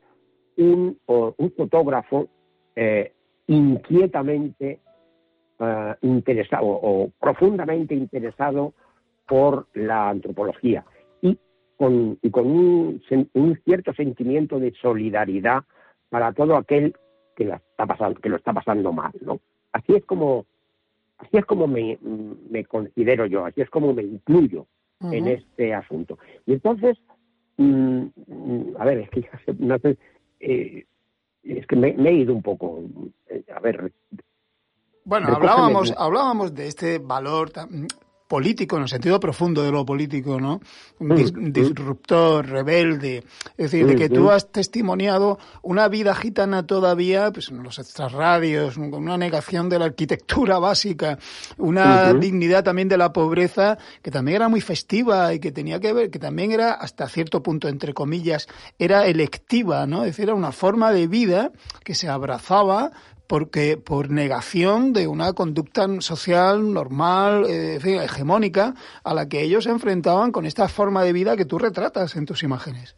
un, 0.58 1.00
un 1.08 1.54
fotógrafo 1.58 2.30
eh, 2.76 3.13
inquietamente 3.48 4.80
interesado 6.02 6.66
o 6.66 7.10
profundamente 7.22 7.96
interesado 7.96 8.74
por 9.26 9.68
la 9.76 10.10
antropología 10.10 10.84
y 11.22 11.38
con, 11.78 12.18
y 12.22 12.30
con 12.30 12.48
un, 12.48 13.02
un, 13.34 13.62
cierto 13.64 13.94
sentimiento 13.94 14.60
de 14.60 14.74
solidaridad 14.82 15.64
para 16.10 16.34
todo 16.34 16.58
aquel 16.58 16.94
que, 17.36 17.46
la 17.46 17.56
está 17.56 17.86
pasando, 17.86 18.20
que 18.20 18.30
lo 18.30 18.36
está 18.36 18.52
pasando 18.52 18.92
mal, 18.92 19.14
¿no? 19.22 19.40
Así 19.72 19.96
es 19.96 20.04
como 20.06 20.46
Así 21.24 21.38
es 21.38 21.46
como 21.46 21.68
me, 21.68 21.98
considero 22.68 23.26
yo, 23.26 23.46
así 23.46 23.62
es 23.62 23.70
como 23.70 23.94
me 23.94 24.04
incluyo 24.04 24.68
en 25.02 25.28
este 25.28 25.74
asunto. 25.74 26.18
Y 26.46 26.54
entonces, 26.54 26.98
mm, 27.58 28.06
mm, 28.28 28.76
a 28.78 28.86
ver, 28.86 29.00
es 29.00 29.10
que 29.10 29.26
no 29.60 29.78
sé, 29.80 29.98
eh, 30.40 30.86
es 31.44 31.68
que 31.68 31.76
me, 31.76 31.90
he 31.90 32.14
ido 32.14 32.34
un 32.34 32.42
poco, 32.42 32.84
eh, 33.28 33.44
a 33.54 33.60
ver. 33.60 33.92
Bueno, 35.06 35.28
hablábamos, 35.28 35.94
hablábamos 35.98 36.54
de 36.54 36.68
este 36.68 37.00
valor 37.00 37.52
político, 38.34 38.78
en 38.78 38.82
el 38.82 38.90
sentido 38.90 39.20
profundo 39.20 39.62
de 39.62 39.72
lo 39.72 39.86
político, 39.86 40.42
¿no? 40.42 40.60
Un 40.98 41.10
mm, 41.10 41.14
mm. 41.14 41.54
disruptor, 41.54 42.50
rebelde. 42.50 43.18
Es 43.60 43.70
decir, 43.70 43.86
de 43.86 43.96
que 43.96 44.10
tú 44.10 44.32
has 44.32 44.52
testimoniado 44.52 45.38
una 45.62 45.88
vida 45.88 46.16
gitana 46.16 46.66
todavía, 46.66 47.30
pues 47.32 47.50
en 47.50 47.62
los 47.62 47.78
extrarradios, 47.78 48.74
con 48.74 48.96
una 48.96 49.20
negación 49.20 49.70
de 49.70 49.78
la 49.78 49.86
arquitectura 49.86 50.58
básica, 50.58 51.20
una 51.60 52.12
dignidad 52.14 52.64
también 52.64 52.90
de 52.90 52.98
la 52.98 53.14
pobreza, 53.14 53.78
que 54.02 54.10
también 54.10 54.38
era 54.38 54.50
muy 54.50 54.62
festiva 54.62 55.32
y 55.36 55.40
que 55.40 55.52
tenía 55.52 55.80
que 55.80 55.94
ver, 55.94 56.10
que 56.10 56.18
también 56.18 56.52
era, 56.52 56.74
hasta 56.74 57.08
cierto 57.10 57.44
punto, 57.44 57.68
entre 57.68 57.94
comillas, 57.94 58.48
era 58.80 59.06
electiva, 59.06 59.86
¿no? 59.86 60.06
Es 60.06 60.14
decir, 60.14 60.24
era 60.24 60.34
una 60.34 60.52
forma 60.52 60.92
de 60.92 61.06
vida 61.06 61.52
que 61.84 61.94
se 61.94 62.10
abrazaba 62.10 62.94
porque 63.28 63.78
por 63.78 64.10
negación 64.10 64.94
de 64.94 65.08
una 65.08 65.34
conducta 65.34 65.88
social 66.02 66.74
normal, 66.74 67.46
eh, 67.48 67.80
hegemónica, 67.84 68.74
a 69.04 69.14
la 69.14 69.28
que 69.28 69.42
ellos 69.42 69.64
se 69.66 69.72
enfrentaban 69.72 70.32
con 70.32 70.46
esta 70.46 70.68
forma 70.68 71.04
de 71.04 71.14
vida 71.14 71.38
que 71.38 71.46
tú 71.46 71.58
retratas 71.58 72.16
en 72.16 72.26
tus 72.26 72.44
imágenes. 72.44 72.96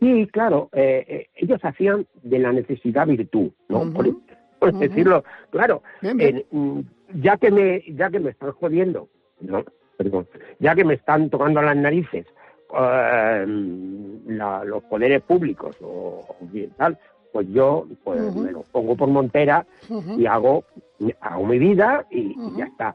Sí, 0.00 0.28
claro, 0.32 0.68
eh, 0.72 1.04
eh, 1.08 1.28
ellos 1.36 1.60
hacían 1.62 2.06
de 2.22 2.38
la 2.38 2.52
necesidad 2.52 3.06
virtud, 3.06 3.50
¿no? 3.68 3.90
por, 3.92 4.74
decirlo, 4.74 5.24
claro, 5.50 5.82
mm, 6.02 6.80
ya 7.14 7.36
que 7.36 7.50
me 7.50 7.82
ya 7.88 8.10
que 8.10 8.18
me 8.18 8.30
están 8.30 8.52
jodiendo, 8.52 9.08
no, 9.40 9.64
perdón, 9.96 10.26
ya 10.58 10.74
que 10.74 10.84
me 10.84 10.94
están 10.94 11.30
tocando 11.30 11.62
las 11.62 11.76
narices 11.76 12.26
los 14.64 14.82
poderes 14.84 15.22
públicos 15.22 15.76
o, 15.80 16.24
o 16.28 16.36
tal, 16.76 16.98
pues 17.34 17.48
yo 17.50 17.84
pues, 18.04 18.32
me 18.36 18.52
lo 18.52 18.62
pongo 18.62 18.94
por 18.96 19.08
montera 19.08 19.66
y 20.16 20.24
hago, 20.24 20.62
hago 21.20 21.46
mi 21.46 21.58
vida 21.58 22.06
y, 22.08 22.32
ya 22.56 22.66
está. 22.66 22.94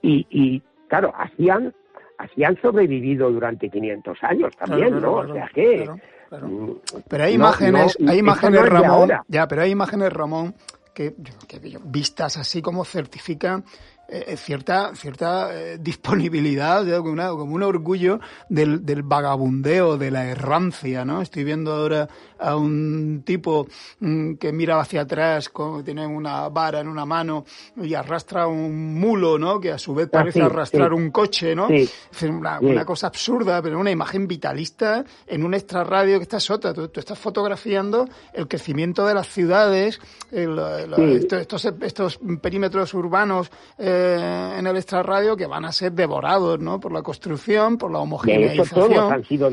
Y, 0.00 0.24
y 0.30 0.62
claro, 0.86 1.12
así 1.16 1.50
han 1.50 2.60
sobrevivido 2.62 3.32
durante 3.32 3.68
500 3.68 4.16
años 4.22 4.56
también, 4.56 5.00
¿no? 5.00 5.14
o 5.14 5.32
sea 5.34 5.50
que... 5.52 5.90
Mm, 6.30 6.70
pero 7.08 7.24
hay 7.24 7.34
imágenes, 7.34 7.98
hay 8.06 8.18
imágenes, 8.18 8.64
Ramón, 8.68 9.10
ya, 9.26 9.48
pero 9.48 9.62
hay 9.62 9.72
imágenes, 9.72 10.12
Ramón, 10.12 10.54
que, 10.94 11.16
que, 11.48 11.58
vistas 11.82 12.36
así 12.36 12.62
como 12.62 12.84
certifican 12.84 13.64
eh, 14.12 14.36
cierta, 14.36 14.94
cierta 14.94 15.50
eh, 15.52 15.78
disponibilidad, 15.80 16.84
como, 16.98 17.16
como, 17.36 17.54
un 17.54 17.62
orgullo 17.62 18.20
del, 18.48 18.84
del, 18.84 19.02
vagabundeo, 19.02 19.96
de 19.96 20.10
la 20.10 20.26
errancia, 20.26 21.04
¿no? 21.04 21.22
Estoy 21.22 21.44
viendo 21.44 21.72
ahora 21.72 22.08
a 22.40 22.56
un 22.56 23.22
tipo 23.24 23.66
mm, 24.00 24.34
que 24.34 24.52
mira 24.52 24.80
hacia 24.80 25.02
atrás, 25.02 25.48
como, 25.48 25.84
tiene 25.84 26.06
una 26.06 26.48
vara 26.48 26.80
en 26.80 26.88
una 26.88 27.04
mano 27.04 27.44
y 27.76 27.94
arrastra 27.94 28.46
un 28.46 28.98
mulo, 28.98 29.38
¿no? 29.38 29.60
Que 29.60 29.72
a 29.72 29.78
su 29.78 29.94
vez 29.94 30.08
ah, 30.08 30.12
parece 30.12 30.42
arrastrar 30.42 30.92
un 30.92 31.10
coche, 31.10 31.54
¿no? 31.54 31.68
Es 31.68 32.22
una, 32.22 32.84
cosa 32.84 33.08
absurda, 33.08 33.62
pero 33.62 33.78
una 33.78 33.90
imagen 33.90 34.26
vitalista 34.26 35.04
en 35.26 35.44
un 35.44 35.54
extrarradio 35.54 36.18
que 36.18 36.24
está 36.24 36.40
sota. 36.40 36.72
Tú, 36.72 36.90
estás 36.94 37.18
fotografiando 37.18 38.08
el 38.32 38.48
crecimiento 38.48 39.06
de 39.06 39.14
las 39.14 39.28
ciudades, 39.28 40.00
estos, 40.30 41.64
estos 41.82 42.20
perímetros 42.40 42.94
urbanos 42.94 43.50
eh, 43.78 44.56
en 44.58 44.66
el 44.66 44.76
extrarradio 44.76 45.36
que 45.36 45.46
van 45.46 45.64
a 45.64 45.72
ser 45.72 45.92
devorados, 45.92 46.58
¿no? 46.58 46.80
Por 46.80 46.92
la 46.92 47.02
construcción, 47.02 47.78
por 47.78 47.90
la 47.90 47.98
homogeneización. 47.98 48.88
todos 48.88 49.12
han 49.12 49.24
sido 49.24 49.50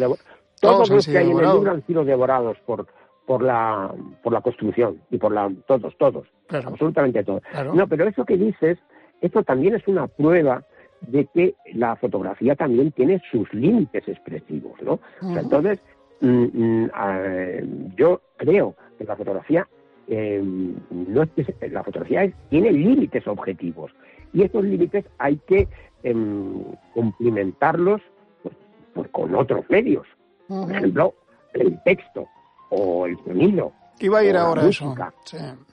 todos, 0.59 0.89
los 0.89 1.05
que 1.05 1.17
hay 1.17 1.29
en 1.29 1.39
el 1.39 1.51
libro 1.51 1.71
han 1.71 1.85
sido 1.85 2.03
devorados 2.03 2.57
por, 2.65 2.87
por 3.25 3.43
la 3.43 3.93
por 4.23 4.33
la 4.33 4.41
construcción 4.41 5.01
y 5.11 5.17
por 5.17 5.31
la 5.31 5.51
todos 5.67 5.95
todos 5.97 6.27
absolutamente 6.49 7.23
todos. 7.23 7.41
No 7.73 7.87
pero 7.87 8.07
eso 8.07 8.25
que 8.25 8.37
dices 8.37 8.77
esto 9.21 9.43
también 9.43 9.75
es 9.75 9.87
una 9.87 10.07
prueba 10.07 10.63
de 11.01 11.25
que 11.25 11.55
la 11.73 11.95
fotografía 11.95 12.55
también 12.55 12.91
tiene 12.91 13.21
sus 13.31 13.51
límites 13.53 14.07
expresivos 14.07 14.81
no 14.81 14.99
entonces 15.37 15.79
mm, 16.21 16.45
mm, 16.53 17.95
yo 17.95 18.21
creo 18.37 18.75
que 18.97 19.05
la 19.05 19.15
fotografía 19.15 19.67
eh, 20.07 20.41
no 20.89 21.23
es 21.23 21.29
la 21.71 21.83
fotografía 21.83 22.31
tiene 22.49 22.71
límites 22.71 23.27
objetivos. 23.27 23.91
Y 24.33 24.43
estos 24.43 24.63
límites 24.63 25.05
hay 25.17 25.37
que 25.47 25.67
em, 26.03 26.63
cumplimentarlos 26.93 28.01
pues, 28.43 28.55
pues, 28.93 29.07
con 29.09 29.35
otros 29.35 29.69
medios 29.69 30.07
por 30.47 30.71
ejemplo, 30.71 31.13
el 31.53 31.81
texto 31.83 32.27
o 32.69 33.05
el 33.05 33.17
sonido. 33.25 33.71
Iba 33.99 34.19
a 34.19 34.23
ir 34.23 34.37
ahora 34.37 34.67
eso. 34.67 34.95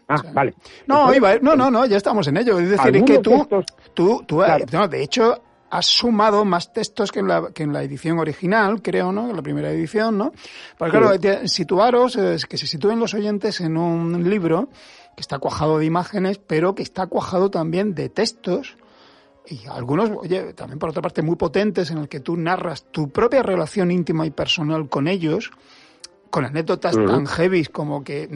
ah, 0.09 0.23
vale. 0.33 0.55
No, 0.87 1.13
iba 1.15 1.37
no, 1.39 1.55
no, 1.55 1.71
no, 1.71 1.85
ya 1.87 1.97
estamos 1.97 2.27
en 2.29 2.39
ello. 2.39 2.59
Es 2.59 2.71
decir, 2.71 3.05
que 3.05 3.19
tú, 3.19 3.47
tú, 3.93 4.23
tú 4.27 4.43
eh, 4.43 4.65
de 4.89 5.03
hecho, 5.03 5.43
has 5.71 5.87
sumado 5.87 6.45
más 6.45 6.73
textos 6.73 7.13
que 7.13 7.21
en 7.21 7.29
la, 7.29 7.51
que 7.53 7.65
en 7.65 7.73
la 7.73 7.83
edición 7.83 8.19
original, 8.19 8.81
creo, 8.81 9.13
¿no? 9.13 9.29
En 9.29 9.37
la 9.37 9.43
primera 9.43 9.71
edición, 9.71 10.17
¿no? 10.17 10.33
Porque 10.79 10.99
claro, 10.99 11.49
situaros, 11.49 12.17
que 12.49 12.57
se 12.57 12.67
sitúen 12.67 12.99
los 12.99 13.13
oyentes 13.13 13.61
en 13.61 13.77
un 13.77 14.29
libro 14.29 14.69
que 15.17 15.21
está 15.21 15.39
cuajado 15.39 15.79
de 15.79 15.87
imágenes, 15.87 16.39
pero 16.39 16.75
que 16.75 16.83
está 16.83 17.07
cuajado 17.07 17.51
también 17.51 17.95
de 17.95 18.09
textos 18.09 18.77
y 19.47 19.67
algunos, 19.69 20.11
oye, 20.11 20.55
también 20.55 20.79
por 20.79 20.91
otra 20.91 21.03
parte 21.03 21.23
muy 21.23 21.37
potentes 21.37 21.91
en 21.91 21.99
el 21.99 22.09
que 22.09 22.21
tú 22.21 22.37
narras 22.37 22.85
tu 22.91 23.11
propia 23.11 23.43
relación 23.43 23.91
íntima 23.91 24.27
y 24.27 24.31
personal 24.31 24.89
con 24.89 25.07
ellos, 25.07 25.51
con 26.31 26.45
anécdotas 26.45 26.97
tan 26.97 27.27
heavy 27.27 27.65
como 27.67 28.03
que 28.03 28.29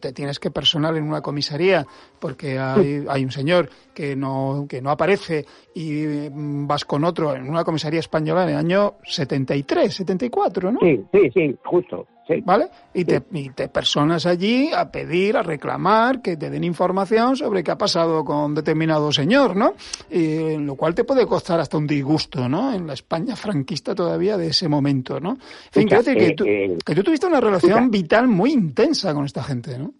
te 0.00 0.12
tienes 0.14 0.38
que 0.38 0.50
personal 0.50 0.96
en 0.96 1.04
una 1.04 1.20
comisaría 1.20 1.84
porque 2.18 2.58
hay, 2.58 3.04
hay, 3.06 3.24
un 3.24 3.30
señor 3.30 3.68
que 3.92 4.16
no, 4.16 4.64
que 4.66 4.80
no 4.80 4.90
aparece 4.90 5.44
y 5.74 6.30
vas 6.30 6.86
con 6.86 7.04
otro 7.04 7.34
en 7.34 7.50
una 7.50 7.62
comisaría 7.62 8.00
española 8.00 8.44
en 8.44 8.50
el 8.50 8.56
año 8.56 8.94
73, 9.04 9.94
74, 9.94 10.72
¿no? 10.72 10.78
Sí, 10.80 11.04
sí, 11.12 11.30
sí, 11.34 11.56
justo. 11.62 12.06
¿Vale? 12.44 12.68
Y, 12.94 13.04
te, 13.04 13.22
y 13.32 13.50
te 13.50 13.68
personas 13.68 14.26
allí 14.26 14.70
a 14.72 14.90
pedir, 14.90 15.36
a 15.36 15.42
reclamar 15.42 16.22
que 16.22 16.36
te 16.36 16.50
den 16.50 16.64
información 16.64 17.36
sobre 17.36 17.64
qué 17.64 17.72
ha 17.72 17.78
pasado 17.78 18.24
con 18.24 18.54
determinado 18.54 19.10
señor, 19.12 19.56
¿no? 19.56 19.74
Y, 20.10 20.56
lo 20.56 20.76
cual 20.76 20.94
te 20.94 21.04
puede 21.04 21.26
costar 21.26 21.60
hasta 21.60 21.76
un 21.76 21.86
disgusto, 21.86 22.48
¿no? 22.48 22.72
En 22.72 22.86
la 22.86 22.94
España 22.94 23.34
franquista 23.34 23.94
todavía 23.94 24.36
de 24.36 24.48
ese 24.48 24.68
momento, 24.68 25.20
¿no? 25.20 25.30
En 25.32 25.72
fin, 25.72 25.88
quiero 25.88 26.02
decir 26.02 26.16
que, 26.16 26.26
eh, 26.26 26.34
tú, 26.34 26.44
eh, 26.46 26.78
que 26.84 26.94
tú 26.94 27.02
tuviste 27.02 27.26
una 27.26 27.40
relación 27.40 27.90
vital 27.90 28.28
muy 28.28 28.52
intensa 28.52 29.12
con 29.12 29.24
esta 29.24 29.42
gente, 29.42 29.78
¿no? 29.78 29.92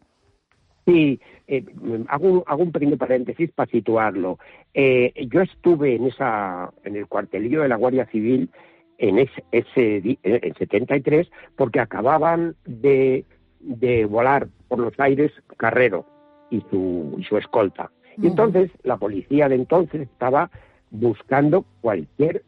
Sí, 0.85 1.21
eh, 1.47 1.65
hago, 2.09 2.29
un, 2.29 2.43
hago 2.47 2.63
un 2.63 2.73
pequeño 2.73 2.97
paréntesis 2.97 3.51
para 3.53 3.71
situarlo. 3.71 4.39
Eh, 4.75 5.13
yo 5.31 5.43
estuve 5.43 5.95
en 5.97 6.07
esa 6.07 6.73
en 6.85 6.97
el 6.97 7.07
cuartelillo 7.07 7.63
de 7.63 7.69
la 7.69 7.77
Guardia 7.77 8.07
Civil 8.07 8.51
en 8.99 9.19
ese, 9.19 9.45
ese 9.53 10.19
en 10.23 10.55
73 10.55 11.31
porque 11.57 11.81
acababan 11.81 12.55
de, 12.65 13.25
de 13.61 14.05
volar 14.05 14.49
por 14.69 14.79
los 14.79 14.99
aires 14.99 15.33
Carrero 15.57 16.07
y 16.51 16.61
su, 16.71 17.17
y 17.19 17.25
su 17.25 17.37
escolta. 17.37 17.91
Y 18.19 18.27
entonces 18.27 18.71
la 18.83 18.97
policía 18.97 19.49
de 19.49 19.55
entonces 19.55 20.03
estaba 20.03 20.51
buscando 20.91 21.65
cualquier 21.81 22.45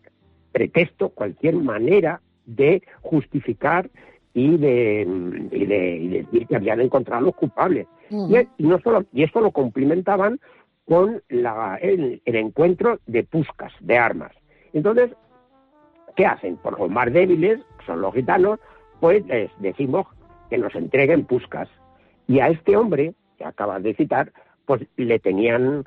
pretexto, 0.53 1.09
cualquier 1.09 1.57
manera 1.57 2.21
de 2.47 2.83
justificar 3.01 3.91
y 4.35 4.57
de, 4.57 5.07
y 5.51 5.65
de, 5.65 6.25
decir 6.25 6.47
que 6.47 6.57
habían 6.57 6.81
encontrado 6.81 7.23
a 7.23 7.27
los 7.27 7.37
culpables. 7.37 7.87
y, 8.11 8.63
no 8.63 8.79
solo, 8.81 9.05
y 9.13 9.23
esto 9.23 9.41
lo 9.41 9.53
complementaban 9.53 10.39
con 10.87 11.23
la, 11.29 11.79
el, 11.81 12.21
el, 12.25 12.37
encuentro 12.37 13.01
de 13.07 13.25
puscas, 13.25 13.73
de 13.81 13.97
armas. 13.97 14.33
Entonces, 14.73 15.11
¿Qué 16.17 16.27
hacen? 16.27 16.57
Por 16.57 16.79
los 16.79 16.91
más 16.91 17.13
débiles, 17.13 17.61
son 17.87 18.01
los 18.01 18.15
gitanos, 18.15 18.61
pues 19.01 19.25
les 19.27 19.51
decimos 19.59 20.07
que 20.49 20.59
nos 20.59 20.75
entreguen 20.75 21.25
puscas. 21.25 21.69
Y 22.27 22.41
a 22.41 22.49
este 22.49 22.77
hombre, 22.77 23.15
que 23.37 23.45
acabas 23.45 23.83
de 23.83 23.95
citar, 23.95 24.33
pues 24.65 24.87
le 24.97 25.19
tenían 25.19 25.85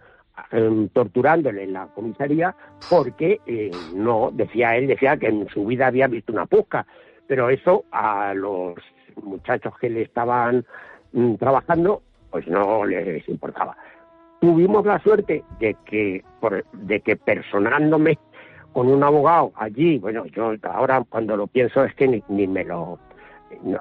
em, 0.51 0.89
torturándole 0.89 1.63
en 1.63 1.73
la 1.73 1.87
comisaría 1.87 2.55
porque 2.89 3.39
eh, 3.45 3.71
no, 3.93 4.29
decía 4.33 4.75
él, 4.75 4.87
decía 4.87 5.17
que 5.17 5.27
en 5.27 5.47
su 5.49 5.65
vida 5.65 5.87
había 5.87 6.07
visto 6.07 6.31
una 6.33 6.45
pusca. 6.45 6.85
Pero 7.27 7.49
eso 7.49 7.85
a 7.91 8.33
los 8.33 8.75
muchachos 9.23 9.73
que 9.79 9.89
le 9.89 10.03
estaban 10.03 10.65
mm, 11.13 11.35
trabajando, 11.35 12.01
pues 12.29 12.47
no 12.47 12.85
les 12.85 13.27
importaba. 13.27 13.75
Tuvimos 14.39 14.85
la 14.85 14.99
suerte 14.99 15.43
de 15.59 15.75
que, 15.85 16.23
de 16.73 16.99
que 16.99 17.15
personándome 17.15 18.19
con 18.77 18.89
un 18.89 19.03
abogado 19.03 19.51
allí, 19.55 19.97
bueno, 19.97 20.27
yo 20.27 20.53
ahora 20.71 21.03
cuando 21.09 21.35
lo 21.35 21.47
pienso 21.47 21.83
es 21.83 21.95
que 21.95 22.21
ni, 22.29 22.45
me 22.45 22.63
lo... 22.63 22.99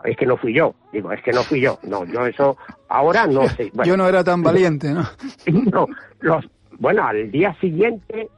es 0.04 0.16
que 0.16 0.24
no 0.24 0.38
fui 0.38 0.54
yo, 0.54 0.74
digo, 0.90 1.12
es 1.12 1.22
que 1.22 1.32
no 1.32 1.42
fui 1.42 1.60
yo, 1.60 1.78
no, 1.82 2.06
yo 2.06 2.24
eso 2.24 2.56
ahora 2.88 3.26
no 3.26 3.46
sé. 3.46 3.70
yo 3.84 3.94
no 3.98 4.08
era 4.08 4.24
tan 4.24 4.42
valiente, 4.42 4.94
¿no? 4.94 5.02
no, 5.70 5.86
los, 6.20 6.48
bueno, 6.78 7.06
al 7.06 7.30
día 7.30 7.54
siguiente 7.60 8.30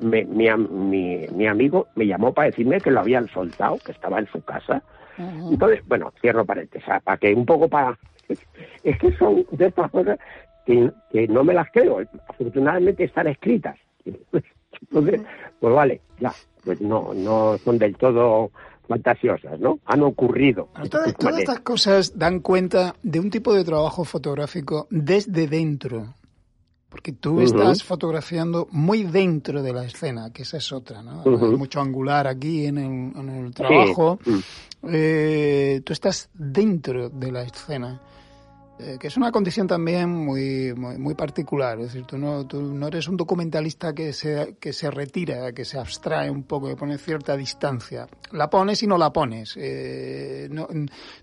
mi, 0.00 0.24
mi, 0.24 1.46
amigo 1.46 1.88
me 1.96 2.06
llamó 2.06 2.32
para 2.32 2.46
decirme 2.46 2.80
que 2.80 2.90
lo 2.90 3.00
habían 3.00 3.28
soltado, 3.28 3.76
que 3.84 3.92
estaba 3.92 4.20
en 4.20 4.26
su 4.28 4.40
casa. 4.40 4.82
Entonces, 5.18 5.86
bueno, 5.86 6.14
cierro 6.22 6.46
paréntesis, 6.46 6.88
para 7.04 7.18
que 7.18 7.34
un 7.34 7.44
poco 7.44 7.68
para... 7.68 7.98
Es 8.84 8.98
que 8.98 9.12
son 9.18 9.44
de 9.50 9.66
estas 9.66 9.90
cosas 9.90 10.18
que, 10.64 10.90
que 11.10 11.28
no 11.28 11.44
me 11.44 11.52
las 11.52 11.70
creo, 11.72 12.00
afortunadamente 12.26 13.04
están 13.04 13.26
escritas. 13.26 13.76
Entonces, 14.80 15.20
pues 15.60 15.74
vale, 15.74 16.00
ya, 16.20 16.32
pues 16.64 16.80
no, 16.80 17.12
no 17.14 17.58
son 17.58 17.78
del 17.78 17.96
todo 17.96 18.50
fantasiosas, 18.88 19.60
¿no? 19.60 19.78
Han 19.84 20.02
ocurrido. 20.02 20.68
Todas, 20.90 21.38
estas 21.38 21.60
cosas 21.60 22.18
dan 22.18 22.40
cuenta 22.40 22.94
de 23.02 23.20
un 23.20 23.30
tipo 23.30 23.54
de 23.54 23.64
trabajo 23.64 24.04
fotográfico 24.04 24.86
desde 24.90 25.46
dentro. 25.46 26.14
Porque 26.88 27.12
tú 27.12 27.42
estás 27.42 27.84
fotografiando 27.84 28.66
muy 28.70 29.02
dentro 29.02 29.62
de 29.62 29.74
la 29.74 29.84
escena, 29.84 30.32
que 30.32 30.42
esa 30.42 30.56
es 30.56 30.72
otra, 30.72 31.02
¿no? 31.02 31.22
Hay 31.22 31.56
mucho 31.56 31.82
angular 31.82 32.26
aquí 32.26 32.64
en 32.64 32.78
el, 32.78 33.52
trabajo. 33.52 34.18
Mm. 34.24 34.38
Eh, 34.90 35.82
tú 35.84 35.92
estás 35.92 36.30
dentro 36.32 37.10
de 37.10 37.30
la 37.30 37.42
escena. 37.42 38.00
Eh, 38.80 38.96
que 39.00 39.08
es 39.08 39.16
una 39.16 39.32
condición 39.32 39.66
también 39.66 40.08
muy, 40.08 40.72
muy, 40.72 41.14
particular. 41.14 41.80
Es 41.80 41.86
decir, 41.86 42.04
tú 42.06 42.16
no, 42.16 42.46
tú 42.46 42.62
no 42.62 42.86
eres 42.86 43.08
un 43.08 43.16
documentalista 43.16 43.92
que 43.92 44.12
se, 44.12 44.56
que 44.60 44.72
se 44.72 44.88
retira, 44.88 45.52
que 45.52 45.64
se 45.64 45.78
abstrae 45.78 46.30
un 46.30 46.44
poco, 46.44 46.68
que 46.68 46.76
pone 46.76 46.96
cierta 46.96 47.36
distancia. 47.36 48.06
La 48.30 48.48
pones 48.48 48.80
y 48.84 48.86
no 48.86 48.96
la 48.96 49.12
pones. 49.12 49.56
Eh, 49.56 50.48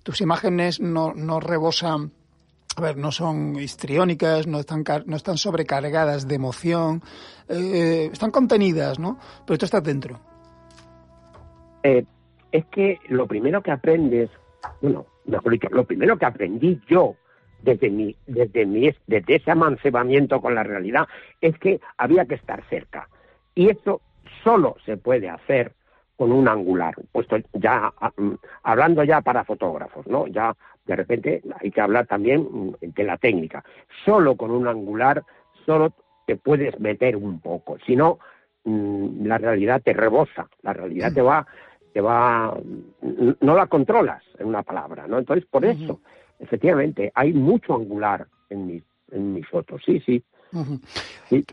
tus 0.04 0.20
imágenes 0.20 0.82
no, 0.82 1.14
no 1.14 1.40
rebosan 1.40 2.12
a 2.78 2.82
ver, 2.82 2.98
no 2.98 3.10
son 3.10 3.56
histriónicas, 3.56 4.48
no 4.48 4.60
están, 4.60 4.84
no 5.06 5.16
están 5.16 5.38
sobrecargadas 5.38 6.28
de 6.28 6.36
emoción, 6.36 7.02
eh, 7.48 8.10
están 8.12 8.32
contenidas, 8.32 9.00
¿no? 9.00 9.18
Pero 9.48 9.58
tú 9.58 9.64
estás 9.64 9.82
dentro. 9.82 10.20
es 11.82 12.66
que 12.66 13.00
lo 13.08 13.28
primero 13.28 13.64
que 13.64 13.72
aprendes, 13.72 14.30
bueno, 14.82 15.06
mejor 15.24 15.54
dicho, 15.54 15.70
lo 15.72 15.86
primero 15.86 16.18
que 16.18 16.26
aprendí 16.26 16.82
yo 16.90 17.16
desde 17.66 17.90
mi, 17.90 18.16
desde 18.28 18.66
mi, 18.66 18.94
desde 19.08 19.36
ese 19.36 19.52
amancebamiento 19.52 20.40
con 20.40 20.56
la 20.56 20.64
realidad 20.64 21.08
es 21.42 21.58
que 21.58 21.82
había 21.98 22.26
que 22.26 22.36
estar 22.36 22.64
cerca. 22.70 23.10
Y 23.56 23.70
esto 23.70 24.02
solo 24.44 24.76
se 24.86 24.98
puede 24.98 25.30
hacer 25.30 25.74
con 26.16 26.32
un 26.32 26.48
angular, 26.48 26.96
puesto 27.12 27.38
ya 27.54 27.92
ah, 28.00 28.12
mm, 28.16 28.36
hablando 28.64 29.04
ya 29.04 29.22
para 29.22 29.44
fotógrafos, 29.44 30.08
¿no? 30.08 30.28
Ya 30.28 30.56
de 30.86 30.96
repente 30.96 31.42
hay 31.60 31.72
que 31.72 31.82
hablar 31.82 32.06
también 32.06 32.48
mm, 32.50 32.76
de 32.82 33.04
la 33.04 33.18
técnica. 33.18 33.64
Solo 34.06 34.38
con 34.38 34.52
un 34.52 34.68
angular, 34.68 35.24
solo 35.66 35.94
te 36.26 36.38
puedes 36.38 36.80
meter 36.80 37.18
un 37.18 37.40
poco, 37.42 37.78
si 37.86 37.96
no 37.96 38.20
mm, 38.64 39.26
la 39.26 39.38
realidad 39.40 39.82
te 39.84 39.94
rebosa, 39.94 40.48
la 40.62 40.72
realidad 40.72 41.12
te 41.14 41.22
va 41.22 41.46
te 41.94 42.02
va 42.02 42.54
no 43.40 43.56
la 43.56 43.68
controlas 43.68 44.22
en 44.38 44.48
una 44.48 44.64
palabra, 44.64 45.08
¿no? 45.08 45.18
Entonces 45.18 45.46
por 45.46 45.66
eso, 45.66 46.02
efectivamente, 46.40 47.12
hay 47.16 47.34
mucho 47.34 47.76
angular 47.76 48.28
en 48.50 48.68
mis 48.68 48.84
en 49.12 49.34
mis 49.34 49.48
fotos, 49.48 49.82
sí, 49.86 50.00
sí. 50.06 50.24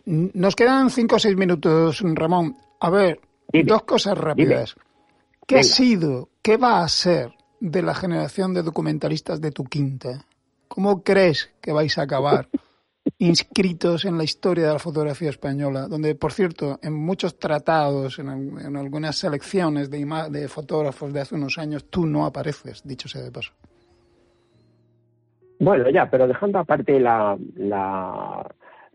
Nos 0.05 0.55
quedan 0.55 0.91
cinco 0.91 1.17
o 1.17 1.19
seis 1.19 1.37
minutos, 1.37 2.03
Ramón. 2.15 2.57
A 2.81 2.91
ver, 2.91 3.21
dos 3.65 3.83
cosas 3.83 4.17
rápidas. 4.17 4.77
¿Qué 5.47 5.59
ha 5.59 5.63
sido, 5.63 6.29
qué 6.41 6.57
va 6.57 6.83
a 6.83 6.89
ser 6.89 7.33
de 7.61 7.83
la 7.83 7.95
generación 7.95 8.55
de 8.55 8.63
documentalistas 8.63 9.41
de 9.41 9.51
tu 9.51 9.65
quinta? 9.65 10.25
¿Cómo 10.69 11.03
crees 11.03 11.51
que 11.61 11.73
vais 11.73 11.99
a 11.99 12.03
acabar 12.03 12.49
inscritos 13.19 14.05
en 14.05 14.17
la 14.17 14.25
historia 14.25 14.69
de 14.69 14.73
la 14.73 14.79
fotografía 14.79 15.31
española? 15.31 15.89
Donde, 15.89 16.15
por 16.15 16.33
cierto, 16.33 16.79
en 16.83 16.95
muchos 16.95 17.39
tratados, 17.39 18.19
en, 18.19 18.77
algunas 18.77 19.17
selecciones 19.17 19.91
de, 19.91 20.07
de 20.31 20.49
fotógrafos 20.49 21.13
de 21.13 21.21
hace 21.21 21.35
unos 21.35 21.59
años, 21.59 21.87
tú 21.91 22.07
no 22.07 22.25
apareces, 22.25 22.83
dicho 22.85 23.09
sea 23.09 23.23
de 23.23 23.33
paso. 23.33 23.53
Bueno, 25.63 25.89
ya, 25.91 26.11
pero 26.11 26.27
dejando 26.27 26.59
aparte 26.59 26.99
la, 26.99 27.39
la, 27.55 28.45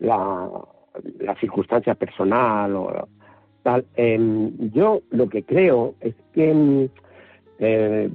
la, 0.00 0.50
la 1.18 1.34
circunstancia 1.36 1.94
personal 1.94 2.76
o 2.76 3.08
tal, 3.62 3.86
em, 3.94 4.70
yo 4.72 5.00
lo 5.08 5.30
que 5.30 5.44
creo 5.44 5.94
es 5.98 6.14
que 6.34 6.50
em, 6.50 6.88
eh, 7.58 8.10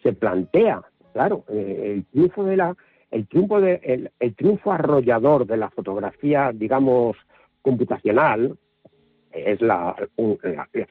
se 0.00 0.12
plantea, 0.12 0.80
claro, 1.12 1.42
eh, 1.48 1.94
el 1.96 2.04
triunfo 2.04 2.44
de 2.44 2.56
la, 2.56 2.76
el 3.10 3.26
triunfo 3.26 3.60
de, 3.60 3.80
el, 4.20 4.34
triunfo 4.36 4.70
arrollador 4.70 5.44
de 5.44 5.56
la 5.56 5.68
fotografía, 5.68 6.52
digamos, 6.54 7.16
computacional, 7.62 8.56
es 9.32 9.60
la, 9.60 9.96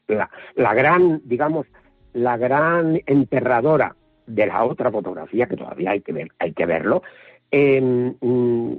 la, 0.09 0.29
la, 0.55 0.73
gran, 0.73 1.21
digamos, 1.23 1.67
la 2.11 2.35
gran 2.35 2.99
enterradora 3.05 3.95
de 4.27 4.45
la 4.45 4.63
otra 4.63 4.91
fotografía, 4.91 5.47
que 5.47 5.57
todavía 5.57 5.91
hay 5.91 6.01
que 6.01 6.13
ver, 6.13 6.31
hay 6.39 6.53
que 6.53 6.65
verlo, 6.65 7.01
em, 7.49 8.13
mm, 8.21 8.73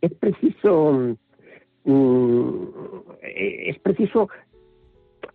es 0.00 0.12
preciso 0.14 1.16
mm, 1.84 2.64
es 3.22 3.78
preciso 3.80 4.28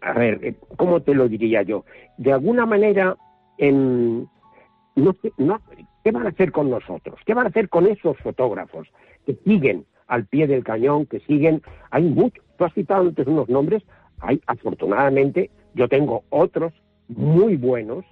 a 0.02 0.14
ver 0.14 0.56
cómo 0.78 1.02
te 1.02 1.14
lo 1.14 1.28
diría 1.28 1.64
yo 1.64 1.84
de 2.18 2.32
alguna 2.34 2.66
manera 2.66 3.18
en, 3.58 4.28
no, 4.96 5.16
no, 5.38 5.62
¿qué 6.04 6.12
van 6.12 6.26
a 6.26 6.30
hacer 6.30 6.52
con 6.52 6.70
nosotros? 6.70 7.20
¿Qué 7.26 7.34
van 7.34 7.46
a 7.46 7.50
hacer 7.50 7.70
con 7.70 7.88
esos 7.88 8.18
fotógrafos 8.18 8.88
que 9.26 9.36
siguen 9.46 9.86
al 10.08 10.26
pie 10.26 10.48
del 10.48 10.64
cañón, 10.64 11.06
que 11.06 11.20
siguen? 11.22 11.62
Hay 11.92 12.04
muchos, 12.04 12.44
tú 12.58 12.66
has 12.66 12.74
citado 12.74 13.08
antes 13.08 13.28
unos 13.28 13.50
nombres, 13.50 13.84
hay 14.20 14.42
afortunadamente, 14.48 15.50
yo 15.74 15.88
tengo 15.88 16.24
otros 16.30 16.74
muy 17.08 17.56
buenos, 17.56 18.06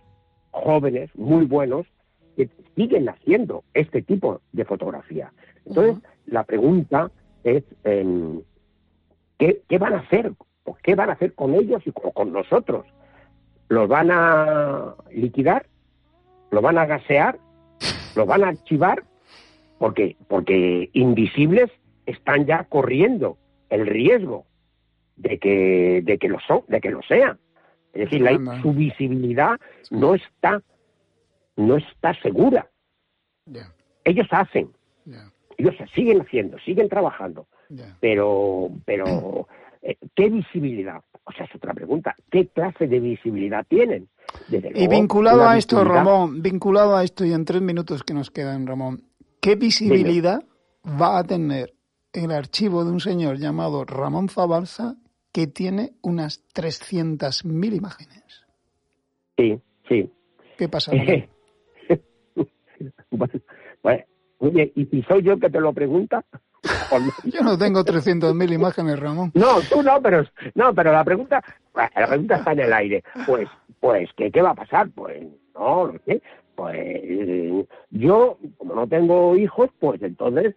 jóvenes, 0.55 1.09
muy 1.15 1.45
buenos, 1.45 1.85
que 2.35 2.49
siguen 2.75 3.09
haciendo 3.09 3.63
este 3.73 4.01
tipo 4.01 4.41
de 4.51 4.65
fotografía. 4.65 5.31
Entonces, 5.65 6.03
la 6.25 6.43
pregunta 6.43 7.11
es, 7.43 7.63
em, 7.83 8.41
¿qué, 9.37 9.61
van 9.77 9.93
a 9.93 9.99
hacer? 9.99 10.33
¿Qué 10.83 10.95
van 10.95 11.09
a 11.09 11.13
hacer 11.13 11.33
con 11.33 11.53
ellos 11.53 11.81
y 11.85 11.91
con, 11.91 12.31
nosotros? 12.31 12.85
¿Los 13.69 13.87
van 13.87 14.09
a 14.11 14.95
liquidar? 15.11 15.67
¿Los 16.51 16.61
van 16.61 16.77
a 16.77 16.85
gasear? 16.85 17.37
¿Los 18.15 18.27
van 18.27 18.43
a 18.43 18.49
archivar? 18.49 19.03
Porque, 19.77 20.15
porque 20.27 20.89
invisibles 20.93 21.71
están 22.05 22.45
ya 22.45 22.63
corriendo 22.65 23.37
el 23.69 23.87
riesgo 23.87 24.45
de 25.17 25.37
que, 25.37 26.01
de 26.03 26.17
que 26.17 26.29
lo 26.29 26.39
son, 26.41 26.61
de 26.67 26.81
que 26.81 26.91
lo 26.91 27.01
sean. 27.03 27.39
Es 27.95 28.09
decir, 28.09 28.21
la, 28.21 28.61
su 28.61 28.73
visibilidad 28.73 29.57
no 29.89 30.15
está, 30.15 30.61
no 31.55 31.77
está 31.77 32.13
segura. 32.21 32.69
Ellos 34.03 34.27
hacen, 34.31 34.69
ellos 35.57 35.75
siguen 35.95 36.21
haciendo, 36.21 36.59
siguen 36.59 36.89
trabajando, 36.89 37.47
pero, 38.01 38.69
pero 38.85 39.47
eh, 39.81 39.97
¿qué 40.13 40.29
visibilidad? 40.29 41.01
O 41.23 41.31
sea, 41.31 41.45
es 41.45 41.55
otra 41.55 41.73
pregunta. 41.73 42.15
¿Qué 42.29 42.47
clase 42.47 42.87
de 42.87 42.99
visibilidad 42.99 43.65
tienen? 43.67 44.09
y 44.49 44.87
vinculado 44.87 45.47
a 45.47 45.57
esto, 45.57 45.83
Ramón, 45.83 46.41
vinculado 46.41 46.97
a 46.97 47.03
esto 47.03 47.23
y 47.23 47.31
en 47.31 47.45
tres 47.45 47.61
minutos 47.61 48.03
que 48.03 48.13
nos 48.13 48.29
quedan, 48.29 48.67
Ramón, 48.67 49.03
¿qué 49.39 49.55
visibilidad 49.55 50.43
va 50.85 51.19
a 51.19 51.23
tener 51.23 51.73
el 52.11 52.31
archivo 52.31 52.83
de 52.83 52.91
un 52.91 52.99
señor 52.99 53.37
llamado 53.37 53.85
Ramón 53.85 54.27
Zabalza 54.27 54.95
que 55.35 55.47
tiene 55.47 55.91
unas 56.01 56.41
300.000 56.53 57.75
imágenes? 57.75 58.45
Sí, 59.35 59.59
sí. 59.89 60.09
¿Qué 60.57 60.69
pasa? 60.69 60.93
oye, 64.37 64.71
¿y 64.75 64.85
si 64.85 65.01
soy 65.01 65.23
yo 65.23 65.37
que 65.37 65.49
te 65.49 65.59
lo 65.59 65.73
pregunta? 65.73 66.23
Yo 67.25 67.41
no 67.41 67.57
tengo 67.57 67.83
300.000 67.83 68.53
imágenes, 68.53 68.97
Ramón. 68.97 69.31
No, 69.35 69.59
tú 69.69 69.83
no, 69.83 70.01
pero 70.01 70.23
no, 70.55 70.73
pero 70.73 70.93
la 70.93 71.03
pregunta, 71.03 71.43
la 71.75 72.07
pregunta 72.07 72.37
está 72.37 72.53
en 72.53 72.59
el 72.61 72.73
aire. 72.73 73.03
Pues, 73.27 73.49
pues, 73.81 74.09
¿qué, 74.15 74.31
qué 74.31 74.41
va 74.41 74.51
a 74.51 74.55
pasar? 74.55 74.89
Pues, 74.95 75.21
no, 75.53 75.87
no 75.87 75.99
sé. 76.05 76.21
Pues 76.55 77.67
yo, 77.91 78.37
como 78.57 78.73
no 78.73 78.87
tengo 78.87 79.35
hijos, 79.35 79.69
pues 79.79 80.01
entonces 80.01 80.55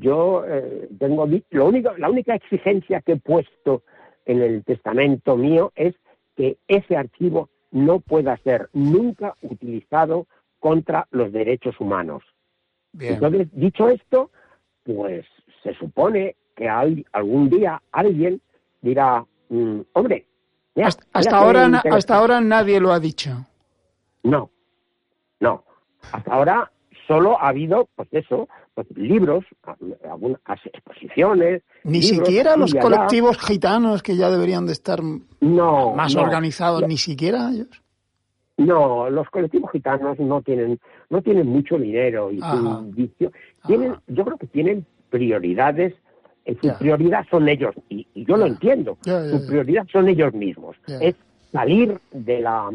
yo 0.00 0.44
eh, 0.46 0.88
tengo 0.98 1.28
lo 1.50 1.66
único, 1.66 1.96
la 1.96 2.10
única 2.10 2.34
exigencia 2.34 3.00
que 3.02 3.12
he 3.12 3.16
puesto 3.16 3.82
en 4.26 4.42
el 4.42 4.64
testamento 4.64 5.36
mío 5.36 5.72
es 5.74 5.94
que 6.36 6.58
ese 6.68 6.96
archivo 6.96 7.48
no 7.70 8.00
pueda 8.00 8.36
ser 8.38 8.68
nunca 8.72 9.34
utilizado 9.42 10.26
contra 10.60 11.06
los 11.10 11.32
derechos 11.32 11.80
humanos. 11.80 12.22
Entonces, 12.98 13.48
dicho 13.52 13.88
esto, 13.88 14.30
pues 14.84 15.26
se 15.62 15.74
supone 15.74 16.36
que 16.54 16.68
hay, 16.68 17.04
algún 17.12 17.50
día 17.50 17.82
alguien 17.92 18.40
dirá, 18.80 19.24
mm, 19.48 19.80
hombre, 19.92 20.26
hasta, 21.12 21.38
ahora, 21.38 21.82
hasta 21.90 22.16
ahora 22.16 22.40
nadie 22.40 22.80
lo 22.80 22.92
ha 22.92 23.00
dicho. 23.00 23.46
No, 24.22 24.50
no. 25.40 25.64
Hasta 26.12 26.34
ahora 26.34 26.70
solo 27.06 27.40
ha 27.40 27.48
habido, 27.48 27.88
pues 27.94 28.08
eso, 28.12 28.48
libros, 28.94 29.44
algunas 30.08 30.40
exposiciones. 30.66 31.62
Ni 31.84 32.02
siquiera 32.02 32.56
los 32.56 32.74
colectivos 32.74 33.38
gitanos 33.38 34.02
que 34.02 34.16
ya 34.16 34.30
deberían 34.30 34.66
de 34.66 34.72
estar 34.72 35.00
más 35.02 36.14
organizados, 36.16 36.86
ni 36.86 36.96
siquiera 36.96 37.50
ellos. 37.50 37.82
No, 38.58 39.10
los 39.10 39.28
colectivos 39.28 39.70
gitanos 39.70 40.18
no 40.18 40.40
tienen, 40.40 40.78
no 41.10 41.20
tienen 41.20 41.46
mucho 41.46 41.76
dinero 41.76 42.30
y 42.32 42.40
tienen, 43.66 43.96
yo 44.06 44.24
creo 44.24 44.38
que 44.38 44.46
tienen 44.46 44.86
prioridades, 45.10 45.94
eh, 46.46 46.56
su 46.62 46.72
prioridad 46.78 47.26
son 47.30 47.48
ellos, 47.50 47.74
y, 47.90 48.06
yo 48.14 48.36
lo 48.38 48.46
entiendo, 48.46 48.96
su 49.02 49.46
prioridad 49.46 49.86
son 49.92 50.08
ellos 50.08 50.32
mismos, 50.32 50.76
es 51.00 51.14
salir 51.52 52.00
de 52.12 52.40
la 52.40 52.70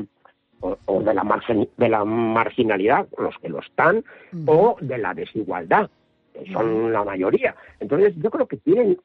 o, 0.61 1.01
de, 1.01 1.13
la 1.13 1.41
de 1.77 1.89
la 1.89 2.05
marginalidad, 2.05 3.07
los 3.17 3.37
que 3.39 3.49
lo 3.49 3.59
están, 3.59 4.03
o 4.45 4.77
de 4.79 4.97
la 4.97 5.13
desigualdad, 5.13 5.89
que 6.33 6.51
son 6.51 6.93
la 6.93 7.03
mayoría. 7.03 7.55
Entonces 7.79 8.13
yo 8.17 8.29
creo 8.29 8.47
que 8.47 8.57
tienen 8.57 8.97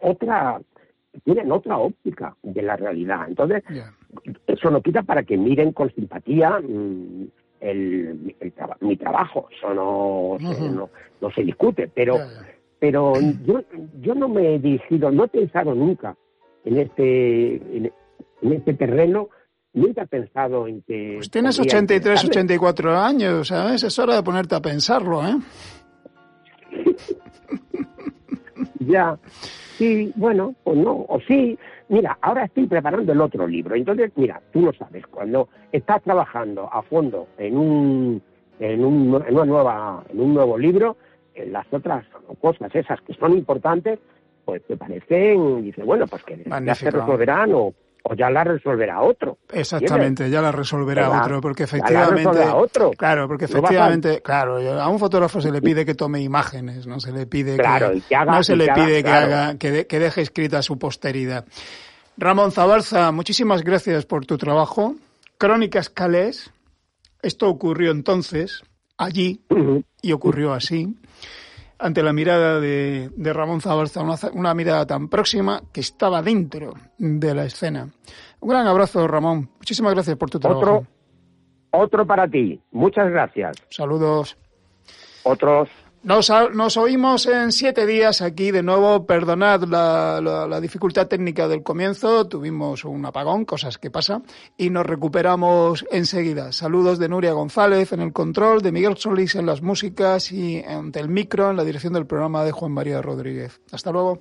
otra 0.00 0.60
tienen 1.24 1.52
otra 1.52 1.78
óptica 1.78 2.36
de 2.42 2.62
la 2.62 2.76
realidad. 2.76 3.26
Entonces, 3.28 3.62
eso 4.46 4.70
no 4.70 4.80
quita 4.80 5.02
para 5.02 5.22
que 5.22 5.36
miren 5.36 5.72
con 5.72 5.92
simpatía 5.94 6.58
mm, 6.60 7.26
el, 7.60 8.34
mi 8.80 8.96
trabajo. 8.96 9.48
Eso 9.56 9.74
no, 9.74 10.38
no, 11.20 11.30
se 11.30 11.42
discute. 11.42 11.88
Pero, 11.94 12.18
pero 12.78 13.12
yo, 13.44 13.62
yo 14.00 14.14
no 14.14 14.28
me 14.28 14.54
he 14.54 14.58
dirigido, 14.58 15.10
no 15.10 15.24
he 15.24 15.28
pensado 15.28 15.74
nunca 15.74 16.16
en 16.64 16.78
este, 16.78 17.56
en, 17.76 17.92
este 18.42 18.74
terreno 18.74 19.28
nunca 19.74 20.02
he 20.02 20.06
pensado 20.06 20.66
en 20.66 20.82
que... 20.82 21.14
Pues 21.16 21.30
tienes 21.30 21.58
83, 21.58 22.24
84 22.24 22.98
años, 22.98 23.48
¿sabes? 23.48 23.82
Es 23.82 23.98
hora 23.98 24.16
de 24.16 24.22
ponerte 24.22 24.54
a 24.54 24.60
pensarlo, 24.60 25.26
¿eh? 25.26 25.36
ya, 28.80 29.18
sí, 29.76 30.12
bueno, 30.16 30.54
o 30.64 30.74
no, 30.74 31.06
o 31.08 31.20
sí. 31.26 31.58
Mira, 31.88 32.16
ahora 32.22 32.44
estoy 32.44 32.66
preparando 32.66 33.12
el 33.12 33.20
otro 33.20 33.46
libro. 33.46 33.74
Entonces, 33.74 34.12
mira, 34.16 34.40
tú 34.52 34.62
lo 34.62 34.72
sabes, 34.72 35.06
cuando 35.06 35.48
estás 35.70 36.02
trabajando 36.02 36.68
a 36.72 36.82
fondo 36.82 37.28
en 37.36 37.56
un, 37.56 38.22
en, 38.58 38.84
un, 38.84 39.22
en 39.26 39.34
una 39.34 39.44
nueva, 39.44 40.04
en 40.10 40.20
un 40.20 40.34
nuevo 40.34 40.56
libro, 40.56 40.96
en 41.34 41.52
las 41.52 41.66
otras 41.72 42.06
cosas 42.40 42.74
esas 42.74 43.00
que 43.02 43.14
son 43.14 43.32
importantes, 43.32 43.98
pues 44.44 44.62
te 44.66 44.76
parecen, 44.76 45.62
dice, 45.62 45.82
bueno, 45.82 46.06
pues 46.06 46.24
que 46.24 46.42
ya 46.64 46.74
se 46.74 46.90
resolverán 46.90 47.52
o, 47.54 47.74
o 48.02 48.14
ya 48.14 48.30
la 48.30 48.44
resolverá 48.44 49.00
otro. 49.02 49.38
Exactamente, 49.52 50.28
ya 50.28 50.40
la 50.40 50.52
resolverá 50.52 51.22
otro, 51.22 51.40
porque 51.40 51.64
efectivamente, 51.64 52.40
otro. 52.54 52.90
claro, 52.92 53.28
porque 53.28 53.44
efectivamente, 53.46 54.20
claro, 54.22 54.58
a 54.80 54.88
un 54.88 54.98
fotógrafo 54.98 55.40
se 55.40 55.50
le 55.50 55.60
pide 55.60 55.84
que 55.84 55.94
tome 55.94 56.20
imágenes, 56.20 56.86
no 56.86 57.00
se 57.00 57.12
le 57.12 57.26
pide 57.26 57.56
que, 57.56 57.66
haga, 57.66 57.92
no 58.24 58.42
se 58.42 58.56
le 58.56 58.68
pide 58.72 59.02
que 59.02 59.10
haga, 59.10 59.56
que, 59.56 59.86
que 59.86 59.98
deje 59.98 60.22
escrita 60.22 60.62
su 60.62 60.78
posteridad. 60.78 61.44
Ramón 62.16 62.52
Zabalza, 62.52 63.10
muchísimas 63.12 63.62
gracias 63.62 64.04
por 64.04 64.26
tu 64.26 64.36
trabajo. 64.36 64.96
Crónicas 65.38 65.88
Calés, 65.88 66.52
esto 67.22 67.48
ocurrió 67.48 67.90
entonces, 67.90 68.62
allí, 68.96 69.40
y 70.02 70.12
ocurrió 70.12 70.52
así 70.52 70.94
ante 71.82 72.02
la 72.02 72.12
mirada 72.12 72.60
de, 72.60 73.10
Ramón 73.18 73.60
Zabalza, 73.60 74.02
una, 74.32 74.54
mirada 74.54 74.86
tan 74.86 75.08
próxima 75.08 75.60
que 75.72 75.80
estaba 75.80 76.22
dentro 76.22 76.74
de 76.96 77.34
la 77.34 77.44
escena. 77.44 77.88
Un 78.40 78.48
gran 78.48 78.66
abrazo, 78.66 79.06
Ramón. 79.08 79.50
Muchísimas 79.58 79.92
gracias 79.92 80.16
por 80.16 80.30
tu 80.30 80.38
trabajo. 80.38 80.60
Otro, 80.60 80.86
otro 81.72 82.06
para 82.06 82.28
ti. 82.28 82.60
Muchas 82.70 83.10
gracias. 83.10 83.56
Saludos. 83.68 84.36
Otros. 85.24 85.68
Nos, 86.04 86.76
oímos 86.78 87.26
en 87.26 87.52
siete 87.52 87.86
días 87.86 88.22
aquí 88.22 88.50
de 88.50 88.64
nuevo. 88.64 89.06
Perdonad 89.06 89.62
la, 89.62 90.60
dificultad 90.60 91.06
técnica 91.06 91.46
del 91.46 91.62
comienzo. 91.62 92.26
Tuvimos 92.26 92.84
un 92.84 93.06
apagón, 93.06 93.44
cosas 93.44 93.78
que 93.78 93.88
pasan. 93.88 94.24
Y 94.56 94.70
nos 94.70 94.84
recuperamos 94.84 95.86
enseguida. 95.92 96.50
Saludos 96.50 96.98
de 96.98 97.08
Nuria 97.08 97.34
González 97.34 97.92
en 97.92 98.00
el 98.00 98.12
control, 98.12 98.62
de 98.62 98.72
Miguel 98.72 98.96
Solís 98.96 99.36
en 99.36 99.46
las 99.46 99.62
músicas 99.62 100.32
y 100.32 100.60
ante 100.64 100.98
el 100.98 101.08
micro 101.08 101.50
en 101.50 101.56
la 101.56 101.64
dirección 101.64 101.92
del 101.92 102.06
programa 102.06 102.44
de 102.44 102.50
Juan 102.50 102.72
María 102.72 103.00
Rodríguez. 103.00 103.60
Hasta 103.70 103.92
luego. 103.92 104.18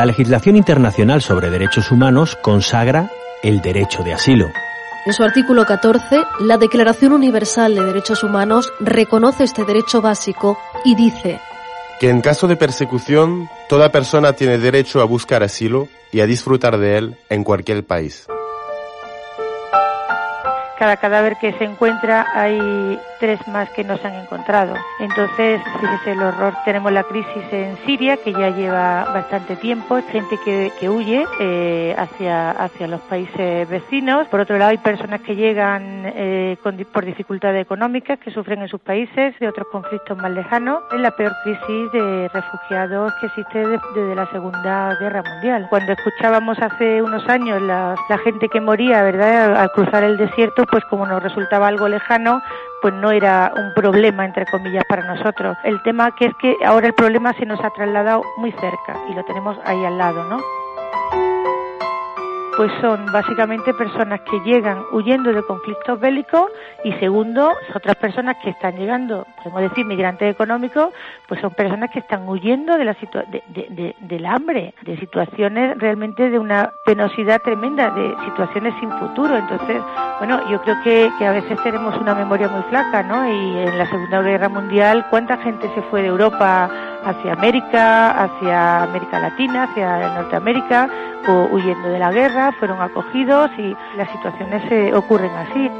La 0.00 0.06
legislación 0.06 0.56
internacional 0.56 1.20
sobre 1.20 1.50
derechos 1.50 1.90
humanos 1.90 2.34
consagra 2.40 3.10
el 3.42 3.60
derecho 3.60 4.02
de 4.02 4.14
asilo. 4.14 4.46
En 5.04 5.12
su 5.12 5.22
artículo 5.22 5.66
14, 5.66 6.24
la 6.40 6.56
Declaración 6.56 7.12
Universal 7.12 7.74
de 7.74 7.84
Derechos 7.84 8.24
Humanos 8.24 8.72
reconoce 8.80 9.44
este 9.44 9.66
derecho 9.66 10.00
básico 10.00 10.58
y 10.86 10.94
dice 10.94 11.38
que 12.00 12.08
en 12.08 12.22
caso 12.22 12.48
de 12.48 12.56
persecución, 12.56 13.50
toda 13.68 13.92
persona 13.92 14.32
tiene 14.32 14.56
derecho 14.56 15.02
a 15.02 15.04
buscar 15.04 15.42
asilo 15.42 15.86
y 16.12 16.20
a 16.20 16.26
disfrutar 16.26 16.78
de 16.78 16.96
él 16.96 17.16
en 17.28 17.44
cualquier 17.44 17.84
país 17.84 18.26
cada 20.80 20.96
cadáver 20.96 21.36
que 21.36 21.52
se 21.58 21.64
encuentra 21.64 22.26
hay 22.32 22.98
tres 23.20 23.46
más 23.46 23.68
que 23.70 23.84
no 23.84 23.96
se 23.98 24.08
han 24.08 24.14
encontrado. 24.14 24.74
Entonces, 24.98 25.60
fíjese 25.80 26.12
el 26.12 26.22
horror. 26.22 26.54
Tenemos 26.64 26.90
la 26.90 27.04
crisis 27.04 27.44
en 27.52 27.76
Siria, 27.84 28.16
que 28.16 28.32
ya 28.32 28.50
lleva 28.50 29.04
bastante 29.04 29.56
tiempo, 29.56 30.00
gente 30.10 30.38
que, 30.44 30.72
que 30.80 30.88
huye 30.88 31.24
eh, 31.38 31.94
hacia, 31.96 32.50
hacia 32.50 32.88
los 32.88 33.00
países 33.02 33.68
vecinos. 33.68 34.26
Por 34.28 34.40
otro 34.40 34.58
lado, 34.58 34.70
hay 34.70 34.78
personas 34.78 35.20
que 35.20 35.36
llegan 35.36 36.04
eh, 36.06 36.56
con, 36.62 36.76
por 36.92 37.04
dificultades 37.04 37.62
económicas, 37.62 38.18
que 38.18 38.30
sufren 38.30 38.62
en 38.62 38.68
sus 38.68 38.80
países 38.80 39.38
de 39.38 39.48
otros 39.48 39.68
conflictos 39.70 40.16
más 40.16 40.30
lejanos. 40.30 40.82
Es 40.92 41.00
la 41.00 41.10
peor 41.12 41.32
crisis 41.44 41.92
de 41.92 42.28
refugiados 42.32 43.12
que 43.20 43.26
existe 43.26 43.58
desde 43.58 44.14
la 44.14 44.26
Segunda 44.30 44.96
Guerra 44.98 45.22
Mundial. 45.22 45.66
Cuando 45.68 45.92
escuchábamos 45.92 46.58
hace 46.58 47.02
unos 47.02 47.28
años 47.28 47.60
la, 47.60 47.94
la 48.08 48.18
gente 48.18 48.48
que 48.48 48.60
moría, 48.60 49.02
¿verdad?, 49.02 49.56
al 49.56 49.70
cruzar 49.72 50.04
el 50.04 50.16
desierto, 50.16 50.64
pues 50.64 50.84
como 50.86 51.06
nos 51.06 51.22
resultaba 51.22 51.68
algo 51.68 51.86
lejano, 51.86 52.40
pues 52.80 52.94
no 52.94 53.10
era 53.10 53.52
un 53.56 53.72
problema, 53.74 54.24
entre 54.24 54.46
comillas, 54.46 54.84
para 54.88 55.04
nosotros. 55.04 55.56
El 55.64 55.82
tema 55.82 56.14
que 56.14 56.26
es 56.26 56.34
que 56.40 56.56
ahora 56.64 56.88
el 56.88 56.94
problema 56.94 57.32
se 57.34 57.46
nos 57.46 57.62
ha 57.62 57.70
trasladado 57.70 58.22
muy 58.36 58.52
cerca 58.52 58.96
y 59.08 59.14
lo 59.14 59.24
tenemos 59.24 59.58
ahí 59.64 59.84
al 59.84 59.98
lado, 59.98 60.24
¿no? 60.24 60.38
Pues 62.56 62.70
son 62.80 63.06
básicamente 63.06 63.72
personas 63.74 64.20
que 64.22 64.40
llegan 64.40 64.82
huyendo 64.92 65.32
de 65.32 65.42
conflictos 65.42 65.98
bélicos 66.00 66.50
y 66.84 66.92
segundo, 66.94 67.52
otras 67.74 67.96
personas 67.96 68.36
que 68.42 68.50
están 68.50 68.76
llegando, 68.76 69.26
podemos 69.36 69.62
decir 69.62 69.84
migrantes 69.84 70.30
económicos, 70.30 70.92
pues 71.28 71.40
son 71.40 71.52
personas 71.52 71.90
que 71.90 72.00
están 72.00 72.28
huyendo 72.28 72.76
de 72.76 72.84
la 72.84 72.96
de, 73.28 73.94
del 74.00 74.26
hambre, 74.26 74.74
de 74.82 74.96
situaciones 74.98 75.78
realmente 75.78 76.30
de 76.30 76.38
una 76.38 76.72
penosidad 76.84 77.40
tremenda, 77.42 77.90
de 77.90 78.14
situaciones 78.24 78.74
sin 78.80 78.90
futuro. 78.92 79.36
Entonces, 79.36 79.80
bueno, 80.18 80.40
yo 80.50 80.60
creo 80.62 80.76
que, 80.82 81.10
que 81.18 81.26
a 81.26 81.32
veces 81.32 81.58
tenemos 81.62 81.96
una 82.00 82.14
memoria 82.14 82.48
muy 82.48 82.62
flaca, 82.64 83.02
¿no? 83.02 83.26
Y 83.26 83.58
en 83.58 83.78
la 83.78 83.86
Segunda 83.86 84.22
Guerra 84.22 84.48
Mundial, 84.48 85.06
¿cuánta 85.10 85.38
gente 85.38 85.70
se 85.74 85.82
fue 85.82 86.02
de 86.02 86.08
Europa 86.08 86.70
hacia 87.04 87.32
América, 87.32 88.10
hacia 88.10 88.82
América 88.82 89.18
Latina, 89.18 89.64
hacia 89.64 90.14
Norteamérica, 90.14 90.88
o 91.28 91.48
huyendo 91.50 91.88
de 91.88 91.98
la 91.98 92.10
guerra, 92.10 92.52
fueron 92.58 92.80
acogidos 92.80 93.50
y 93.58 93.76
las 93.96 94.10
situaciones 94.10 94.62
se 94.68 94.94
ocurren 94.94 95.30
así. 95.32 95.70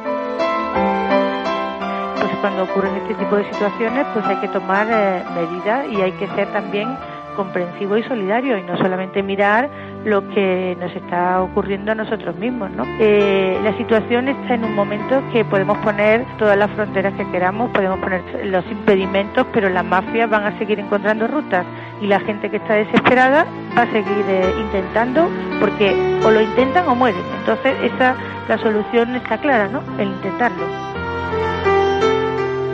Pues 2.21 2.33
cuando 2.41 2.65
ocurren 2.65 2.97
este 2.97 3.15
tipo 3.15 3.37
de 3.37 3.45
situaciones, 3.51 4.07
pues 4.13 4.25
hay 4.27 4.37
que 4.37 4.49
tomar 4.49 4.87
eh, 4.91 5.25
medidas 5.35 5.87
y 5.91 6.03
hay 6.03 6.13
que 6.13 6.29
ser 6.29 6.53
también 6.53 6.97
comprensivo 7.41 7.97
y 7.97 8.03
solidario 8.03 8.59
y 8.59 8.63
no 8.63 8.77
solamente 8.77 9.23
mirar 9.23 9.71
lo 10.05 10.29
que 10.29 10.77
nos 10.79 10.95
está 10.95 11.41
ocurriendo 11.41 11.93
a 11.93 11.95
nosotros 11.95 12.37
mismos. 12.37 12.71
Eh, 12.99 13.59
la 13.65 13.75
situación 13.79 14.29
está 14.29 14.57
en 14.57 14.65
un 14.67 14.75
momento 14.75 15.23
que 15.33 15.43
podemos 15.43 15.79
poner 15.79 16.27
todas 16.39 16.59
las 16.59 16.71
fronteras 16.73 17.15
que 17.15 17.27
queramos, 17.31 17.71
podemos 17.71 17.99
poner 18.01 18.23
los 18.45 18.63
impedimentos, 18.71 19.47
pero 19.55 19.71
las 19.71 19.87
mafias 19.87 20.29
van 20.29 20.45
a 20.45 20.59
seguir 20.59 20.81
encontrando 20.81 21.27
rutas 21.29 21.65
y 22.03 22.07
la 22.09 22.21
gente 22.21 22.51
que 22.51 22.59
está 22.59 22.75
desesperada 22.75 23.47
va 23.77 23.83
a 23.83 23.91
seguir 23.91 24.25
eh, 24.29 24.55
intentando 24.61 25.31
porque 25.61 25.97
o 26.23 26.31
lo 26.31 26.43
intentan 26.43 26.87
o 26.89 26.95
mueren. 26.95 27.23
Entonces 27.41 27.73
esa 27.83 28.17
la 28.49 28.59
solución 28.59 29.17
está 29.17 29.39
clara, 29.39 29.69
¿no? 29.69 29.81
El 29.99 30.09
intentarlo. 30.09 30.67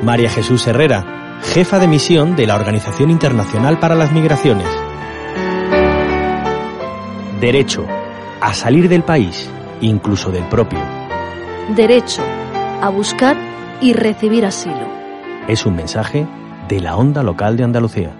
María 0.02 0.28
Jesús 0.28 0.66
Herrera, 0.66 1.04
jefa 1.43 1.78
de 1.78 1.89
misión 1.89 2.37
de 2.37 2.47
la 2.47 2.55
Organización 2.57 3.11
Internacional 3.11 3.78
para 3.78 3.95
las 3.95 4.12
Migraciones. 4.12 4.66
Derecho 7.41 7.87
a 8.41 8.55
salir 8.55 8.89
del 8.89 9.03
país, 9.03 9.49
incluso 9.80 10.30
del 10.30 10.45
propio. 10.45 10.78
Derecho 11.74 12.22
a 12.80 12.89
buscar 12.89 13.37
y 13.80 13.93
recibir 13.93 14.47
asilo. 14.47 14.87
Es 15.49 15.66
un 15.66 15.76
mensaje 15.76 16.26
de 16.68 16.80
la 16.80 16.97
Onda 16.97 17.22
Local 17.22 17.57
de 17.57 17.64
Andalucía. 17.64 18.12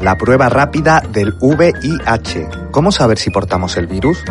La 0.00 0.16
prueba 0.16 0.48
rápida 0.48 1.02
del 1.10 1.34
VIH. 1.40 2.48
¿Cómo 2.70 2.92
saber 2.92 3.18
si 3.18 3.30
portamos 3.30 3.76
el 3.76 3.86
virus? 3.86 4.22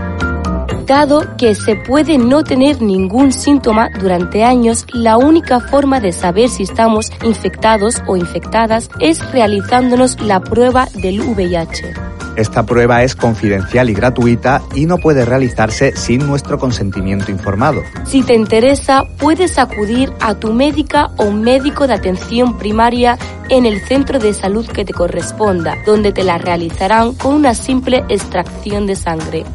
Dado 0.85 1.37
que 1.37 1.55
se 1.55 1.77
puede 1.77 2.17
no 2.17 2.43
tener 2.43 2.81
ningún 2.81 3.31
síntoma 3.31 3.89
durante 4.01 4.43
años, 4.43 4.85
la 4.91 5.17
única 5.17 5.61
forma 5.61 6.01
de 6.01 6.11
saber 6.11 6.49
si 6.49 6.63
estamos 6.63 7.09
infectados 7.23 8.01
o 8.05 8.17
infectadas 8.17 8.89
es 8.99 9.31
realizándonos 9.31 10.19
la 10.19 10.41
prueba 10.41 10.89
del 10.93 11.21
VIH. 11.21 11.93
Esta 12.35 12.65
prueba 12.65 13.03
es 13.03 13.15
confidencial 13.15 13.89
y 13.89 13.93
gratuita 13.93 14.61
y 14.75 14.85
no 14.85 14.97
puede 14.97 15.23
realizarse 15.23 15.95
sin 15.95 16.25
nuestro 16.27 16.57
consentimiento 16.57 17.31
informado. 17.31 17.81
Si 18.05 18.23
te 18.23 18.33
interesa, 18.33 19.05
puedes 19.19 19.59
acudir 19.59 20.11
a 20.19 20.35
tu 20.35 20.51
médica 20.51 21.11
o 21.17 21.31
médico 21.31 21.87
de 21.87 21.93
atención 21.93 22.57
primaria 22.57 23.17
en 23.49 23.65
el 23.65 23.79
centro 23.81 24.19
de 24.19 24.33
salud 24.33 24.67
que 24.67 24.83
te 24.83 24.93
corresponda, 24.93 25.77
donde 25.85 26.11
te 26.11 26.23
la 26.23 26.39
realizarán 26.39 27.13
con 27.13 27.35
una 27.35 27.53
simple 27.53 28.03
extracción 28.09 28.87
de 28.87 28.95
sangre. 28.95 29.45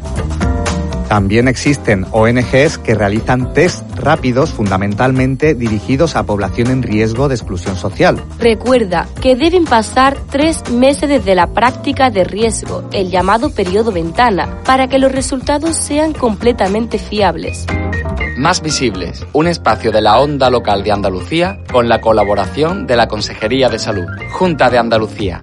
También 1.09 1.47
existen 1.47 2.05
ONGs 2.11 2.77
que 2.77 2.93
realizan 2.93 3.51
test 3.53 3.83
rápidos 3.95 4.51
fundamentalmente 4.51 5.55
dirigidos 5.55 6.15
a 6.15 6.23
población 6.23 6.69
en 6.69 6.83
riesgo 6.83 7.27
de 7.27 7.33
exclusión 7.33 7.75
social. 7.75 8.23
Recuerda 8.37 9.07
que 9.19 9.35
deben 9.35 9.65
pasar 9.65 10.17
tres 10.29 10.69
meses 10.69 11.09
desde 11.09 11.33
la 11.33 11.47
práctica 11.47 12.11
de 12.11 12.23
riesgo, 12.23 12.87
el 12.93 13.09
llamado 13.09 13.49
periodo 13.49 13.91
ventana, 13.91 14.59
para 14.63 14.87
que 14.87 14.99
los 14.99 15.11
resultados 15.11 15.75
sean 15.75 16.13
completamente 16.13 16.99
fiables. 16.99 17.65
Más 18.37 18.61
Visibles, 18.61 19.25
un 19.33 19.47
espacio 19.47 19.91
de 19.91 20.01
la 20.01 20.19
onda 20.19 20.51
local 20.51 20.83
de 20.83 20.91
Andalucía 20.91 21.57
con 21.71 21.89
la 21.89 22.01
colaboración 22.01 22.85
de 22.85 22.95
la 22.95 23.07
Consejería 23.07 23.67
de 23.67 23.79
Salud. 23.79 24.05
Junta 24.31 24.69
de 24.69 24.77
Andalucía. 24.77 25.41